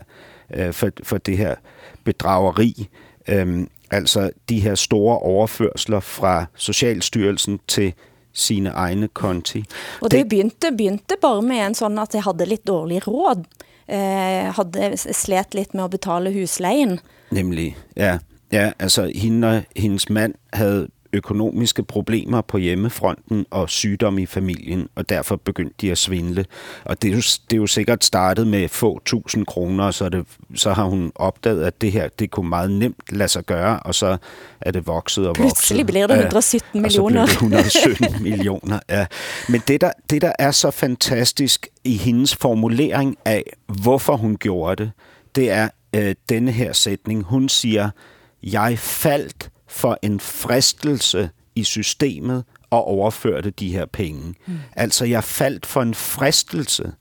øh, 0.54 0.72
for, 0.72 0.90
for 1.02 1.18
det 1.18 1.38
her 1.38 1.54
bedrageri. 2.04 2.88
Øh, 3.28 3.66
altså 3.90 4.30
de 4.48 4.61
her 4.61 4.74
store 4.74 5.18
overførsler 5.18 6.00
fra 6.00 6.46
Socialstyrelsen 6.54 7.61
til 7.68 7.94
sine 8.32 8.70
egne 8.70 9.09
konti. 9.09 9.64
Og 10.00 10.11
det 10.11 10.28
begynte, 10.28 10.70
begynte 10.70 11.16
bare 11.20 11.42
med 11.42 11.66
en 11.66 11.74
sånn 11.74 11.98
at 11.98 12.14
jeg 12.14 12.26
hadde 12.26 12.46
litt 12.46 12.66
dårlig 12.68 13.00
råd. 13.06 13.42
Eh, 13.89 14.55
hadde 14.55 14.97
slet 14.97 15.55
lidt 15.55 15.74
med 15.74 15.84
at 15.84 15.91
betale 15.91 16.32
huslejen. 16.41 17.01
Nemlig, 17.30 17.76
ja. 17.97 18.18
Ja, 18.53 18.72
altså 18.78 19.12
hende 19.14 19.49
og 19.49 19.62
hendes 19.76 20.11
mand 20.11 20.34
havde 20.53 20.89
økonomiske 21.12 21.82
problemer 21.82 22.40
på 22.40 22.59
hjemmefronten 22.59 23.46
og 23.50 23.70
sygdom 23.70 24.18
i 24.18 24.26
familien, 24.26 24.88
og 24.94 25.09
derfor 25.09 25.36
begyndte 25.36 25.74
de 25.80 25.90
at 25.90 25.98
svindle. 25.98 26.44
Og 26.84 27.02
det 27.02 27.09
er 27.11 27.12
jo, 27.12 27.18
det 27.20 27.52
er 27.52 27.56
jo 27.56 27.66
sikkert 27.66 28.04
startet 28.04 28.46
med 28.46 28.68
få 28.68 29.00
tusind 29.04 29.46
kroner, 29.46 29.90
så, 29.90 30.09
det, 30.09 30.26
så 30.54 30.72
har 30.72 30.84
hun 30.84 31.12
opdaget, 31.14 31.64
at 31.64 31.80
det 31.80 31.92
her 31.92 32.09
det 32.18 32.30
kunne 32.30 32.48
meget 32.48 32.70
nemt 32.70 33.02
lade 33.12 33.28
sig 33.28 33.44
gøre, 33.44 33.80
og 33.80 33.94
så 33.94 34.16
er 34.61 34.70
det 34.70 34.86
vokset 34.86 35.24
og 35.24 35.28
vokset. 35.28 35.42
Pludselig 35.42 35.86
bliver 35.86 36.06
det 36.06 36.14
Ja, 36.14 36.20
117 36.20 36.84
Og 36.84 36.92
så 36.92 37.02
millioner. 37.02 37.26
det 37.26 37.32
117 37.32 38.22
millioner, 38.28 38.78
ja. 38.90 39.06
Men 39.48 39.62
det 39.68 39.80
der, 39.80 39.90
det, 40.11 40.22
der 40.22 40.32
er 40.38 40.50
så 40.50 40.70
fantastisk 40.70 41.66
i 41.84 41.96
hendes 41.96 42.36
formulering 42.36 43.16
af, 43.24 43.42
hvorfor 43.82 44.16
hun 44.16 44.36
gjorde 44.36 44.84
det, 44.84 44.92
det 45.34 45.50
er 45.50 45.68
øh, 45.96 46.14
denne 46.28 46.50
her 46.52 46.72
sætning. 46.72 47.22
Hun 47.22 47.48
siger, 47.48 47.90
jeg 48.42 48.78
faldt 48.78 49.50
for 49.68 49.98
en 50.02 50.20
fristelse 50.20 51.30
i 51.54 51.64
systemet 51.64 52.44
og 52.70 52.84
overførte 52.84 53.50
de 53.50 53.72
her 53.72 53.86
penge. 53.86 54.34
Mm. 54.46 54.58
Altså, 54.76 55.04
jeg 55.04 55.24
faldt 55.24 55.66
for 55.66 55.82
en 55.82 55.94
fristelse 55.94 56.92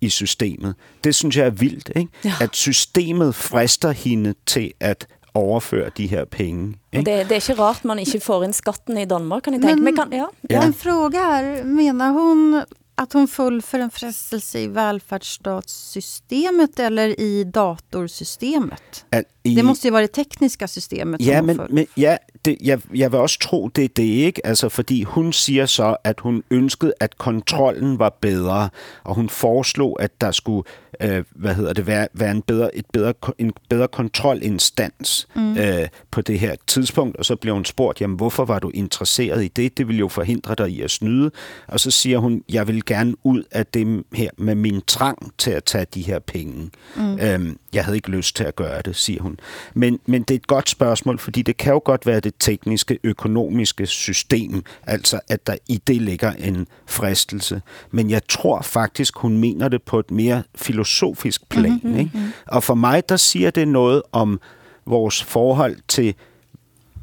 i 0.00 0.08
systemet. 0.08 0.74
Det 1.04 1.14
synes 1.14 1.36
jeg 1.36 1.46
er 1.46 1.50
vildt, 1.50 1.90
ikke? 1.96 2.10
Ja. 2.24 2.32
At 2.40 2.56
systemet 2.56 3.34
frister 3.34 3.90
hende 3.90 4.34
til 4.46 4.72
at 4.80 5.06
overføre 5.34 5.90
de 5.96 6.06
her 6.06 6.24
penge. 6.24 6.74
Ikke? 6.92 7.10
det, 7.10 7.28
det 7.28 7.32
er 7.32 7.50
ikke 7.50 7.62
rart 7.62 7.84
man 7.84 7.98
ikke 7.98 8.20
får 8.20 8.44
inn 8.44 8.52
skatten 8.52 8.98
i 8.98 9.04
Danmark, 9.04 9.42
kan 9.42 9.52
jeg 9.52 9.62
tänka 9.62 9.82
mig. 9.82 9.94
Kan, 9.94 10.12
ja. 10.12 10.26
Ja. 10.50 10.64
En 10.66 10.74
fråga 10.74 11.18
här. 11.18 11.64
Menar 11.64 12.10
hon 12.10 12.64
att 12.94 13.12
hon 13.12 13.28
föll 13.28 13.62
för 13.62 13.78
en 13.78 13.90
frestelse 13.90 14.58
i 14.60 14.66
välfärdsstatssystemet 14.66 16.78
eller 16.80 17.20
i 17.20 17.44
datorsystemet? 17.44 19.04
At 19.10 19.24
i, 19.42 19.54
Det 19.54 19.62
måste 19.62 19.86
ju 19.86 19.90
vara 19.90 20.02
det 20.02 20.08
tekniska 20.08 20.68
systemet 20.68 21.20
Ja, 21.20 21.38
som 21.38 21.46
men, 21.46 21.58
hon 21.58 21.66
föll. 21.66 21.74
men 21.74 21.86
ja, 21.94 22.18
det, 22.44 22.56
jeg, 22.64 22.80
jeg 22.94 23.12
vil 23.12 23.20
også 23.20 23.38
tro, 23.38 23.68
det 23.68 23.84
er 23.84 23.88
det 23.88 24.02
ikke. 24.02 24.46
Altså, 24.46 24.68
fordi 24.68 25.02
hun 25.02 25.32
siger 25.32 25.66
så, 25.66 25.96
at 26.04 26.20
hun 26.20 26.42
ønskede, 26.50 26.92
at 27.00 27.18
kontrollen 27.18 27.98
var 27.98 28.18
bedre, 28.20 28.68
og 29.04 29.14
hun 29.14 29.28
foreslog, 29.28 30.02
at 30.02 30.20
der 30.20 30.30
skulle 30.30 30.64
øh, 31.00 31.24
hvad 31.30 31.54
hedder 31.54 31.72
det, 31.72 31.86
være, 31.86 32.08
være 32.14 32.30
en, 32.30 32.42
bedre, 32.42 32.76
et 32.76 32.86
bedre, 32.92 33.14
en 33.38 33.52
bedre 33.68 33.88
kontrolinstans 33.88 35.28
mm. 35.36 35.56
øh, 35.56 35.88
på 36.10 36.20
det 36.20 36.38
her 36.38 36.54
tidspunkt. 36.66 37.16
Og 37.16 37.24
så 37.24 37.36
bliver 37.36 37.54
hun 37.54 37.64
spurgt, 37.64 38.00
jamen 38.00 38.16
hvorfor 38.16 38.44
var 38.44 38.58
du 38.58 38.70
interesseret 38.74 39.44
i 39.44 39.48
det? 39.48 39.78
Det 39.78 39.88
vil 39.88 39.98
jo 39.98 40.08
forhindre 40.08 40.54
dig 40.54 40.70
i 40.70 40.82
at 40.82 40.90
snyde. 40.90 41.30
Og 41.68 41.80
så 41.80 41.90
siger 41.90 42.18
hun, 42.18 42.44
jeg 42.48 42.68
vil 42.68 42.84
gerne 42.84 43.14
ud 43.24 43.42
af 43.50 43.66
det 43.66 44.04
her 44.12 44.30
med 44.38 44.54
min 44.54 44.82
trang 44.86 45.32
til 45.38 45.50
at 45.50 45.64
tage 45.64 45.86
de 45.94 46.02
her 46.02 46.18
penge. 46.18 46.70
Mm. 46.96 47.18
Øhm, 47.20 47.58
jeg 47.72 47.84
havde 47.84 47.96
ikke 47.96 48.10
lyst 48.10 48.36
til 48.36 48.44
at 48.44 48.56
gøre 48.56 48.82
det, 48.82 48.96
siger 48.96 49.22
hun. 49.22 49.38
Men, 49.74 49.98
men 50.06 50.22
det 50.22 50.34
er 50.34 50.38
et 50.38 50.46
godt 50.46 50.70
spørgsmål, 50.70 51.18
fordi 51.18 51.42
det 51.42 51.56
kan 51.56 51.72
jo 51.72 51.80
godt 51.84 52.06
være 52.06 52.20
det 52.20 52.34
tekniske, 52.40 52.98
økonomiske 53.04 53.86
system, 53.86 54.64
altså 54.86 55.20
at 55.28 55.46
der 55.46 55.56
i 55.68 55.82
det 55.86 56.02
ligger 56.02 56.32
en 56.32 56.66
fristelse. 56.86 57.62
Men 57.90 58.10
jeg 58.10 58.26
tror 58.28 58.62
faktisk, 58.62 59.18
hun 59.18 59.36
mener 59.36 59.68
det 59.68 59.82
på 59.82 59.98
et 59.98 60.10
mere 60.10 60.42
filosofisk 60.54 61.48
plan. 61.48 61.80
Mm-hmm. 61.82 61.98
Ikke? 61.98 62.10
Og 62.46 62.62
for 62.62 62.74
mig, 62.74 63.08
der 63.08 63.16
siger 63.16 63.50
det 63.50 63.68
noget 63.68 64.02
om 64.12 64.40
vores 64.86 65.22
forhold 65.22 65.76
til 65.88 66.14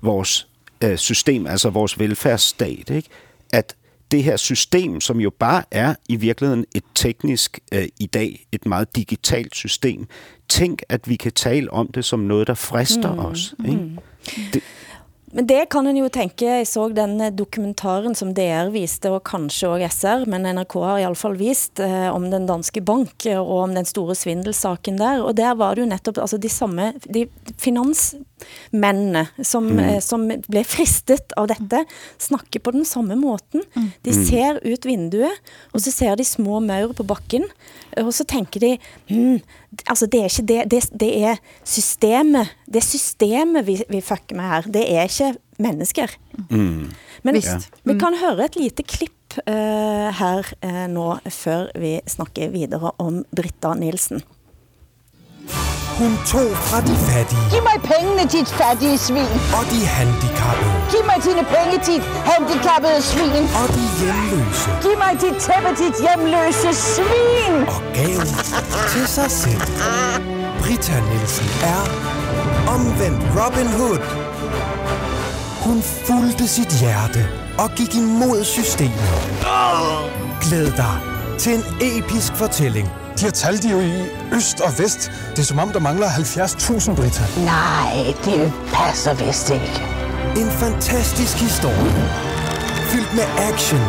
vores 0.01 0.47
øh, 0.83 0.97
system, 0.97 1.47
altså 1.47 1.69
vores 1.69 1.99
velfærdsstat. 1.99 2.89
Ikke? 2.89 3.09
At 3.53 3.75
det 4.11 4.23
her 4.23 4.37
system, 4.37 5.01
som 5.01 5.19
jo 5.19 5.29
bare 5.39 5.63
er 5.71 5.95
i 6.09 6.15
virkeligheden 6.15 6.65
et 6.75 6.83
teknisk 6.95 7.59
øh, 7.73 7.87
i 7.99 8.05
dag, 8.05 8.47
et 8.51 8.65
meget 8.65 8.95
digitalt 8.95 9.55
system. 9.55 10.07
Tænk, 10.49 10.81
at 10.89 11.09
vi 11.09 11.15
kan 11.15 11.31
tale 11.31 11.73
om 11.73 11.87
det 11.87 12.05
som 12.05 12.19
noget, 12.19 12.47
der 12.47 12.53
frister 12.53 13.13
mm. 13.13 13.19
os. 13.19 13.55
Ikke? 13.65 13.77
Mm. 13.77 13.97
Det, 14.53 14.63
men 15.29 15.45
det 15.45 15.67
kan 15.69 15.85
en 15.85 15.99
jo 15.99 16.07
tænke, 16.09 16.47
jeg 16.47 16.67
så 16.67 16.87
den 16.89 17.19
eh, 17.21 17.33
dokumentaren 17.37 18.15
som 18.17 18.31
DR 18.33 18.71
viste, 18.73 19.11
og 19.13 19.21
kanskje 19.27 19.69
også 19.69 19.89
SR, 19.99 20.25
men 20.29 20.47
NRK 20.55 20.73
har 20.81 20.97
i 20.97 21.05
alle 21.05 21.19
fall 21.19 21.37
vist, 21.37 21.79
eh, 21.83 22.09
om 22.09 22.25
den 22.31 22.47
danske 22.49 22.81
bank 22.81 23.27
og 23.35 23.51
om 23.59 23.75
den 23.77 23.85
store 23.85 24.15
svindelsaken 24.17 24.97
der. 24.97 25.21
Og 25.21 25.37
der 25.37 25.53
var 25.53 25.75
det 25.75 25.85
jo 25.85 25.91
netop 25.91 26.17
altså 26.17 26.39
de 26.41 26.49
samme 26.49 26.93
de 27.05 27.27
finansmændene, 27.61 29.27
som, 29.43 29.69
mm. 29.69 29.83
eh, 29.85 29.99
som 30.01 30.25
blev 30.49 30.65
fristet 30.65 31.37
av 31.37 31.51
dette, 31.51 31.83
snakker 32.17 32.65
på 32.65 32.73
den 32.73 32.87
samme 32.87 33.17
måten. 33.19 33.61
Mm. 33.75 33.91
De 34.05 34.15
ser 34.17 34.63
ut 34.65 34.89
vinduet, 34.89 35.53
og 35.73 35.85
så 35.85 35.93
ser 35.93 36.17
de 36.17 36.25
små 36.25 36.57
maur 36.63 36.95
på 36.97 37.05
bakken, 37.05 37.45
og 37.97 38.13
så 38.13 38.23
tænker 38.23 38.59
de, 38.59 38.77
hmm, 39.09 39.39
altså 39.87 40.05
det 40.05 40.19
er 40.19 40.29
ikke 40.29 40.47
det, 40.47 40.71
det, 40.71 40.99
det 40.99 41.11
er 41.23 41.35
systemet, 41.63 42.55
det 42.65 42.81
er 42.81 42.87
systemet 42.87 43.67
vi, 43.67 43.79
vi 43.89 44.01
fucker 44.01 44.35
med 44.35 44.43
her, 44.43 44.61
det 44.61 44.85
er 44.95 45.07
ikke 45.09 45.33
mennesker. 45.59 46.17
Mm. 46.49 46.91
Men 47.23 47.35
Visst. 47.35 47.69
vi 47.83 47.95
kan 47.99 48.15
høre 48.19 48.45
et 48.45 48.55
lite 48.59 48.83
klipp 48.83 49.39
uh, 49.43 50.09
her 50.15 50.51
uh, 50.65 50.85
nå, 50.91 51.07
før 51.29 51.69
vi 51.79 51.97
snakker 52.07 52.53
videre 52.53 52.91
om 52.97 53.23
Britta 53.35 53.73
Nielsen. 53.77 54.23
Hun 55.99 56.13
tog 56.33 56.49
fra 56.67 56.79
de 56.89 56.95
fattige. 57.09 57.41
Giv 57.51 57.61
mig 57.69 57.77
pengene, 57.91 58.23
dit 58.35 58.49
fattige 58.59 58.97
svin. 59.07 59.31
Og 59.57 59.63
de 59.71 59.79
handicappede. 59.95 60.71
Giv 60.91 61.03
mig 61.11 61.19
dine 61.27 61.43
penge, 61.53 61.75
dit 61.89 62.03
handicappede 62.31 62.99
svin. 63.11 63.45
Og 63.61 63.67
de 63.75 63.83
hjemløse. 63.99 64.69
Giv 64.83 64.95
mig 65.03 65.13
dit 65.23 65.37
tæppe, 65.45 65.69
dit 65.83 65.95
hjemløse 66.03 66.69
svin. 66.93 67.55
Og 67.73 67.81
gav 67.97 68.19
til 68.91 69.05
sig 69.17 69.31
selv. 69.43 69.63
Britta 70.61 70.97
Nielsen 71.09 71.49
er 71.73 71.81
omvendt 72.75 73.21
Robin 73.39 73.69
Hood. 73.77 74.03
Hun 75.65 75.81
fulgte 76.07 76.47
sit 76.47 76.71
hjerte 76.81 77.21
og 77.57 77.69
gik 77.77 77.95
imod 77.95 78.43
systemet. 78.43 79.11
Glæd 80.41 80.71
dig 80.83 80.95
til 81.39 81.53
en 81.53 81.63
episk 81.81 82.35
fortælling 82.35 82.89
de 83.19 83.25
har 83.25 83.31
talt 83.31 83.65
jo 83.65 83.79
i 83.79 83.93
øst 84.31 84.59
og 84.61 84.79
vest. 84.79 85.11
Det 85.31 85.39
er 85.39 85.43
som 85.43 85.59
om, 85.59 85.69
der 85.69 85.79
mangler 85.79 86.07
70.000, 86.07 86.95
Britta. 86.95 87.23
Nej, 87.37 88.15
det 88.25 88.53
passer 88.73 89.13
vist 89.13 89.49
ikke. 89.49 89.83
En 90.37 90.51
fantastisk 90.51 91.37
historie. 91.37 92.09
Fyldt 92.91 93.13
med 93.13 93.23
action. 93.51 93.79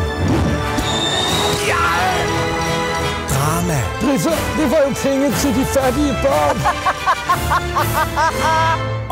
Ja! 1.71 1.87
Drama. 3.33 3.79
Britta, 4.01 4.35
det 4.57 4.71
var 4.71 4.81
jo 4.87 4.93
penge 5.03 5.31
til 5.31 5.55
de 5.55 5.65
fattige 5.65 6.15
børn. 6.23 6.57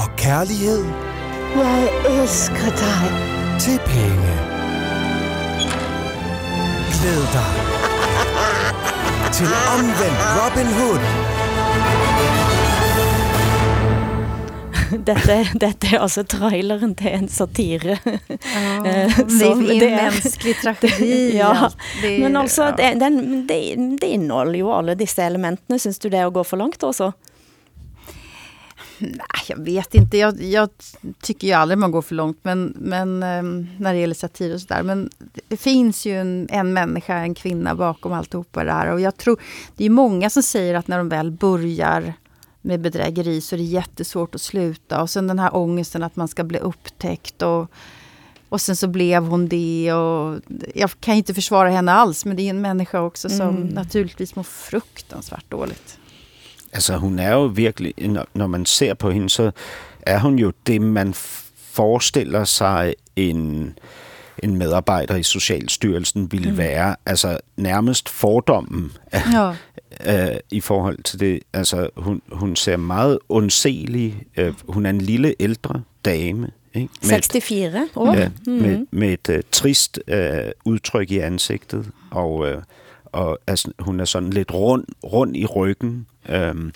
og 0.03 0.15
kærlighed. 0.17 0.85
Jeg 1.55 1.89
elsker 2.09 2.69
dig. 2.83 3.03
Til 3.59 3.79
penge. 3.85 4.33
Glæd 7.01 7.21
dig 7.33 7.88
til 9.33 9.47
omvendt 9.75 10.21
Robin 10.37 10.69
Hood. 10.77 11.03
dette, 15.09 15.35
dette 15.61 15.89
er 15.93 16.01
altså 16.01 16.23
traileren 16.29 16.95
til 16.97 17.13
en 17.13 17.27
satire. 17.29 17.97
Ja, 18.05 19.05
det 19.19 19.41
er 19.41 19.51
en 19.53 19.63
menneskelig 19.67 20.55
tragedi. 20.63 21.13
ja, 21.41 21.69
det, 22.01 22.15
men 22.23 22.37
altså, 22.39 22.71
det, 22.77 22.95
den, 23.01 23.19
det, 23.49 23.59
det 24.01 24.11
indeholder 24.17 24.59
jo 24.63 24.71
alle 24.77 24.97
disse 24.99 25.25
elementene. 25.25 25.79
Synes 25.79 25.99
du 25.99 26.09
det 26.09 26.19
er 26.21 26.29
at 26.29 26.33
gå 26.33 26.43
for 26.43 26.61
langt 26.61 26.83
også? 26.83 27.11
Nej, 28.99 29.43
jag 29.47 29.57
vet 29.57 29.95
inte. 29.95 30.17
Jag, 30.17 30.41
jag 30.41 30.69
tycker 31.21 31.47
ju 31.47 31.53
aldrig 31.53 31.77
man 31.77 31.91
går 31.91 32.01
för 32.01 32.15
långt 32.15 32.39
men, 32.41 32.73
men 32.77 33.23
um, 33.23 33.67
när 33.77 33.93
det 33.93 33.99
gäller 33.99 34.15
satir 34.15 34.53
och 34.53 34.61
sådär. 34.61 34.83
Men 34.83 35.09
det 35.47 35.57
finns 35.57 36.05
ju 36.05 36.21
en, 36.21 36.47
en 36.51 36.73
människa, 36.73 37.15
en 37.15 37.35
kvinna 37.35 37.75
bakom 37.75 38.13
alltihopa 38.13 38.63
det 38.63 38.71
här. 38.71 38.91
Och 38.91 39.01
jag 39.01 39.17
tror, 39.17 39.41
det 39.75 39.85
är 39.85 39.89
många 39.89 40.29
som 40.29 40.43
säger 40.43 40.75
att 40.75 40.87
när 40.87 40.97
de 40.97 41.09
väl 41.09 41.31
börjar 41.31 42.13
med 42.61 42.81
bedrägeri 42.81 43.41
så 43.41 43.55
är 43.55 43.57
det 43.57 43.63
jättesvårt 43.63 44.35
att 44.35 44.41
sluta. 44.41 45.01
Och 45.01 45.09
sen 45.09 45.27
den 45.27 45.39
här 45.39 45.55
ångesten 45.55 46.03
att 46.03 46.15
man 46.15 46.27
ska 46.27 46.43
bli 46.43 46.59
upptäckt. 46.59 47.41
Och, 47.41 47.71
och 48.49 48.61
sen 48.61 48.75
så 48.75 48.87
blev 48.87 49.23
hon 49.23 49.47
det. 49.47 49.93
Och 49.93 50.39
jag 50.75 50.91
kan 50.99 51.15
inte 51.15 51.33
försvara 51.33 51.69
henne 51.69 51.91
alls 51.91 52.25
men 52.25 52.37
det 52.37 52.43
är 52.43 52.49
en 52.49 52.61
människa 52.61 53.01
också 53.01 53.29
som 53.29 53.49
mm. 53.49 53.67
naturligtvis 53.67 54.35
mår 54.35 54.43
fruktansvärt 54.43 55.49
dåligt. 55.49 55.99
Altså, 56.73 56.97
hun 56.97 57.19
er 57.19 57.33
jo 57.33 57.45
virkelig, 57.45 57.93
når, 58.33 58.47
man 58.47 58.65
ser 58.65 58.93
på 58.93 59.11
hende, 59.11 59.29
så 59.29 59.51
er 60.01 60.19
hun 60.19 60.39
jo 60.39 60.51
det, 60.67 60.81
man 60.81 61.13
forestiller 61.71 62.43
sig 62.43 62.95
en, 63.15 63.73
en 64.43 64.55
medarbejder 64.55 65.15
i 65.15 65.23
Socialstyrelsen 65.23 66.31
ville 66.31 66.51
mm. 66.51 66.57
være. 66.57 66.95
Altså, 67.05 67.37
nærmest 67.57 68.09
fordommen 68.09 68.91
ja. 69.13 69.49
øh, 70.05 70.39
i 70.51 70.59
forhold 70.59 71.03
til 71.03 71.19
det. 71.19 71.39
Altså, 71.53 71.89
hun, 71.97 72.21
hun 72.31 72.55
ser 72.55 72.77
meget 72.77 73.19
undselig. 73.29 74.23
Øh, 74.37 74.53
hun 74.67 74.85
er 74.85 74.89
en 74.89 75.01
lille 75.01 75.35
ældre 75.39 75.81
dame. 76.05 76.51
Ikke? 76.73 76.89
Med 77.01 77.09
64 77.09 77.89
år. 77.95 78.15
Ja, 78.15 78.29
mm. 78.47 78.53
med, 78.53 78.85
med 78.91 79.13
et 79.13 79.29
uh, 79.29 79.39
trist 79.51 79.99
uh, 80.11 80.17
udtryk 80.65 81.11
i 81.11 81.17
ansigtet. 81.17 81.91
Og... 82.11 82.33
Uh, 82.33 82.63
og 83.11 83.39
altså, 83.47 83.71
hun 83.79 83.99
er 83.99 84.05
sådan 84.05 84.29
lidt 84.29 84.53
rund, 84.53 84.85
rund 85.03 85.37
i 85.37 85.45
ryggen, 85.45 86.07
øhm, 86.29 86.71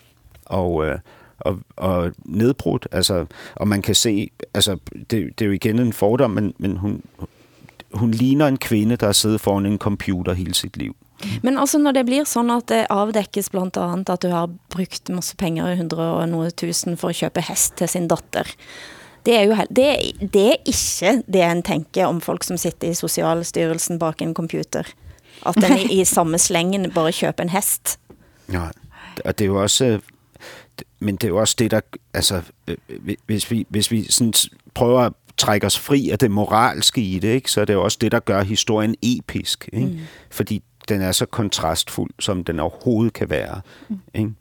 og, 0.46 0.86
øh, 0.86 1.00
og, 1.40 1.60
og 1.76 2.12
nedbrudt. 2.26 2.88
Altså, 2.92 3.26
og 3.56 3.68
man 3.68 3.82
kan 3.82 3.96
se, 3.96 4.30
altså, 4.54 4.78
det, 4.94 5.40
det 5.40 5.42
er 5.42 5.46
jo 5.46 5.52
igen 5.52 5.80
en 5.80 5.94
fordom, 5.94 6.32
men, 6.32 6.54
men 6.58 6.78
hun, 6.78 7.04
hun 7.94 8.12
ligner 8.12 8.48
en 8.48 8.58
kvinde, 8.58 8.96
der 8.96 9.06
har 9.06 9.14
siddet 9.14 9.42
foran 9.42 9.66
en 9.66 9.78
computer 9.78 10.34
hele 10.34 10.54
sit 10.54 10.78
liv. 10.78 10.96
Men 11.44 11.58
altså 11.58 11.78
når 11.78 11.92
det 11.92 12.06
blir 12.06 12.24
sådan 12.24 12.52
at 12.52 12.70
det 12.70 12.86
afdækkes 12.90 13.50
blandt 13.50 13.78
andet 13.78 14.10
at 14.10 14.24
du 14.24 14.28
har 14.28 14.50
brugt 14.70 15.10
masse 15.10 15.36
penger, 15.36 15.72
100 15.72 16.14
og 16.14 16.30
noget 16.30 16.56
tusen 16.56 16.98
for 16.98 17.10
at 17.10 17.20
købe 17.20 17.42
hest 17.42 17.78
til 17.78 17.88
sin 17.88 18.08
datter, 18.08 18.44
det 19.26 19.36
er 19.36 19.42
jo 19.42 19.56
det, 19.70 20.34
det 20.34 20.48
er 20.48 20.56
ikke 20.66 21.24
det 21.34 21.44
en 21.52 21.64
tænker 21.64 22.06
om 22.06 22.22
folk 22.22 22.44
som 22.44 22.58
sitter 22.58 22.90
i 22.90 22.94
Socialstyrelsen 22.94 24.00
bak 24.00 24.22
en 24.22 24.34
computer. 24.34 24.84
At 25.46 25.56
den 25.56 25.78
i, 25.78 25.84
i 26.02 26.06
samme 26.06 26.38
slängen 26.38 26.92
bare 26.92 27.12
køber 27.12 27.44
en 27.44 27.50
hest. 27.50 28.00
Ja, 28.52 28.68
og 29.26 29.40
det 29.40 29.46
er 29.46 29.50
jo 29.50 29.62
også, 29.62 30.00
men 31.00 31.16
det 31.16 31.24
er 31.24 31.28
jo 31.28 31.38
også 31.38 31.56
det, 31.60 31.72
der, 31.72 31.82
altså, 32.14 32.42
hvis 33.26 33.52
vi, 33.52 33.66
hvis 33.70 33.92
vi 33.92 34.12
sådan 34.12 34.34
prøver 34.74 35.02
at 35.02 35.14
trække 35.38 35.68
os 35.68 35.80
fri 35.80 36.10
af 36.10 36.20
det 36.20 36.32
moralske 36.32 37.02
i 37.02 37.20
det, 37.20 37.28
ikke, 37.28 37.52
så 37.52 37.62
er 37.62 37.66
det 37.66 37.74
jo 37.74 37.84
også 37.84 37.98
det, 38.02 38.12
der 38.12 38.20
gør 38.20 38.44
historien 38.44 38.96
episk. 39.02 39.70
Ikke? 39.74 39.88
Mm. 39.88 40.00
Fordi 40.32 40.64
den 40.90 41.02
er 41.02 41.12
så 41.12 41.26
kontrastfuld, 41.26 42.12
som 42.20 42.44
den 42.44 42.60
overhovedet 42.60 43.14
kan 43.14 43.30
være. 43.30 43.62
Mm. 43.90 44.00
Ikke? 44.14 44.32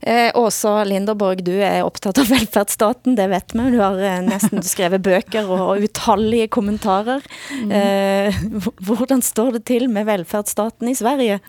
Eh, 0.00 0.30
Åsa 0.34 0.84
Linderborg, 0.84 1.42
du 1.44 1.52
er 1.60 1.82
optaget 1.84 2.18
av 2.22 2.30
velfærdsstaten, 2.30 3.16
det 3.18 3.28
vet 3.30 3.54
man. 3.54 3.72
Du 3.72 3.80
har 3.82 3.98
eh, 3.98 4.20
næsten 4.24 4.62
skrevet 4.72 5.02
bøger 5.04 5.50
og 5.50 5.84
utallige 5.84 6.48
kommentarer. 6.48 7.24
Mm. 7.60 7.72
Eh, 7.72 8.40
hvordan 8.86 9.22
står 9.22 9.58
det 9.58 9.64
til 9.70 9.88
med 9.92 10.08
velfærdsstaten 10.08 10.88
i 10.88 10.94
Sverige? 10.94 11.40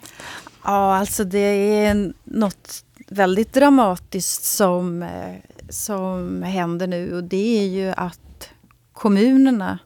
Ja, 0.64 0.98
alltså 0.98 1.24
det 1.24 1.86
är 1.86 2.14
något 2.24 2.84
väldigt 3.08 3.54
dramatiskt 3.54 4.44
som, 4.44 5.04
eh, 5.04 5.36
som 5.70 6.44
händer 6.44 6.88
nu 6.88 7.16
och 7.16 7.24
det 7.24 7.60
är 7.60 7.68
ju 7.68 7.94
att 7.98 8.50
kommunerna, 8.94 9.80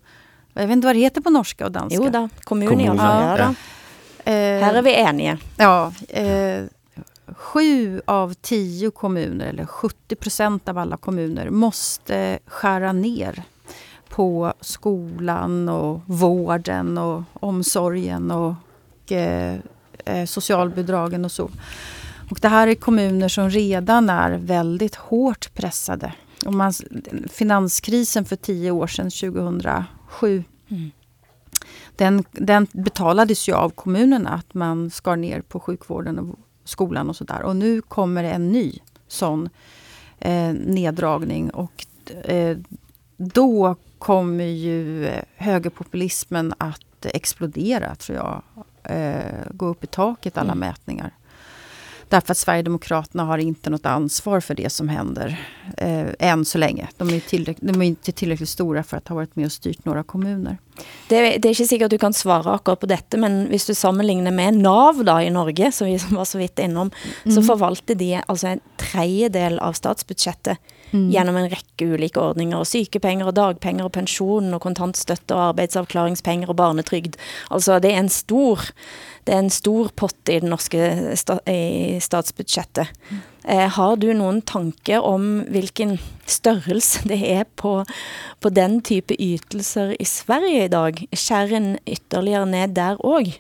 jag 0.53 0.67
vet 0.67 0.71
inte 0.71 0.87
vad 0.87 0.95
det 0.95 0.99
heter 0.99 1.21
på 1.21 1.29
norska 1.29 1.65
och 1.65 1.71
danska. 1.71 1.99
Jo 2.03 2.09
da, 2.09 2.29
kommun 2.43 2.81
i 2.81 2.87
alla 2.87 2.99
fall. 3.01 3.23
Ja, 3.23 3.37
da. 3.37 3.55
Eh, 4.31 4.63
Her 4.63 4.75
er 4.75 4.81
vi 4.81 4.93
enige. 4.95 5.37
Ja. 5.57 5.93
Eh, 6.09 6.63
sju 7.37 8.01
av 8.05 8.33
tio 8.33 8.91
kommuner, 8.91 9.45
eller 9.45 9.65
70 9.65 10.15
procent 10.15 10.69
av 10.69 10.77
alla 10.77 10.97
kommuner, 10.97 11.49
måste 11.49 12.39
skära 12.45 12.91
ner 12.91 13.43
på 14.09 14.53
skolan 14.61 15.69
och 15.69 16.01
vården 16.05 16.97
och 16.97 17.23
omsorgen 17.33 18.31
och 18.31 19.11
eh, 19.11 19.57
eh, 20.05 20.25
socialbidragen 20.25 21.25
och 21.25 21.31
så. 21.31 21.49
Och 22.31 22.39
det 22.41 22.47
här 22.47 22.67
är 22.67 22.75
kommuner 22.75 23.27
som 23.27 23.49
redan 23.49 24.09
är 24.09 24.31
väldigt 24.31 24.95
hårt 24.95 25.53
pressade. 25.53 26.13
Och 26.45 26.53
man, 26.53 26.73
finanskrisen 27.31 28.25
för 28.25 28.35
tio 28.35 28.71
år 28.71 28.87
sedan, 28.87 29.11
2007, 29.11 30.43
Mm. 30.69 30.91
den, 31.95 32.23
den 32.31 32.67
betalades 32.71 33.49
ju 33.49 33.53
av 33.53 33.69
kommunerna 33.69 34.29
att 34.29 34.53
man 34.53 34.89
skar 34.89 35.15
ner 35.15 35.41
på 35.41 35.59
sjukvården 35.59 36.19
och 36.19 36.39
skolan 36.65 37.09
och 37.09 37.15
sådär. 37.15 37.41
Och 37.41 37.55
nu 37.55 37.81
kommer 37.81 38.23
en 38.23 38.51
ny 38.51 38.79
sån 39.07 39.49
eh, 40.19 40.53
neddragning. 40.53 41.49
Och 41.49 41.85
eh, 42.23 42.57
då 43.17 43.75
kommer 43.99 44.43
ju 44.45 45.09
högerpopulismen 45.35 46.53
att 46.57 47.05
explodera, 47.05 47.95
tror 47.95 48.17
jag. 48.17 48.41
Eh, 48.83 49.41
gå 49.51 49.65
upp 49.65 49.83
i 49.83 49.87
taket, 49.87 50.37
alla 50.37 50.51
Mm. 50.51 50.59
mätningar. 50.59 51.11
Därför 52.09 52.31
att 52.31 52.37
Sverigedemokraterna 52.37 53.23
har 53.23 53.37
inte 53.37 53.69
något 53.69 53.85
ansvar 53.85 54.39
för 54.39 54.55
det 54.55 54.69
som 54.69 54.89
händer 54.89 55.47
eh, 55.77 56.07
än 56.19 56.45
så 56.45 56.57
länge. 56.57 56.89
De 56.97 57.09
är, 57.09 57.65
de 57.65 57.81
är 57.81 57.85
inte 57.85 58.11
tillräckligt 58.11 58.49
stora 58.49 58.83
för 58.83 58.97
att 58.97 59.07
ha 59.07 59.15
varit 59.15 59.35
med 59.35 59.45
och 59.45 59.51
styrt 59.51 59.85
några 59.85 60.03
kommuner. 60.03 60.57
Det, 61.07 61.19
det 61.41 61.45
er 61.45 61.53
ikke 61.53 61.67
sikkert 61.69 61.91
du 61.93 61.97
kan 62.01 62.13
svare 62.13 62.55
akkurat 62.57 62.79
på 62.81 62.87
dette, 62.89 63.17
men 63.21 63.47
hvis 63.51 63.67
du 63.69 63.73
sammenligner 63.77 64.33
med 64.33 64.57
NAV 64.59 65.03
da 65.05 65.19
i 65.21 65.29
Norge, 65.29 65.71
som 65.71 65.87
vi 65.87 65.97
var 66.15 66.25
så 66.25 66.39
vidt 66.41 66.59
innom, 66.59 66.91
så 67.23 67.39
Mhm. 67.39 67.45
forvalter 67.47 67.95
de 67.95 68.21
altså 68.27 68.47
en 68.55 68.61
tredjedel 68.77 69.59
av 69.61 69.73
statsbudsjettet 69.73 70.57
Mm. 70.93 71.09
gjennom 71.11 71.35
en 71.35 71.49
rekke 71.49 71.87
ulike 71.95 72.21
ordninger, 72.21 72.57
og 72.57 72.65
sykepenger 72.69 73.27
og 73.27 73.33
dagpenger 73.35 73.85
og 73.85 73.91
pensjon 73.91 74.53
og 74.53 74.61
kontantstøtte 74.61 75.33
og 75.35 75.55
arbeidsavklaringspenger 75.55 76.47
og 76.49 76.55
barnetrygd. 76.55 77.15
Altså 77.51 77.81
det 77.81 77.91
er 77.91 77.97
en 77.99 78.09
stor, 78.09 78.61
det 79.25 79.33
er 79.33 79.39
en 79.39 79.49
stor 79.49 79.89
pott 79.97 80.29
i 80.29 80.39
det 80.39 80.49
norske 80.49 81.17
sta, 81.17 81.39
i 81.47 81.99
statsbudsjettet. 81.99 82.87
Eh, 83.47 83.69
har 83.69 83.95
du 84.01 84.07
nogen 84.13 84.41
tanke 84.41 84.97
om 84.99 85.43
hvilken 85.53 85.99
størrelse 86.25 87.03
det 87.05 87.19
er 87.29 87.43
på, 87.55 87.83
på 88.41 88.49
den 88.49 88.79
type 88.81 89.13
ytelser 89.21 89.93
i 90.01 90.07
Sverige 90.09 90.65
i 90.65 90.71
dag? 90.73 91.03
Skjærer 91.13 91.53
en 91.59 91.69
ytterligere 91.85 92.47
ned 92.49 92.73
der 92.77 92.97
også? 93.05 93.37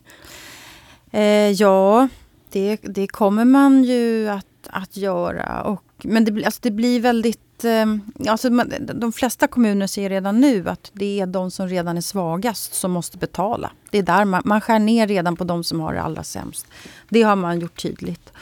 Eh, 1.15 1.51
ja, 1.57 2.07
det, 2.53 2.83
det 2.83 3.07
kommer 3.11 3.45
man 3.49 3.83
ju 3.83 4.27
att, 4.29 4.69
att 4.69 4.97
göra. 4.97 5.63
Och, 5.63 6.05
men 6.05 6.25
det, 6.25 6.45
alltså 6.45 6.59
det 6.63 6.71
blir 6.71 6.99
väldigt... 6.99 7.41
Eh, 7.63 7.85
alltså 8.29 8.49
de 8.79 9.11
flesta 9.13 9.47
kommuner 9.47 9.87
ser 9.87 10.09
redan 10.09 10.41
nu 10.41 10.69
att 10.69 10.91
det 10.93 11.19
är 11.19 11.25
de 11.25 11.51
som 11.51 11.67
redan 11.67 11.97
är 11.97 12.01
svagast 12.01 12.73
som 12.73 12.91
måste 12.91 13.17
betala. 13.17 13.71
Det 13.91 13.97
är 13.97 14.03
där 14.03 14.25
man, 14.25 14.41
man 14.45 14.61
skär 14.61 14.79
ner 14.79 15.07
redan 15.07 15.35
på 15.35 15.43
de 15.43 15.63
som 15.63 15.79
har 15.79 15.93
det 15.93 16.01
allra 16.01 16.23
sämst. 16.23 16.67
Det 17.09 17.21
har 17.21 17.35
man 17.35 17.59
gjort 17.59 17.81
tydligt. 17.81 18.33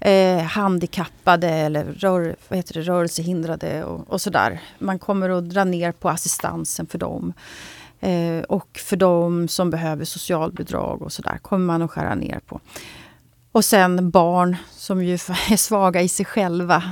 Eh, 0.00 0.42
handikappade 0.42 1.48
eller 1.48 1.84
rör, 1.84 2.36
vad 2.48 2.56
heter 2.56 2.74
det, 2.74 2.82
rörelsehindrade 2.82 3.84
och, 3.84 4.10
och 4.10 4.20
sådär. 4.20 4.60
Man 4.78 4.98
kommer 4.98 5.30
att 5.30 5.50
dra 5.50 5.64
ner 5.64 5.92
på 5.92 6.08
assistansen 6.08 6.86
för 6.86 6.98
dem. 6.98 7.32
Eh, 8.00 8.42
och 8.48 8.78
för 8.78 8.96
de 8.96 9.48
som 9.48 9.70
behöver 9.70 10.04
socialbidrag 10.04 11.02
och 11.02 11.12
sådär 11.12 11.38
kommer 11.42 11.66
man 11.66 11.82
att 11.82 11.90
skära 11.90 12.14
ner 12.14 12.40
på. 12.46 12.60
Och 13.54 13.64
sen 13.64 14.10
barn 14.10 14.56
som 14.76 15.04
ju 15.04 15.14
är 15.50 15.56
svaga 15.56 16.02
i 16.02 16.08
sig 16.08 16.26
själva. 16.26 16.82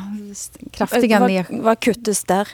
Kraftiga 0.72 1.20
Vad- 1.20 1.30
ner... 1.30 1.46
vad 1.50 1.80
kuttes 1.80 2.24
där? 2.24 2.48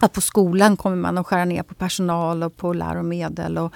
Att 0.00 0.12
på 0.12 0.20
skolan 0.20 0.76
kommer 0.76 0.96
man 0.96 1.18
att 1.18 1.26
skära 1.26 1.44
ner 1.44 1.62
på 1.62 1.74
personal 1.74 2.42
och 2.42 2.56
på 2.56 2.72
läromedel. 2.72 3.58
Och 3.58 3.72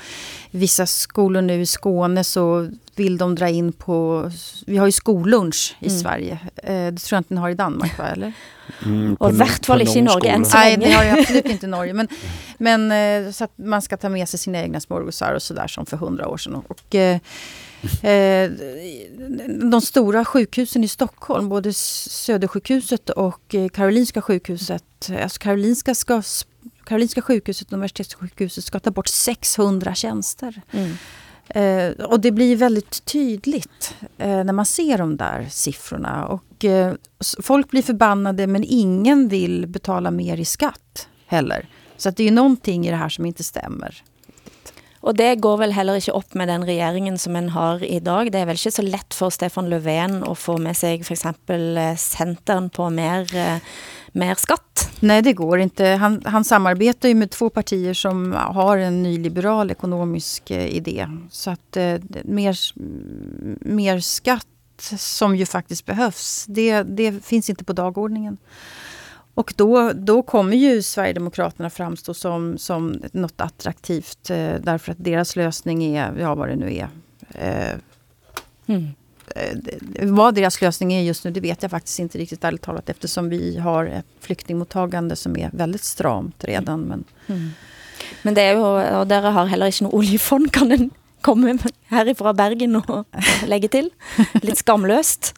vissa 0.50 0.86
skolor 0.86 1.42
nu 1.42 1.60
i 1.62 1.66
Skåne 1.66 2.24
så 2.24 2.70
vill 2.96 3.18
de 3.18 3.34
dra 3.34 3.48
in 3.48 3.72
på... 3.72 4.30
Vi 4.66 4.76
har 4.76 4.86
ju 4.86 4.92
skollunch 4.92 5.76
i 5.80 5.86
Mm. 5.88 5.98
Sverige. 6.00 6.38
Eh, 6.56 6.92
det 6.92 6.96
tror 7.00 7.16
jag 7.16 7.20
inte 7.20 7.34
ni 7.34 7.40
har 7.40 7.50
i 7.50 7.54
Danmark, 7.54 7.98
va? 7.98 8.04
Eller? 8.08 8.32
Mm, 8.86 9.16
Og 9.20 9.30
i 9.32 9.36
hvert 9.36 9.66
fall 9.66 9.82
ikke 9.82 9.98
i 9.98 10.02
Norge 10.06 10.30
enn 10.32 10.44
så 10.44 10.56
Nej, 10.56 10.70
länge. 10.76 10.86
det 10.86 10.92
har 10.96 11.04
jag 11.04 11.18
absolut 11.18 11.44
inte 11.46 11.66
i 11.66 11.68
Norge. 11.68 11.92
Men, 11.94 12.08
men 12.58 12.92
eh, 12.92 13.32
så 13.32 13.44
att 13.44 13.52
man 13.58 13.82
ska 13.82 13.96
ta 13.96 14.08
med 14.08 14.28
sig 14.28 14.38
sina 14.38 14.58
egna 14.62 14.80
smörgåsar 14.80 15.34
och 15.34 15.42
sådär 15.42 15.66
som 15.68 15.86
för 15.86 15.96
hundra 15.96 16.28
år 16.28 16.36
sedan. 16.38 16.54
Och, 16.68 16.94
eh, 16.94 17.18
de 19.70 19.80
stora 19.80 20.24
sjukhusen 20.24 20.84
i 20.84 20.88
Stockholm, 20.88 21.48
både 21.48 21.72
Södersjukhuset 21.72 23.10
och 23.10 23.54
eh, 23.54 23.68
Karolinska 23.68 24.22
sjukhuset. 24.22 25.10
Alltså 25.22 25.40
Karolinska, 25.40 25.94
ska, 25.94 26.22
Karolinska 26.84 27.22
sjukhuset 27.22 27.66
och 27.66 27.72
Universitetssjukhuset 27.72 28.64
ska 28.64 28.80
ta 28.80 28.90
bort 28.90 29.08
600 29.08 29.94
tjänster. 29.94 30.62
Mm. 30.70 30.96
Eh, 31.48 32.04
och 32.04 32.20
det 32.20 32.30
blir 32.30 32.56
väldigt 32.56 33.04
tydligt 33.04 33.94
eh, 34.18 34.44
när 34.44 34.52
man 34.52 34.66
ser 34.66 34.98
de 34.98 35.16
där 35.16 35.46
siffrorna. 35.50 36.26
Och, 36.26 36.64
eh, 36.64 36.94
folk 37.42 37.70
blir 37.70 37.82
förbannade 37.82 38.46
men 38.46 38.64
ingen 38.68 39.28
vill 39.28 39.66
betala 39.66 40.10
mer 40.10 40.36
i 40.36 40.44
skatt 40.44 41.08
heller. 41.26 41.68
Så 41.96 42.08
att 42.08 42.16
det 42.16 42.28
är 42.28 42.32
någonting 42.32 42.86
i 42.86 42.90
det 42.90 42.96
här 42.96 43.08
som 43.08 43.26
inte 43.26 43.44
stämmer. 43.44 44.02
Og 45.02 45.16
det 45.18 45.40
går 45.42 45.58
vel 45.64 45.74
heller 45.74 45.98
ikke 45.98 46.14
op 46.14 46.36
med 46.38 46.48
den 46.48 46.64
regeringen, 46.66 47.18
som 47.18 47.34
man 47.34 47.48
har 47.54 47.82
i 47.82 47.98
dag. 47.98 48.30
Det 48.30 48.38
er 48.38 48.46
vel 48.46 48.58
ikke 48.58 48.74
så 48.76 48.84
let 48.86 49.16
for 49.16 49.34
Stefan 49.34 49.70
Löfven 49.70 50.20
at 50.22 50.38
få 50.38 50.58
med 50.62 50.78
sig 50.78 51.02
for 51.02 51.16
eksempel 51.16 51.76
eh, 51.76 51.96
Centern 51.98 52.70
på 52.70 52.86
mer, 52.90 53.26
eh, 53.34 53.58
mer 54.12 54.38
skatt. 54.38 54.86
Nej, 55.02 55.22
det 55.22 55.32
går 55.32 55.58
inte. 55.58 55.84
Han, 55.84 56.22
han 56.24 56.44
samarbetar 56.44 57.08
ju 57.08 57.14
med 57.14 57.30
två 57.30 57.50
partier 57.50 57.94
som 57.94 58.32
har 58.32 58.78
en 58.78 59.02
nyliberal 59.02 59.70
ekonomisk 59.70 60.50
eh, 60.50 60.66
idé. 60.66 61.08
Så 61.30 61.50
att 61.50 61.76
eh, 61.76 61.98
mer, 62.24 62.56
mer 63.66 64.00
skatt 64.00 64.46
som 64.98 65.36
ju 65.36 65.46
faktiskt 65.46 65.86
behövs, 65.86 66.44
det, 66.48 66.82
det 66.82 67.24
finns 67.24 67.50
inte 67.50 67.64
på 67.64 67.72
dagordningen. 67.72 68.38
Och 69.34 69.52
då, 69.56 69.92
då 69.92 70.22
kommer 70.22 70.56
ju 70.56 70.82
Sverigedemokraterna 70.82 71.70
framstå 71.70 72.14
som, 72.14 72.58
som 72.58 73.02
något 73.12 73.40
attraktivt 73.40 74.30
eh, 74.30 74.54
därför 74.60 74.92
att 74.92 75.04
deras 75.04 75.36
lösning 75.36 75.96
är, 75.96 76.14
ja 76.18 76.34
vad 76.34 76.48
det 76.48 76.56
nu 76.56 76.74
är. 76.74 76.88
Eh, 77.34 77.76
Mm. 78.66 78.88
eh, 79.36 79.58
vad 80.08 80.34
deras 80.34 80.60
lösning 80.60 80.92
är 80.92 81.02
just 81.02 81.24
nu, 81.24 81.30
det 81.30 81.40
vet 81.40 81.62
jag 81.62 81.70
faktiskt 81.70 81.98
inte 81.98 82.18
riktigt 82.18 82.44
ärligt 82.44 82.62
talat 82.62 82.88
eftersom 82.88 83.28
vi 83.28 83.58
har 83.58 83.84
ett 83.86 84.06
flyktingmottagande 84.20 85.16
som 85.16 85.36
är 85.36 85.50
väldigt 85.52 85.84
stramt 85.84 86.44
redan. 86.44 86.80
Men, 86.80 87.04
Men 88.22 88.34
det 88.34 88.42
er 88.42 88.52
jo, 88.58 88.64
og 89.00 89.06
dere 89.08 89.30
har 89.30 89.46
heller 89.46 89.70
ikke 89.70 89.84
noe 89.86 89.94
oljefond, 89.98 90.50
kan 90.52 90.72
en 90.74 90.88
komme 91.22 91.52
med 91.54 91.70
herifra 91.90 92.32
Bergen 92.34 92.76
og 92.80 93.04
legge 93.52 93.68
til. 93.68 93.90
Litt 94.42 94.58
skamløst. 94.58 95.32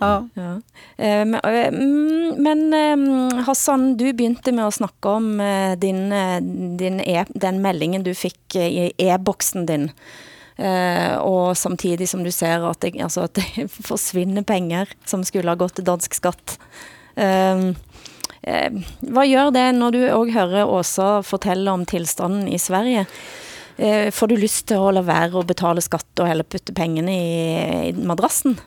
Ja. 0.00 0.52
Eh, 0.96 1.24
Men, 1.24 1.34
eh, 1.34 1.68
mm, 1.68 2.42
men 2.42 2.64
eh, 2.74 3.44
Hassan, 3.46 3.96
du 3.96 4.12
begynte 4.12 4.52
med 4.52 4.66
at 4.66 4.78
snakke 4.80 5.14
om 5.20 5.40
eh, 5.40 5.76
din, 5.76 6.10
din 6.80 7.00
e 7.00 7.24
den 7.34 7.62
meldingen 7.62 8.02
du 8.02 8.14
fik 8.14 8.56
i 8.56 8.92
e-boksen 8.98 9.66
din. 9.66 9.90
Eh, 10.60 11.16
og 11.16 11.56
samtidig 11.56 12.08
som 12.08 12.24
du 12.24 12.30
ser 12.34 12.64
at 12.68 12.80
det, 12.84 12.96
altså 13.00 13.24
at 13.28 13.38
det 13.38 13.68
forsvinder 13.90 14.44
penger 14.44 14.90
som 15.08 15.24
skulle 15.24 15.48
ha 15.48 15.56
gått 15.60 15.78
til 15.78 15.88
dansk 15.88 16.14
skatt. 16.18 16.58
Hvad 17.14 17.74
eh, 18.42 19.52
det 19.52 19.68
når 19.76 19.94
du 19.96 20.00
også 20.08 20.34
hører 20.36 20.68
Åsa 20.68 21.08
fortælle 21.26 21.70
om 21.72 21.86
tilstanden 21.88 22.48
i 22.48 22.58
Sverige? 22.58 23.06
Eh, 23.80 24.10
får 24.12 24.26
du 24.28 24.36
lyst 24.36 24.66
til 24.68 24.76
at 24.76 24.94
lade 24.98 25.08
være 25.08 25.40
å 25.40 25.46
betale 25.46 25.80
skatt 25.80 26.20
og 26.20 26.28
heller 26.28 26.44
putte 26.44 26.74
pengene 26.76 27.14
i, 27.16 27.88
i 27.88 27.92
madrassen? 27.96 28.58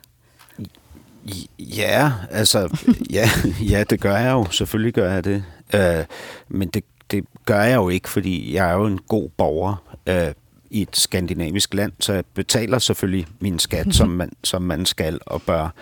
Ja, 1.60 2.12
altså, 2.32 2.78
ja, 3.10 3.30
ja, 3.70 3.84
det 3.90 4.02
gør 4.02 4.18
jeg 4.18 4.32
jo. 4.32 4.46
Selvfølgelig 4.52 4.94
gør 4.94 5.14
jeg 5.14 5.24
det. 5.24 5.44
Øh, 5.74 6.06
men 6.50 6.68
det, 6.68 6.84
det 7.12 7.26
gør 7.46 7.62
jeg 7.62 7.76
jo 7.76 7.90
ikke, 7.90 8.10
fordi 8.10 8.56
jeg 8.56 8.70
er 8.70 8.74
jo 8.74 8.86
en 8.86 9.00
god 9.08 9.30
borger 9.38 9.76
øh, 10.08 10.34
i 10.70 10.82
et 10.82 10.98
skandinavisk 10.98 11.74
land, 11.74 11.92
så 12.00 12.14
jeg 12.14 12.24
betaler 12.34 12.80
selvfølgelig 12.80 13.28
min 13.40 13.60
skat, 13.60 13.88
som 13.96 14.10
man, 14.20 14.32
som 14.44 14.62
man 14.62 14.86
skal 14.86 15.20
og 15.26 15.42
bør. 15.42 15.74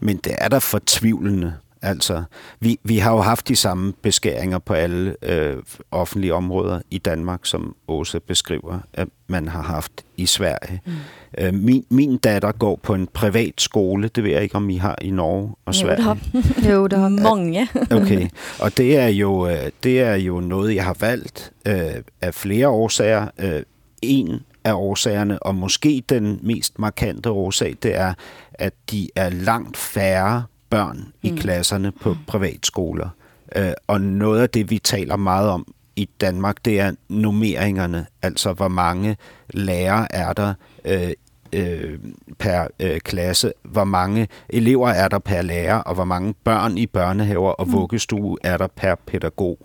Men 0.00 0.16
det 0.16 0.34
er 0.38 0.48
da 0.48 0.58
fortvivlende, 0.58 1.54
Altså, 1.82 2.22
vi, 2.60 2.78
vi 2.84 2.98
har 2.98 3.12
jo 3.12 3.20
haft 3.20 3.48
de 3.48 3.56
samme 3.56 3.92
beskæringer 4.02 4.58
på 4.58 4.74
alle 4.74 5.16
øh, 5.22 5.56
offentlige 5.90 6.34
områder 6.34 6.80
i 6.90 6.98
Danmark, 6.98 7.40
som 7.46 7.74
Åse 7.88 8.20
beskriver, 8.20 8.78
at 8.92 9.08
man 9.26 9.48
har 9.48 9.62
haft 9.62 9.92
i 10.16 10.26
Sverige. 10.26 10.80
Mm. 10.86 10.92
Øh, 11.38 11.54
min, 11.54 11.84
min 11.90 12.16
datter 12.18 12.52
går 12.52 12.76
på 12.82 12.94
en 12.94 13.06
privat 13.06 13.54
skole, 13.60 14.08
det 14.08 14.24
ved 14.24 14.30
jeg 14.30 14.42
ikke, 14.42 14.54
om 14.54 14.70
I 14.70 14.76
har 14.76 14.98
i 15.02 15.10
Norge 15.10 15.54
og 15.66 15.74
Jo, 15.74 15.80
Sverige. 15.80 15.96
det 15.96 16.04
har, 16.04 16.18
jo, 16.72 16.86
det 16.86 16.98
har 16.98 17.08
mange. 17.08 17.68
Okay, 18.02 18.28
og 18.60 18.76
det 18.76 18.96
er 18.98 19.08
jo, 19.08 19.48
øh, 19.48 19.70
det 19.82 20.00
er 20.00 20.14
jo 20.14 20.40
noget, 20.40 20.74
jeg 20.74 20.84
har 20.84 20.96
valgt 21.00 21.52
øh, 21.66 21.94
af 22.20 22.34
flere 22.34 22.68
årsager. 22.68 23.28
Øh, 23.38 23.62
en 24.02 24.40
af 24.64 24.72
årsagerne, 24.72 25.42
og 25.42 25.54
måske 25.54 26.02
den 26.08 26.38
mest 26.42 26.78
markante 26.78 27.30
årsag, 27.30 27.76
det 27.82 27.96
er, 27.96 28.14
at 28.54 28.72
de 28.90 29.08
er 29.16 29.28
langt 29.28 29.76
færre 29.76 30.44
børn 30.70 31.12
i 31.22 31.30
Mm. 31.30 31.36
klasserne 31.36 31.92
på 31.92 32.16
privatskoler. 32.26 33.08
Øh, 33.56 33.72
og 33.86 34.00
noget 34.00 34.42
af 34.42 34.50
det, 34.50 34.70
vi 34.70 34.78
taler 34.78 35.16
meget 35.16 35.48
om 35.50 35.74
i 35.96 36.08
Danmark, 36.20 36.56
det 36.64 36.80
er 36.80 36.92
nummeringerne, 37.08 38.06
altså 38.22 38.52
hvor 38.52 38.68
mange 38.68 39.16
lærere 39.50 40.12
er 40.14 40.32
der 40.32 40.54
øh, 40.84 41.10
øh, 41.52 41.98
per 42.38 42.66
øh, 42.80 43.00
klasse, 43.00 43.52
hvor 43.62 43.84
mange 43.84 44.28
elever 44.48 44.88
er 44.88 45.08
der 45.08 45.18
per 45.18 45.42
lærer, 45.42 45.76
og 45.76 45.94
hvor 45.94 46.04
mange 46.04 46.34
børn 46.44 46.78
i 46.78 46.86
børnehaver 46.86 47.50
og 47.50 47.66
Mm. 47.66 47.72
vuggestue 47.72 48.36
er 48.44 48.56
der 48.56 48.66
per 48.66 48.94
pædagog. 48.94 49.58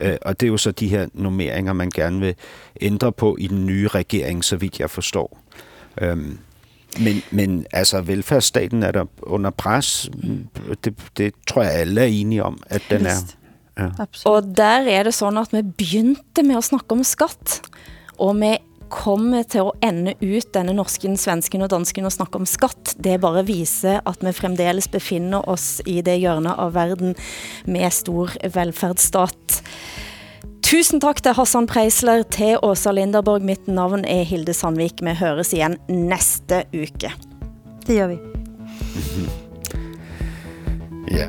Øh, 0.00 0.16
og 0.22 0.40
det 0.40 0.46
er 0.46 0.50
jo 0.50 0.56
så 0.56 0.70
de 0.70 0.88
her 0.88 1.06
nummeringer, 1.14 1.72
man 1.72 1.90
gerne 1.94 2.20
vil 2.20 2.34
ændre 2.80 3.12
på 3.12 3.36
i 3.40 3.46
den 3.46 3.66
nye 3.66 3.88
regering, 3.88 4.44
så 4.44 4.56
vidt 4.56 4.80
jeg 4.80 4.90
forstår. 4.90 5.38
Øhm, 6.00 6.38
men, 7.00 7.22
men 7.30 7.66
altså, 7.72 8.00
velfærdsstaten 8.00 8.82
er 8.82 8.92
der 8.92 9.04
under 9.22 9.50
pres. 9.50 10.10
Det, 10.84 10.94
det 11.16 11.34
tror 11.46 11.62
jeg 11.62 11.72
alle 11.72 12.00
er 12.00 12.06
enige 12.06 12.44
om, 12.44 12.58
at 12.66 12.82
den 12.90 13.06
er. 13.06 13.18
Ja. 13.78 13.88
Og 14.24 14.56
der 14.56 14.86
er 14.86 15.02
det 15.02 15.14
sådan, 15.14 15.38
at 15.38 15.52
vi 15.52 15.62
begyndte 15.62 16.42
med 16.42 16.56
at 16.56 16.64
snakke 16.64 16.92
om 16.94 17.02
skatt, 17.04 17.60
og 18.18 18.36
vi 18.38 18.56
kommer 18.94 19.42
til 19.42 19.64
at 19.64 19.86
ende 19.88 20.14
ut 20.22 20.52
denne 20.54 20.74
norsken, 20.76 21.16
svensken 21.18 21.64
og 21.64 21.70
dansken 21.72 22.06
og 22.06 22.14
snakke 22.14 22.38
om 22.38 22.46
skatt. 22.46 22.94
Det 23.02 23.16
bare 23.22 23.42
viser, 23.46 24.00
at 24.06 24.22
vi 24.22 24.32
fremdeles 24.36 24.88
befinder 24.92 25.42
oss 25.50 25.80
i 25.90 26.00
det 26.04 26.18
hjørne 26.22 26.54
av 26.54 26.74
verden 26.76 27.16
med 27.66 27.90
stor 27.94 28.36
velfærdsstat. 28.54 29.43
Tusen 30.74 30.98
tak 30.98 31.20
til 31.22 31.36
Hassan 31.38 31.68
Preisler, 31.70 32.24
til 32.34 32.56
Åsa 32.66 32.90
Linderborg. 32.90 33.44
Mitt 33.46 33.68
navn 33.70 34.00
er 34.10 34.24
Hilde 34.26 34.50
Sandvik. 34.58 34.98
Vi 35.06 35.12
høres 35.14 35.52
igen 35.54 35.76
næste 35.86 36.64
uke. 36.74 37.12
Det 37.86 37.94
gør 37.94 38.10
vi. 38.10 38.18
Ja. 41.14 41.28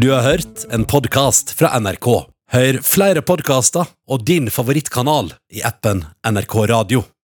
Du 0.00 0.08
har 0.14 0.24
hørt 0.24 0.64
en 0.72 0.88
podcast 0.88 1.52
fra 1.58 1.76
NRK. 1.76 2.08
Hør 2.54 2.80
flere 2.80 3.20
podcaster 3.20 3.84
og 4.08 4.24
din 4.24 4.48
favorittkanal 4.48 5.34
i 5.52 5.60
appen 5.60 6.06
NRK 6.24 6.56
Radio. 6.72 7.10